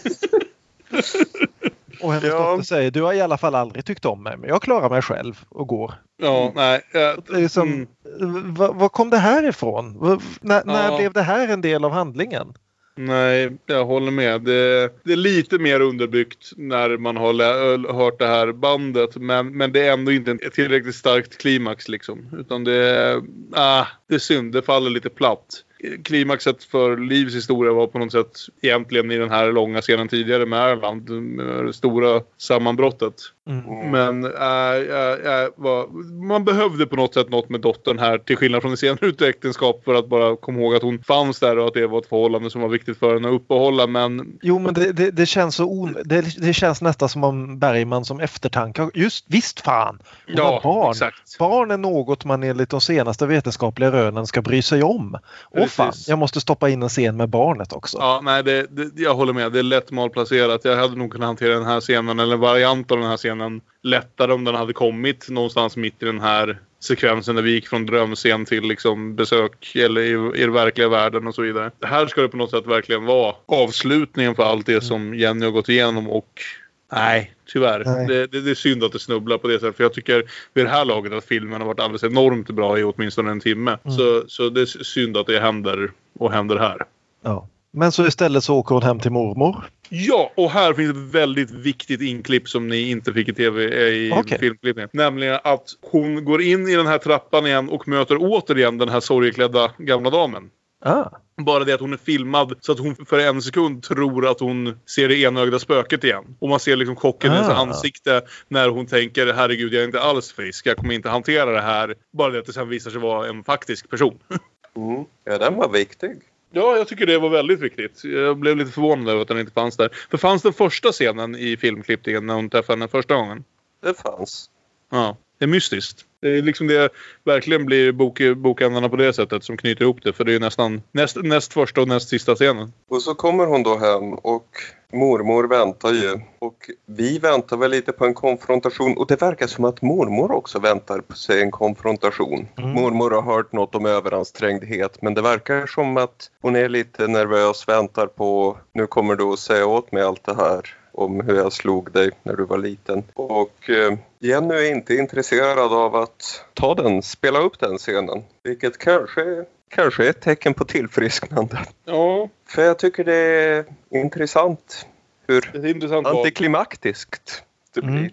[2.02, 2.52] Och hennes Ja.
[2.52, 5.02] dotter säger du har i alla fall aldrig tyckt om mig men jag klarar mig
[5.02, 5.94] själv och går.
[6.18, 6.82] Ja, nej.
[6.94, 7.88] ja, Det är som,
[8.22, 8.54] mm.
[8.54, 10.00] var, kom det här ifrån?
[10.00, 10.98] Var, när när Ja.
[10.98, 12.54] blev det här en del av handlingen?
[12.98, 14.42] Nej, jag håller med.
[14.42, 19.16] Det, det är lite mer underbyggt när man har hört det här bandet.
[19.16, 22.30] Men, men det är ändå inte ett tillräckligt starkt klimax liksom.
[22.40, 24.54] Utan det är, ah, det är synd.
[24.54, 25.65] Det faller lite platt.
[26.04, 28.32] Klimaxet för Livs historia var på något sätt
[28.62, 31.10] egentligen i den här långa scenen tidigare med Erland.
[31.10, 33.14] med Det stora sammanbrottet.
[33.50, 33.92] Mm.
[33.92, 38.38] Men äh, äh, äh, vad, man behövde på något sätt något med dottern här till
[38.38, 41.68] skillnad från det senare äktenskap för att bara komma ihåg att hon fanns där och
[41.68, 43.88] att det var ett förhållande som var viktigt för henne att uppehålla.
[43.88, 45.98] Men Jo, men det, det, det känns så on...
[46.06, 48.90] det, det känns nästan som om Bergman som eftertanke.
[48.94, 50.00] Just visst fan!
[50.28, 50.92] Hon Ja, har barn.
[50.92, 51.38] exakt.
[51.40, 55.18] Barn är något man enligt de senaste vetenskapliga rönen ska bry sig om.
[55.44, 55.76] Och Precis.
[55.76, 57.98] fan, jag måste stoppa in en scen med barnet också.
[57.98, 59.52] ja, nej, det, det, jag håller med.
[59.52, 60.66] Det är lätt malplacerat.
[60.66, 63.62] Jag hade nog kunnat hantera den här scenen eller en variant av den här scenen
[63.84, 67.86] lättare om den hade kommit någonstans mitt i den här sekvensen när vi gick från
[67.86, 71.72] drömscen till liksom besök eller i, i den verkliga världen och så vidare.
[71.82, 75.52] Här ska det på något sätt verkligen vara avslutningen för allt det som Jenny har
[75.52, 76.42] gått igenom och
[76.92, 77.84] Nej, tyvärr.
[77.86, 78.08] Nej.
[78.08, 79.76] Det, det, det är synd att det snubblar på det sättet.
[79.76, 82.84] För jag tycker vid det här laget att filmen har varit alldeles enormt bra i
[82.84, 83.78] åtminstone en timme.
[83.84, 83.98] Mm.
[83.98, 86.78] Så, så det är synd att det händer och händer här.
[87.24, 87.48] Ja.
[87.72, 89.70] Men så istället så åker hon hem till mormor.
[89.90, 94.12] Ja, och här finns ett väldigt viktigt inklipp som ni inte fick i tv i
[94.14, 94.40] Okej.
[94.40, 94.90] filmklippningen.
[94.94, 99.00] Nämligen att hon går in i den här trappan igen och möter återigen den här
[99.00, 100.50] sorgeklädda gamla damen.
[100.86, 101.06] Ah.
[101.42, 104.80] Bara det att hon är filmad så att hon för en sekund tror att hon
[104.86, 106.36] ser det enögda spöket igen.
[106.40, 107.56] Och man ser liksom chocken i hennes Ah.
[107.56, 111.62] ansikte när hon tänker herregud jag är inte alls frisk, jag kommer inte hantera det
[111.62, 111.96] här.
[112.14, 114.20] Bara det att det sen visar sig vara en faktisk person.
[114.78, 115.06] Mm.
[115.24, 116.12] Ja, den var viktig.
[116.52, 118.04] Ja, jag tycker det var väldigt viktigt.
[118.04, 119.90] Jag blev lite förvånad över att den inte fanns där.
[120.12, 123.44] För fanns den första scenen i filmklippningen när hon träffade henne första gången?
[123.84, 124.50] Det fanns.
[124.92, 126.06] Ja, det är mystiskt.
[126.26, 126.90] Det är liksom det
[127.24, 130.14] verkligen blir bok, bokändarna på det sättet som knyter ihop det.
[130.14, 132.74] För det är nästan näst, näst första och näst sista scenen.
[132.90, 134.48] Och så kommer hon då hem och
[134.94, 136.20] mormor väntar ju.
[136.40, 138.98] Och vi väntar väl lite på en konfrontation.
[138.98, 142.48] Och det verkar som att mormor också väntar på sig en konfrontation.
[142.58, 145.02] Mormor har hört något om överansträngdhet.
[145.02, 149.40] Men det verkar som att hon är lite nervös, väntar på nu kommer du att
[149.40, 153.04] säga åt mig allt det här om hur jag slog dig när du var liten.
[153.14, 158.24] Och eh, Jenny är inte intresserad av att ta den, spela upp den scenen.
[158.44, 161.60] Vilket kanske, kanske är ett tecken på tillfrisknande.
[161.86, 164.88] Ja, För jag tycker det är intressant
[165.28, 167.44] hur det är intressant antiklimaktiskt
[167.74, 167.94] det Mm.
[167.96, 168.12] blir.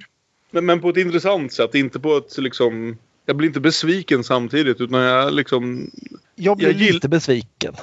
[0.51, 1.75] Men, men på ett intressant sätt.
[1.75, 2.99] Inte på ett liksom...
[3.27, 5.91] Jag blir inte besviken samtidigt utan jag liksom...
[6.35, 7.75] Jag blir Jag gill- lite besviken.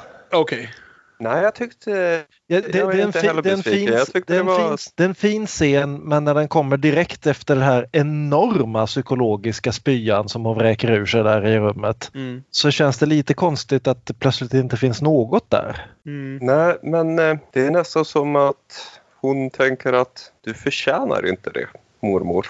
[0.52, 0.70] Det
[1.22, 2.24] Nej, jag tyckte...
[2.48, 3.74] Ja, det, Jag det, en inte fin, heller besviken.
[3.88, 6.34] fin, Jag tyckte det, är en var- fin, det är en fin scen men när
[6.34, 11.48] den kommer direkt efter den här enorma psykologiska spyan som hon vräker ur sig där
[11.48, 12.44] i rummet Mm.
[12.52, 15.86] så känns det lite konstigt att det plötsligt inte finns något där.
[16.06, 16.38] Mm.
[16.41, 21.68] Nej, men eh, det är nästan som att hon tänker att du förtjänar inte det,
[22.00, 22.48] mormor.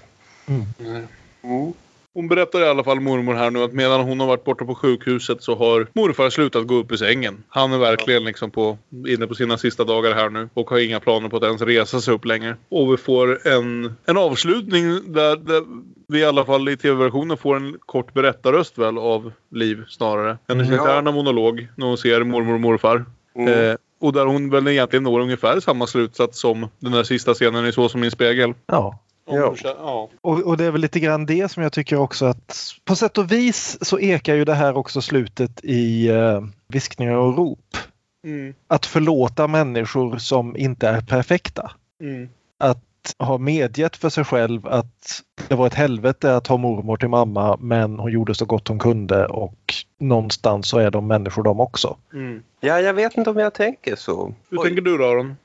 [0.48, 1.74] Mm.
[2.20, 4.76] Hon berättar i alla fall mormor här nu att medan hon har varit borta på
[4.76, 7.44] sjukhuset så har morfar slutat gå upp i sängen.
[7.50, 8.78] Han är verkligen liksom på,
[9.08, 12.02] inne på sina sista dagar här nu och har inga planer på att ens resa
[12.02, 12.56] sig upp längre.
[12.70, 15.64] Och vi får en, en avslutning där, där
[16.08, 20.38] vi i alla fall i tv-versionen får en kort berättarröst väl av Liv snarare.
[20.48, 20.80] Hennes Mm.
[20.80, 23.06] interna monolog när hon ser mormor och morfar.
[23.36, 23.70] Mm.
[23.70, 27.66] Eh, och där hon väl egentligen når ungefär samma slutsats som den där sista scenen
[27.66, 28.54] i Så som min spegel.
[28.66, 29.00] Ja.
[29.36, 29.56] Ja.
[29.64, 30.10] ja.
[30.22, 33.18] Och, och det är väl lite grann det som jag tycker också att på sätt
[33.18, 37.78] och vis så ekar ju det här också slutet i uh, viskningar och rop.
[38.24, 38.54] Mm.
[38.68, 41.72] Att förlåta människor som inte är perfekta.
[42.02, 42.30] Mm.
[42.58, 47.10] Att ha medgett för sig själv att det var ett helvete att ha mormor till
[47.10, 51.60] mamma men hon gjorde så gott hon kunde och någonstans så är de människor de
[51.60, 51.98] också.
[52.14, 52.44] Mm.
[52.60, 54.34] Ja, jag vet inte om jag tänker så.
[54.50, 54.66] Hur Oj.
[54.68, 55.36] tänker du då Aron?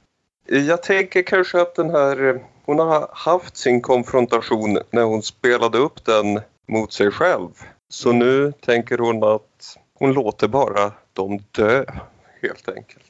[0.46, 2.44] Jag tänker kanske att den här...
[2.66, 7.48] Hon har haft sin konfrontation när hon spelade upp den mot sig själv.
[7.88, 8.18] Så Mm.
[8.18, 11.84] nu tänker hon att hon låter bara dem dö,
[12.42, 13.00] helt enkelt.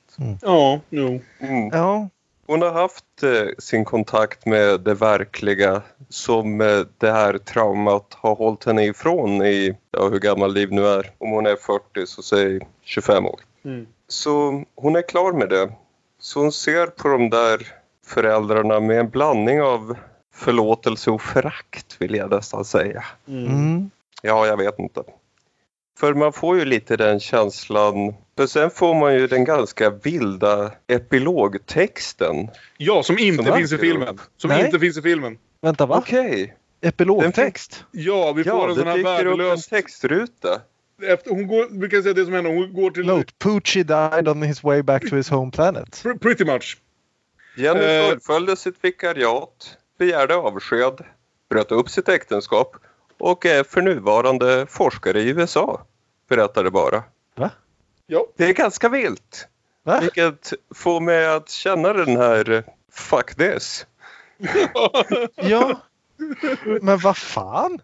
[0.43, 1.21] Ja, jo.
[1.41, 1.69] Mm.
[1.73, 2.09] Ja,
[2.47, 8.35] Hon har haft eh, sin kontakt med det verkliga som eh, det här traumat har
[8.35, 11.11] hållit henne ifrån i, ja, hur gammal Liv nu är.
[11.19, 13.41] Om hon är 40 så säg 25 år.
[13.65, 13.87] Mm.
[14.09, 15.73] Så hon är klar med det.
[16.19, 17.73] Så hon ser på de där
[18.07, 19.97] föräldrarna med en blandning av
[20.35, 23.05] förlåtelse och förakt vill jag nästan säga.
[23.29, 23.91] mm.
[24.23, 25.03] Ja, jag vet inte.
[25.99, 28.15] För man får ju lite den känslan.
[28.37, 32.49] För sen får man ju den ganska vilda epilogtexten.
[32.77, 34.19] Ja, som inte Som finns i filmen.
[34.37, 34.65] Som Nej.
[34.65, 35.39] inte finns i filmen.
[35.63, 35.97] vänta va?
[35.99, 36.55] Okej.
[36.81, 37.85] Epilogtext?
[37.91, 39.67] Ja, vi får Ja, en sån här upp en värdelös...
[39.69, 40.61] textruta.
[41.03, 42.51] Efter, hon går, vi kan säga det som händer.
[42.55, 43.07] Hon går till...
[43.07, 46.01] Note, Poochie died on his way back to his home planet.
[46.05, 46.79] Pr- Pretty much.
[47.57, 48.09] Jenny Eh.
[48.11, 51.05] fullföljde sitt vikariat, begärde avsked,
[51.51, 52.77] bröt upp sitt äktenskap
[53.19, 55.87] och är för nuvarande forskare i USA.
[56.29, 57.03] Berättade bara.
[57.35, 57.51] Va?
[58.07, 58.27] Ja.
[58.37, 59.49] Det är ganska vilt.
[59.83, 60.01] Va?
[60.01, 63.87] Vilket får mig att känna den här fuck this.
[65.37, 65.81] Ja,
[66.81, 67.81] men vad fan?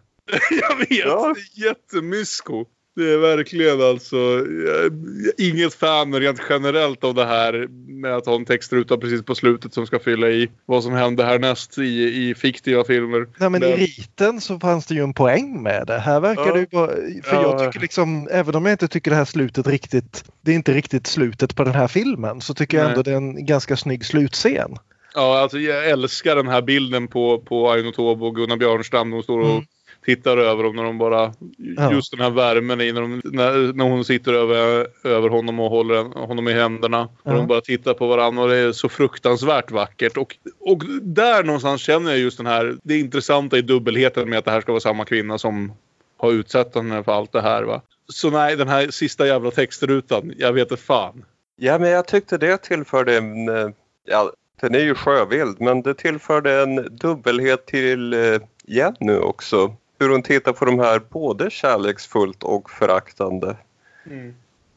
[0.51, 0.87] jag vet.
[0.89, 1.33] Ja.
[1.35, 2.65] Det är jättemysko.
[2.95, 4.47] Det är verkligen alltså jag,
[4.87, 7.67] jag, inget fan rent generellt av det här
[8.01, 11.23] med att ha en textruta precis på slutet som ska fylla i vad som hände
[11.23, 13.27] härnäst i, i fiktiva filmer.
[13.37, 15.99] Nej, men i Men- riten så fanns det ju en poäng med det.
[15.99, 16.53] Här verkar Ja.
[16.53, 16.87] det ju bara...
[17.23, 17.41] För Ja.
[17.41, 20.23] jag tycker liksom, även om jag inte tycker det här slutet riktigt...
[20.41, 22.91] Det är inte riktigt slutet på den här filmen så tycker jag Nej.
[22.91, 24.71] ändå det är en ganska snygg slutscen.
[25.15, 29.09] Ja, alltså jag älskar den här bilden på, på Aino Tobo och Gunnar Björnstam.
[29.11, 29.63] De står och Mm.
[30.05, 31.33] Tittar över dem när de bara...
[31.57, 31.91] Ja.
[31.93, 35.69] Just den här värmen i när, de, när, när hon sitter över, över honom och
[35.69, 37.01] håller honom i händerna.
[37.03, 37.33] Och Ja.
[37.33, 40.17] de bara tittar på varandra och det är så fruktansvärt vackert.
[40.17, 42.75] Och, och där någonstans känner jag just den här...
[42.83, 45.73] Det intressanta i dubbelheten med att det här ska vara samma kvinna som
[46.17, 47.63] har utsatt henne för allt det här.
[47.63, 47.81] Va?
[48.07, 50.33] Så nej, den här sista jävla textrutan.
[50.37, 51.25] Jag vet inte fan.
[51.55, 53.49] Ja, men jag tyckte det tillförde en...
[53.49, 53.69] eh,
[54.05, 59.75] Ja, den är ju sjövild, men det tillförde en dubbelhet till eh, Jenny också.
[60.01, 63.57] Hur hon tittar på de här både kärleksfullt och föraktande.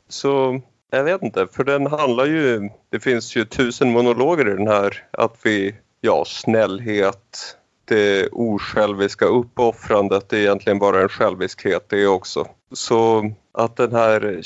[0.09, 0.61] Så
[0.91, 2.71] jag vet inte, för den handlar ju...
[2.91, 5.07] Det finns ju tusen monologer i den här.
[5.11, 12.47] Att vi, ja, snällhet, det osjälviska uppoffrandet, det är egentligen bara en själviskhet det också.
[12.73, 14.43] Så att den här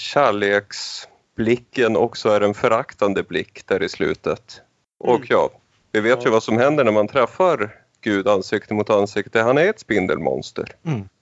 [1.36, 4.60] blicken också är en föraktande blick där i slutet.
[4.98, 5.50] Och ja,
[5.92, 9.40] vi vet ju vad som händer när man träffar Gud ansikte mot ansikte.
[9.40, 10.72] Han är ett spindelmonster.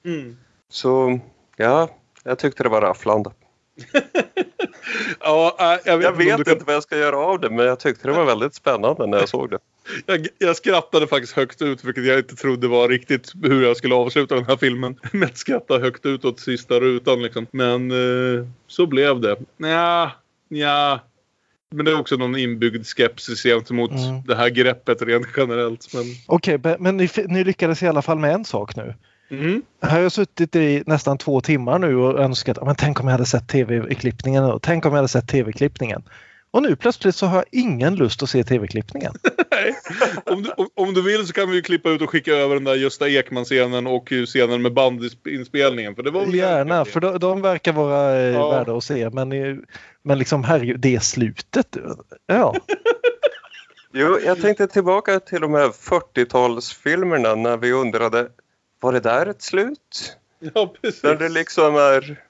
[0.04, 0.36] Mm.
[0.68, 1.20] Så
[1.56, 1.88] ja,
[2.24, 3.30] jag tyckte det var rafflande.
[5.20, 7.66] Ja, äh, jag vet, Jag vet kan- inte vad jag ska göra av det, men
[7.66, 9.58] jag tyckte det var väldigt spännande när jag såg det.
[10.06, 13.94] Jag, jag skrattade faktiskt högt ut, vilket jag inte trodde var riktigt hur jag skulle
[13.94, 15.00] avsluta den här filmen.
[15.12, 17.46] Med att skratta högt ut åt sista rutan liksom.
[17.50, 19.36] Men eh, så blev det.
[19.56, 20.10] Nja,
[20.48, 21.00] nja.
[21.74, 24.22] Men det är också någon inbyggd skepsis gentemot Mm.
[24.26, 25.94] det här greppet rent generellt.
[25.94, 28.94] Men, Okej, be- men ni, ni lyckades i alla fall med en sak nu.
[29.30, 29.62] mm.
[29.82, 33.12] Här har jag suttit i nästan två timmar nu och önskat men tänk om jag
[33.12, 36.02] hade sett tv-klippningen och tänk om jag hade sett tv-klippningen.
[36.56, 39.12] Och nu plötsligt så har jag ingen lust att se tv-klippningen.
[40.24, 42.54] om, du, om, om du vill så kan vi ju klippa ut och skicka över
[42.54, 45.94] den där Gösta Ekman-scenen och scenen med bandinspelningen.
[45.94, 48.50] För det var Gärna, för de, de verkar vara eh, Ja.
[48.50, 49.10] värda att se.
[49.10, 49.56] Men, eh,
[50.02, 51.76] men liksom herregud, det slutet.
[52.26, 52.54] Ja.
[53.92, 58.28] Jo, jag tänkte tillbaka till de här 40-talsfilmerna när vi undrade,
[58.80, 60.16] var det där ett slut?
[60.38, 61.00] Ja, precis.
[61.00, 62.22] Där det liksom är...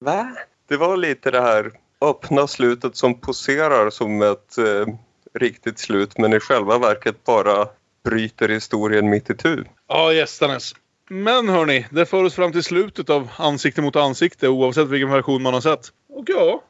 [0.00, 0.36] Va?
[0.68, 4.94] Det var lite det här öppna slutet som poserar som ett eh,
[5.34, 7.68] riktigt slut men i själva verket bara
[8.04, 9.64] bryter historien mitt i tu.
[9.88, 10.74] Ja, gästanes.
[11.08, 15.42] Men hörni, det för oss fram till slutet av Ansikte mot ansikte oavsett vilken version
[15.42, 15.88] man har sett.
[16.08, 16.62] Och ja,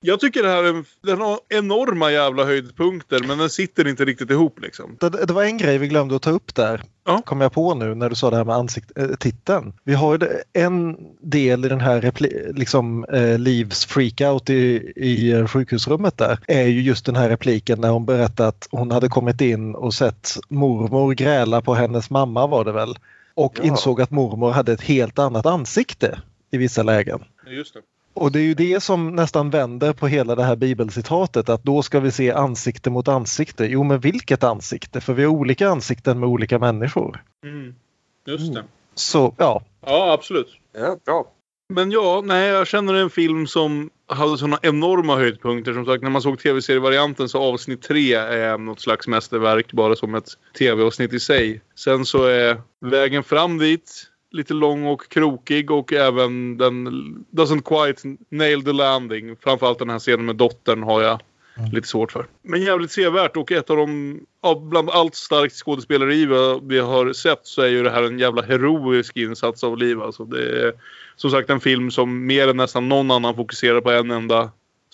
[0.00, 4.04] jag tycker det här är en, den har enorma jävla höjdpunkter men den sitter inte
[4.04, 4.96] riktigt ihop liksom.
[5.00, 6.82] Det, det var en grej vi glömde att ta upp där.
[7.06, 7.22] Ja.
[7.24, 9.72] Kom jag på nu när du sa det här med ansikt, äh, titeln.
[9.84, 15.32] Vi har ju en del i den här repli, liksom, eh, Livs freakout i, i
[15.32, 16.38] eh, sjukhusrummet där.
[16.48, 19.94] Är ju just den här repliken när hon berättar att hon hade kommit in och
[19.94, 22.94] sett mormor gräla på hennes mamma var det väl.
[23.34, 23.64] Och Ja.
[23.64, 26.18] insåg att mormor hade ett helt annat ansikte
[26.50, 27.24] i vissa lägen.
[27.46, 27.80] Just det.
[28.18, 31.82] Och det är ju det som nästan vänder på hela det här bibelcitatet att då
[31.82, 33.64] ska vi se ansikte mot ansikte.
[33.64, 35.00] Jo men vilket ansikte?
[35.00, 37.24] För vi har olika ansikten med olika människor.
[37.44, 37.74] Mm.
[38.26, 38.64] Just det.
[38.94, 40.48] Så ja, Ja, absolut.
[40.72, 41.26] Ja, bra.
[41.74, 45.72] Men ja, nej, jag känner en film som hade sådana enorma höjdpunkter.
[45.72, 50.14] Som sagt, när man såg tv-serievarianten så avsnitt tre är något slags mästerverk bara som
[50.14, 50.28] ett
[50.58, 51.60] tv-avsnitt i sig.
[51.74, 56.88] Sen så är vägen fram dit lite lång och krokig och även den
[57.30, 59.36] doesn't quite nail the landing.
[59.36, 61.20] Framförallt den här scenen med dottern har jag
[61.72, 62.26] lite svårt för.
[62.42, 66.26] Men jävligt sevärt och ett av de, av bland allt starkt skådespeleri
[66.62, 70.02] vi- har sett så är ju det här en jävla heroisk insats av Liv.
[70.02, 70.72] Alltså det är
[71.16, 74.50] som sagt en film som mer än nästan någon annan fokuserar på en enda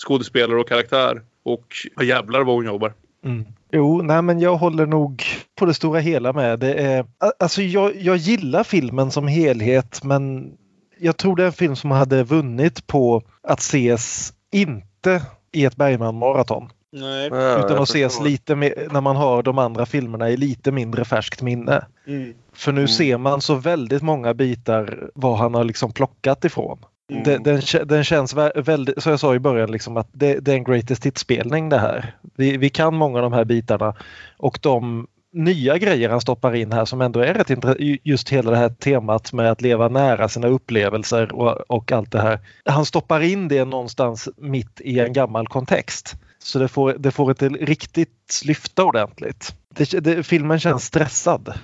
[0.07, 1.23] skådespelare och karaktär.
[1.43, 1.67] Och
[2.03, 2.93] jävlar vad hon jobbar.
[3.25, 3.45] Mm.
[3.75, 5.23] Jo, nej men jag håller nog
[5.55, 6.59] på det stora hela med.
[6.59, 7.07] Det är,
[7.39, 10.53] alltså jag, jag gillar filmen som helhet men
[10.99, 15.23] jag tror det är en film som hade vunnit på att ses inte
[15.53, 16.71] i ett Bergman-maraton.
[16.93, 17.27] Nej.
[17.27, 21.43] Utan att ses lite mer, när man har de andra filmerna i lite mindre färskt
[21.43, 21.87] minne.
[22.07, 22.35] Mm.
[22.53, 26.79] För nu ser man så väldigt många bitar vad han har liksom plockat ifrån.
[27.11, 27.23] Mm.
[27.23, 30.53] Den, den, den känns vä- väldigt, som jag sa i början, liksom att det, det
[30.53, 32.15] är en greatest hit-spelning det här.
[32.37, 33.95] Vi, vi kan många av de här bitarna
[34.37, 37.81] och de nya grejer han stoppar in här som ändå är rätt intressant.
[38.03, 42.21] Just hela det här temat med att leva nära sina upplevelser och, och allt det
[42.21, 42.39] här.
[42.65, 46.17] Han stoppar in det någonstans mitt i en gammal kontext.
[46.39, 49.55] Så det får, det får inte riktigt lyfta ordentligt.
[49.75, 51.55] Det, det, filmen känns stressad.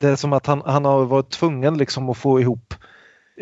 [0.00, 2.74] Det är som att han, han har varit tvungen liksom att få ihop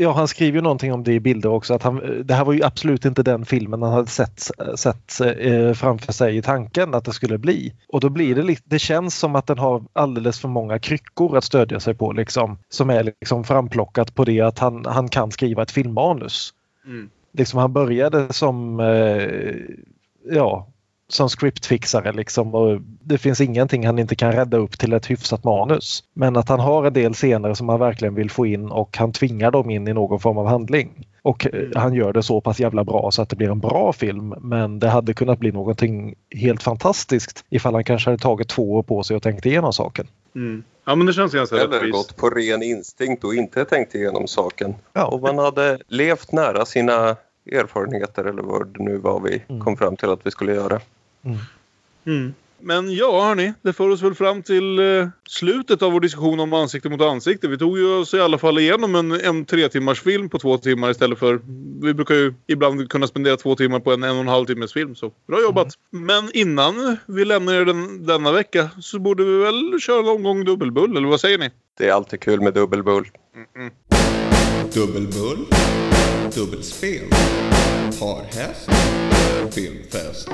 [0.01, 1.75] Ja, han skriver ju någonting om det i bilder också.
[1.75, 5.73] Att han, det här var ju absolut inte den filmen han hade sett, sett eh,
[5.73, 7.75] framför sig i tanken att det skulle bli.
[7.89, 11.37] Och då blir det lite, det känns som att den har alldeles för många kryckor
[11.37, 12.59] att stödja sig på liksom.
[12.69, 16.55] Som är liksom framplockat på det att han, han kan skriva ett filmmanus.
[16.87, 17.11] Mm.
[17.33, 19.55] Liksom han började som eh,
[20.31, 20.67] ja,
[21.09, 25.45] som scriptfixare liksom och det finns ingenting han inte kan rädda upp till ett hyfsat
[25.45, 26.05] manus.
[26.13, 29.13] Men att han har en del scener som han verkligen vill få in och han
[29.13, 31.07] tvingar dem in i någon form av handling.
[31.23, 33.93] Och eh, han gör det så pass jävla bra så att det blir en bra
[33.93, 38.73] film men det hade kunnat bli någonting helt fantastiskt ifall han kanske hade tagit två
[38.73, 40.07] år på sig och tänkt igenom saken.
[40.35, 40.63] Mm.
[40.85, 41.93] Ja, men det känns ganska Eller rättvist.
[41.93, 44.75] gått på ren instinkt och inte tänkt igenom saken.
[44.93, 45.07] Ja.
[45.07, 47.17] Och man hade levt nära sina
[47.53, 50.81] erfarenheter eller vad det nu var vi kom fram till att vi skulle göra.
[52.05, 52.35] Mm.
[52.61, 56.53] Men ja, hörni, det för oss väl fram till eh, slutet av vår diskussion om
[56.53, 57.49] ansikte mot ansikte.
[57.49, 60.59] Vi tog ju oss i alla fall igenom en, en tre timmars film på två
[60.59, 61.41] timmar istället för...
[61.83, 64.73] Vi brukar ju ibland kunna spendera två timmar på en en och en halv timmes
[64.73, 65.69] film, så bra jobbat.
[65.91, 70.45] Men innan vi lämnar er den, denna vecka så borde vi väl köra en omgång
[70.45, 71.51] dubbelbull, eller vad säger ni?
[71.79, 73.05] Det är alltid kul med dubbelbull.
[74.75, 75.47] Dubbelbull,
[76.35, 77.09] dubbelspel,
[78.01, 78.71] parhäst,
[79.55, 80.29] filmfest.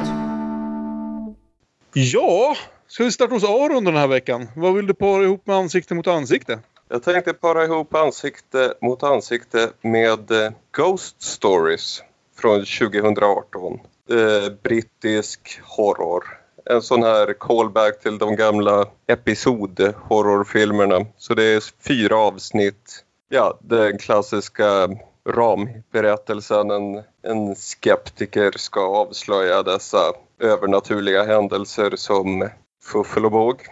[1.96, 2.56] Ja,
[2.86, 4.48] ska vi starta hos Aron den här veckan?
[4.56, 6.58] Vad vill du para ihop med ansikte mot ansikte?
[6.88, 12.02] Jag tänkte para ihop ansikte mot ansikte med eh, Ghost Stories
[12.36, 13.80] från 2018.
[14.10, 16.24] Eh, brittisk horror.
[16.70, 21.06] En sån här callback till de gamla episodhorrorfilmerna.
[21.16, 23.04] Så det är fyra avsnitt.
[23.28, 24.88] Ja, den klassiska
[25.28, 26.70] ramberättelsen.
[26.70, 32.48] En, en skeptiker ska avslöja dessa övernaturliga händelser som
[32.82, 33.62] fuffel och båg.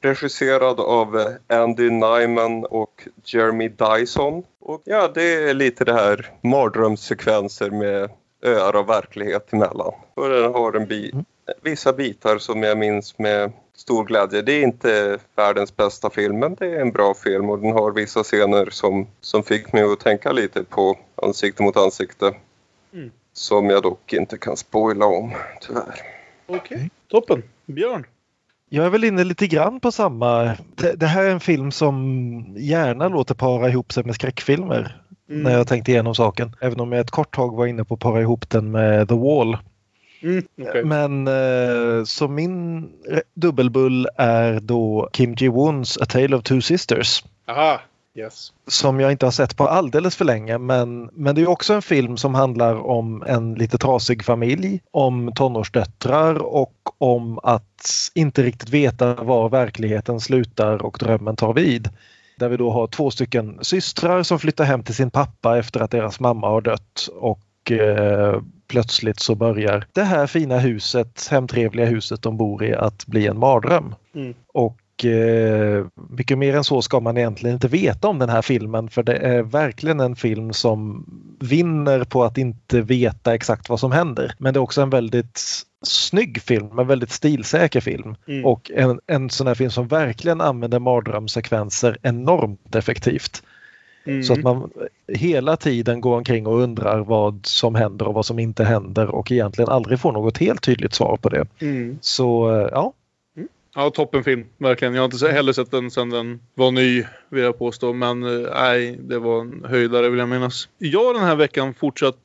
[0.00, 4.42] Regisserad av Andy Nyman och Jeremy Dyson.
[4.60, 8.10] Och ja, det är lite det här mardrömssekvenser med
[8.42, 9.92] öar och verklighet emellan.
[10.14, 11.12] Och den har en bi
[11.62, 14.42] vissa bitar som jag minns med stor glädje.
[14.42, 17.92] Det är inte världens bästa film, men det är en bra film och den har
[17.92, 22.34] vissa scener som, som fick mig att tänka lite på ansikte mot ansikte.
[22.92, 23.10] Mm.
[23.32, 25.94] Som jag dock inte kan spoila om, tyvärr.
[26.46, 27.42] Okej, toppen.
[27.66, 28.06] Björn?
[28.68, 30.56] Jag är väl inne lite grann på samma.
[30.74, 35.02] Det, det här är en film som gärna låter para ihop sig med skräckfilmer.
[35.30, 35.42] Mm.
[35.42, 36.56] När jag tänkte igenom saken.
[36.60, 39.14] Även om jag ett kort tag var inne på att para ihop den med The
[39.14, 39.58] Wall.
[40.22, 40.84] Mm, okej.
[40.84, 42.88] Men eh, så min
[43.34, 47.24] dubbelbull är då Kim Ji-Woons A Tale of Two Sisters.
[47.46, 47.80] Aha,
[48.14, 48.52] yes.
[48.66, 51.82] Som jag inte har sett på alldeles för länge men, men det är också en
[51.82, 58.70] film som handlar om en lite trasig familj, om tonårsdöttrar och om att inte riktigt
[58.70, 61.88] veta var verkligheten slutar och drömmen tar vid.
[62.36, 65.90] Där vi då har två stycken systrar som flyttar hem till sin pappa efter att
[65.90, 72.22] deras mamma har dött och eh, plötsligt så börjar det här fina huset, hemtrevliga huset
[72.22, 73.94] de bor i att bli en mardröm.
[74.14, 74.34] Mm.
[74.46, 78.88] Och eh, mycket mer än så ska man egentligen inte veta om den här filmen
[78.88, 81.04] för det är verkligen en film som
[81.40, 84.34] vinner på att inte veta exakt vad som händer.
[84.38, 85.40] Men det är också en väldigt
[85.82, 88.16] snygg film, en väldigt stilsäker film.
[88.28, 88.44] Mm.
[88.44, 93.42] Och en, en sån här film som verkligen använder mardrömssekvenser enormt effektivt.
[94.08, 94.22] Mm.
[94.22, 94.70] Så att man
[95.08, 99.32] hela tiden går omkring och undrar vad som händer och vad som inte händer och
[99.32, 101.46] egentligen aldrig får något helt tydligt svar på det.
[101.60, 101.98] Mm.
[102.00, 102.92] Så eh, ja,
[103.74, 104.44] Ja, toppenfilm.
[104.58, 104.94] Verkligen.
[104.94, 107.92] Jag har inte heller sett den sedan den var ny, vill jag påstå.
[107.92, 110.68] Men eh, nej, det var en höjdare vill jag minnas.
[110.78, 112.16] Jag den här veckan fortsatt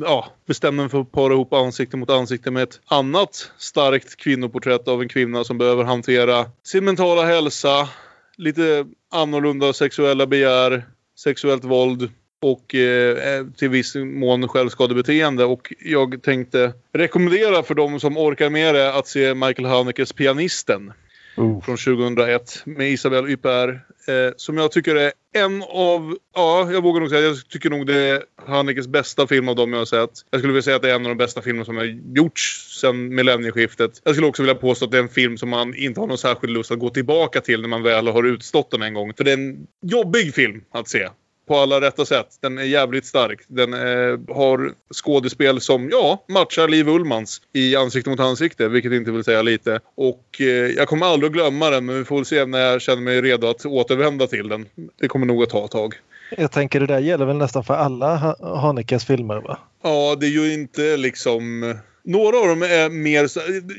[0.00, 4.88] ja, bestämde mig för att para ihop ansikte mot ansikte med ett annat starkt kvinnoporträtt
[4.88, 7.88] av en kvinna som behöver hantera sin mentala hälsa,
[8.36, 10.84] lite annorlunda sexuella begär,
[11.22, 12.10] sexuellt våld
[12.42, 15.44] och eh, till viss mån självskadebeteende.
[15.44, 20.92] Och jag tänkte rekommendera för de som orkar med det att se Michael Hanekes Pianisten
[21.36, 23.80] från 2001 med Isabelle Huppert.
[24.08, 27.86] Eh, som jag tycker är en av, ja jag vågar nog säga, jag tycker nog
[27.86, 30.10] det är Hanekes bästa film av dem jag har sett.
[30.30, 31.84] Jag skulle vilja säga att det är en av de bästa filmer som har
[32.16, 34.00] gjorts sedan millennieskiftet.
[34.04, 36.18] Jag skulle också vilja påstå att det är en film som man inte har någon
[36.18, 39.14] särskild lust att gå tillbaka till när man väl har utstått den en gång.
[39.14, 41.08] För det är en jobbig film att se
[41.48, 42.26] på alla rätta sätt.
[42.42, 43.40] Den är jävligt stark.
[43.48, 49.10] Den eh, har skådespel som, ja, matchar Liv Ullmans i Ansikte mot ansikte, vilket inte
[49.10, 49.80] vill säga lite.
[49.94, 52.82] Och eh, jag kommer aldrig att glömma den, men vi får väl se när jag
[52.82, 54.66] känner mig redo att återvända till den.
[55.00, 55.94] Det kommer nog att ta ett tag.
[56.36, 59.58] jag tänker det där gäller väl nästan för alla Ha- Hanekes filmer va?
[59.82, 61.74] Ja, det är ju inte liksom...
[62.04, 63.28] Några av dem är mer...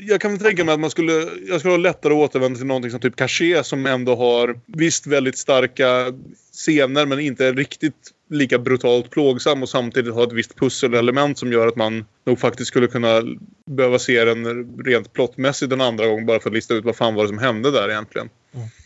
[0.08, 1.12] Jag kan tänka mig att man skulle...
[1.48, 5.06] Jag skulle ha lättare att återvända till någonting som typ Caché som ändå har visst
[5.06, 6.12] väldigt starka
[6.52, 11.52] scener men inte är riktigt lika brutalt plågsam och samtidigt har ett visst pusselelement som
[11.52, 13.22] gör att man nog faktiskt skulle kunna
[13.66, 17.14] behöva se den rent plottmässigt en andra gång bara för att lista ut vad fan
[17.14, 18.28] var det som hände där egentligen.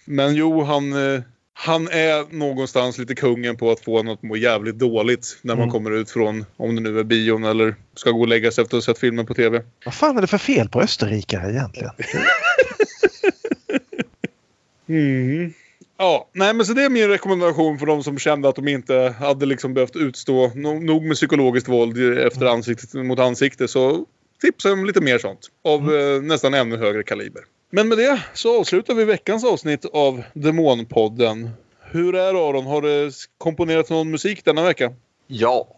[0.05, 1.21] Men jo, han, eh,
[1.61, 5.63] han är någonstans lite kungen på att få något att må jävligt dåligt när man
[5.63, 5.73] Mm.
[5.73, 8.77] kommer ut från, om det nu är bion eller ska gå och lägga sig efter
[8.77, 9.63] att ha sett filmen på TV.
[9.85, 11.91] Vad fan är det för fel på österrikare egentligen?
[14.89, 15.53] Mm.
[15.99, 19.15] Ja, nej men så det är min rekommendation för de som kände att de inte
[19.19, 23.69] hade liksom behövt utstå no- nog med psykologiskt våld efter ansikte mot ansikte.
[23.69, 24.07] Så
[24.41, 25.51] tipsa om lite mer sånt.
[25.65, 27.43] Av eh, nästan ännu högre kaliber.
[27.71, 31.51] Men med det så avslutar vi veckans avsnitt av Demonpodden.
[31.81, 32.67] Hur är Aron?
[32.67, 34.93] Har det komponerats någon musik denna vecka?
[35.27, 35.69] Ja,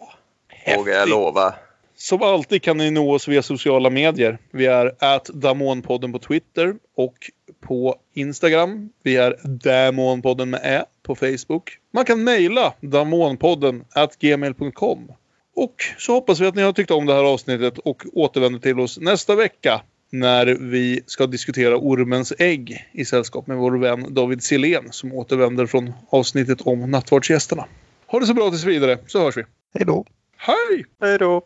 [0.76, 1.54] vågar jag lova.
[1.96, 4.38] Som alltid kan ni nå oss via sociala medier.
[4.50, 7.14] Vi är at Damonpodden på Twitter och
[7.60, 8.90] på Instagram.
[9.02, 11.78] Vi är Damonpodden med Ä på Facebook.
[11.92, 15.12] Man kan mejla damonpodden at gmail.com.
[15.60, 18.80] Och så hoppas vi att ni har tyckt om det här avsnittet och återvänder till
[18.80, 24.42] oss nästa vecka när vi ska diskutera Ormens ägg i sällskap med vår vän David
[24.42, 27.64] Silén som återvänder från avsnittet om nattvardsgästerna.
[28.06, 29.44] Ha det så bra tills vidare, så hörs vi.
[29.74, 30.04] Hej då.
[30.36, 30.84] Hej!
[31.00, 31.42] Hej då!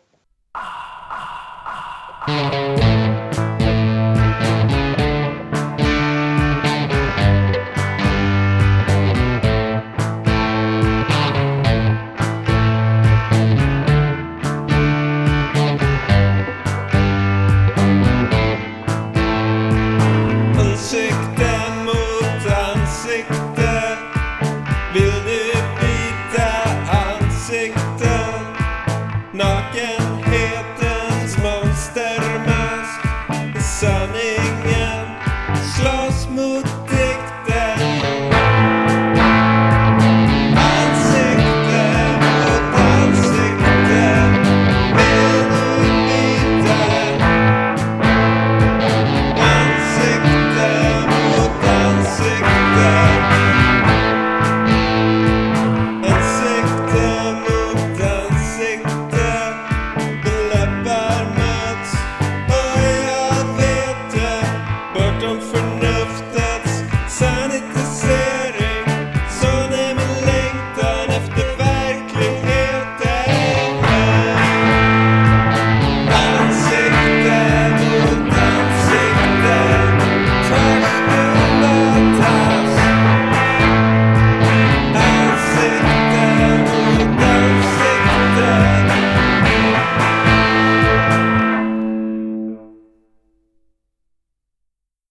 [2.27, 3.14] Thank you.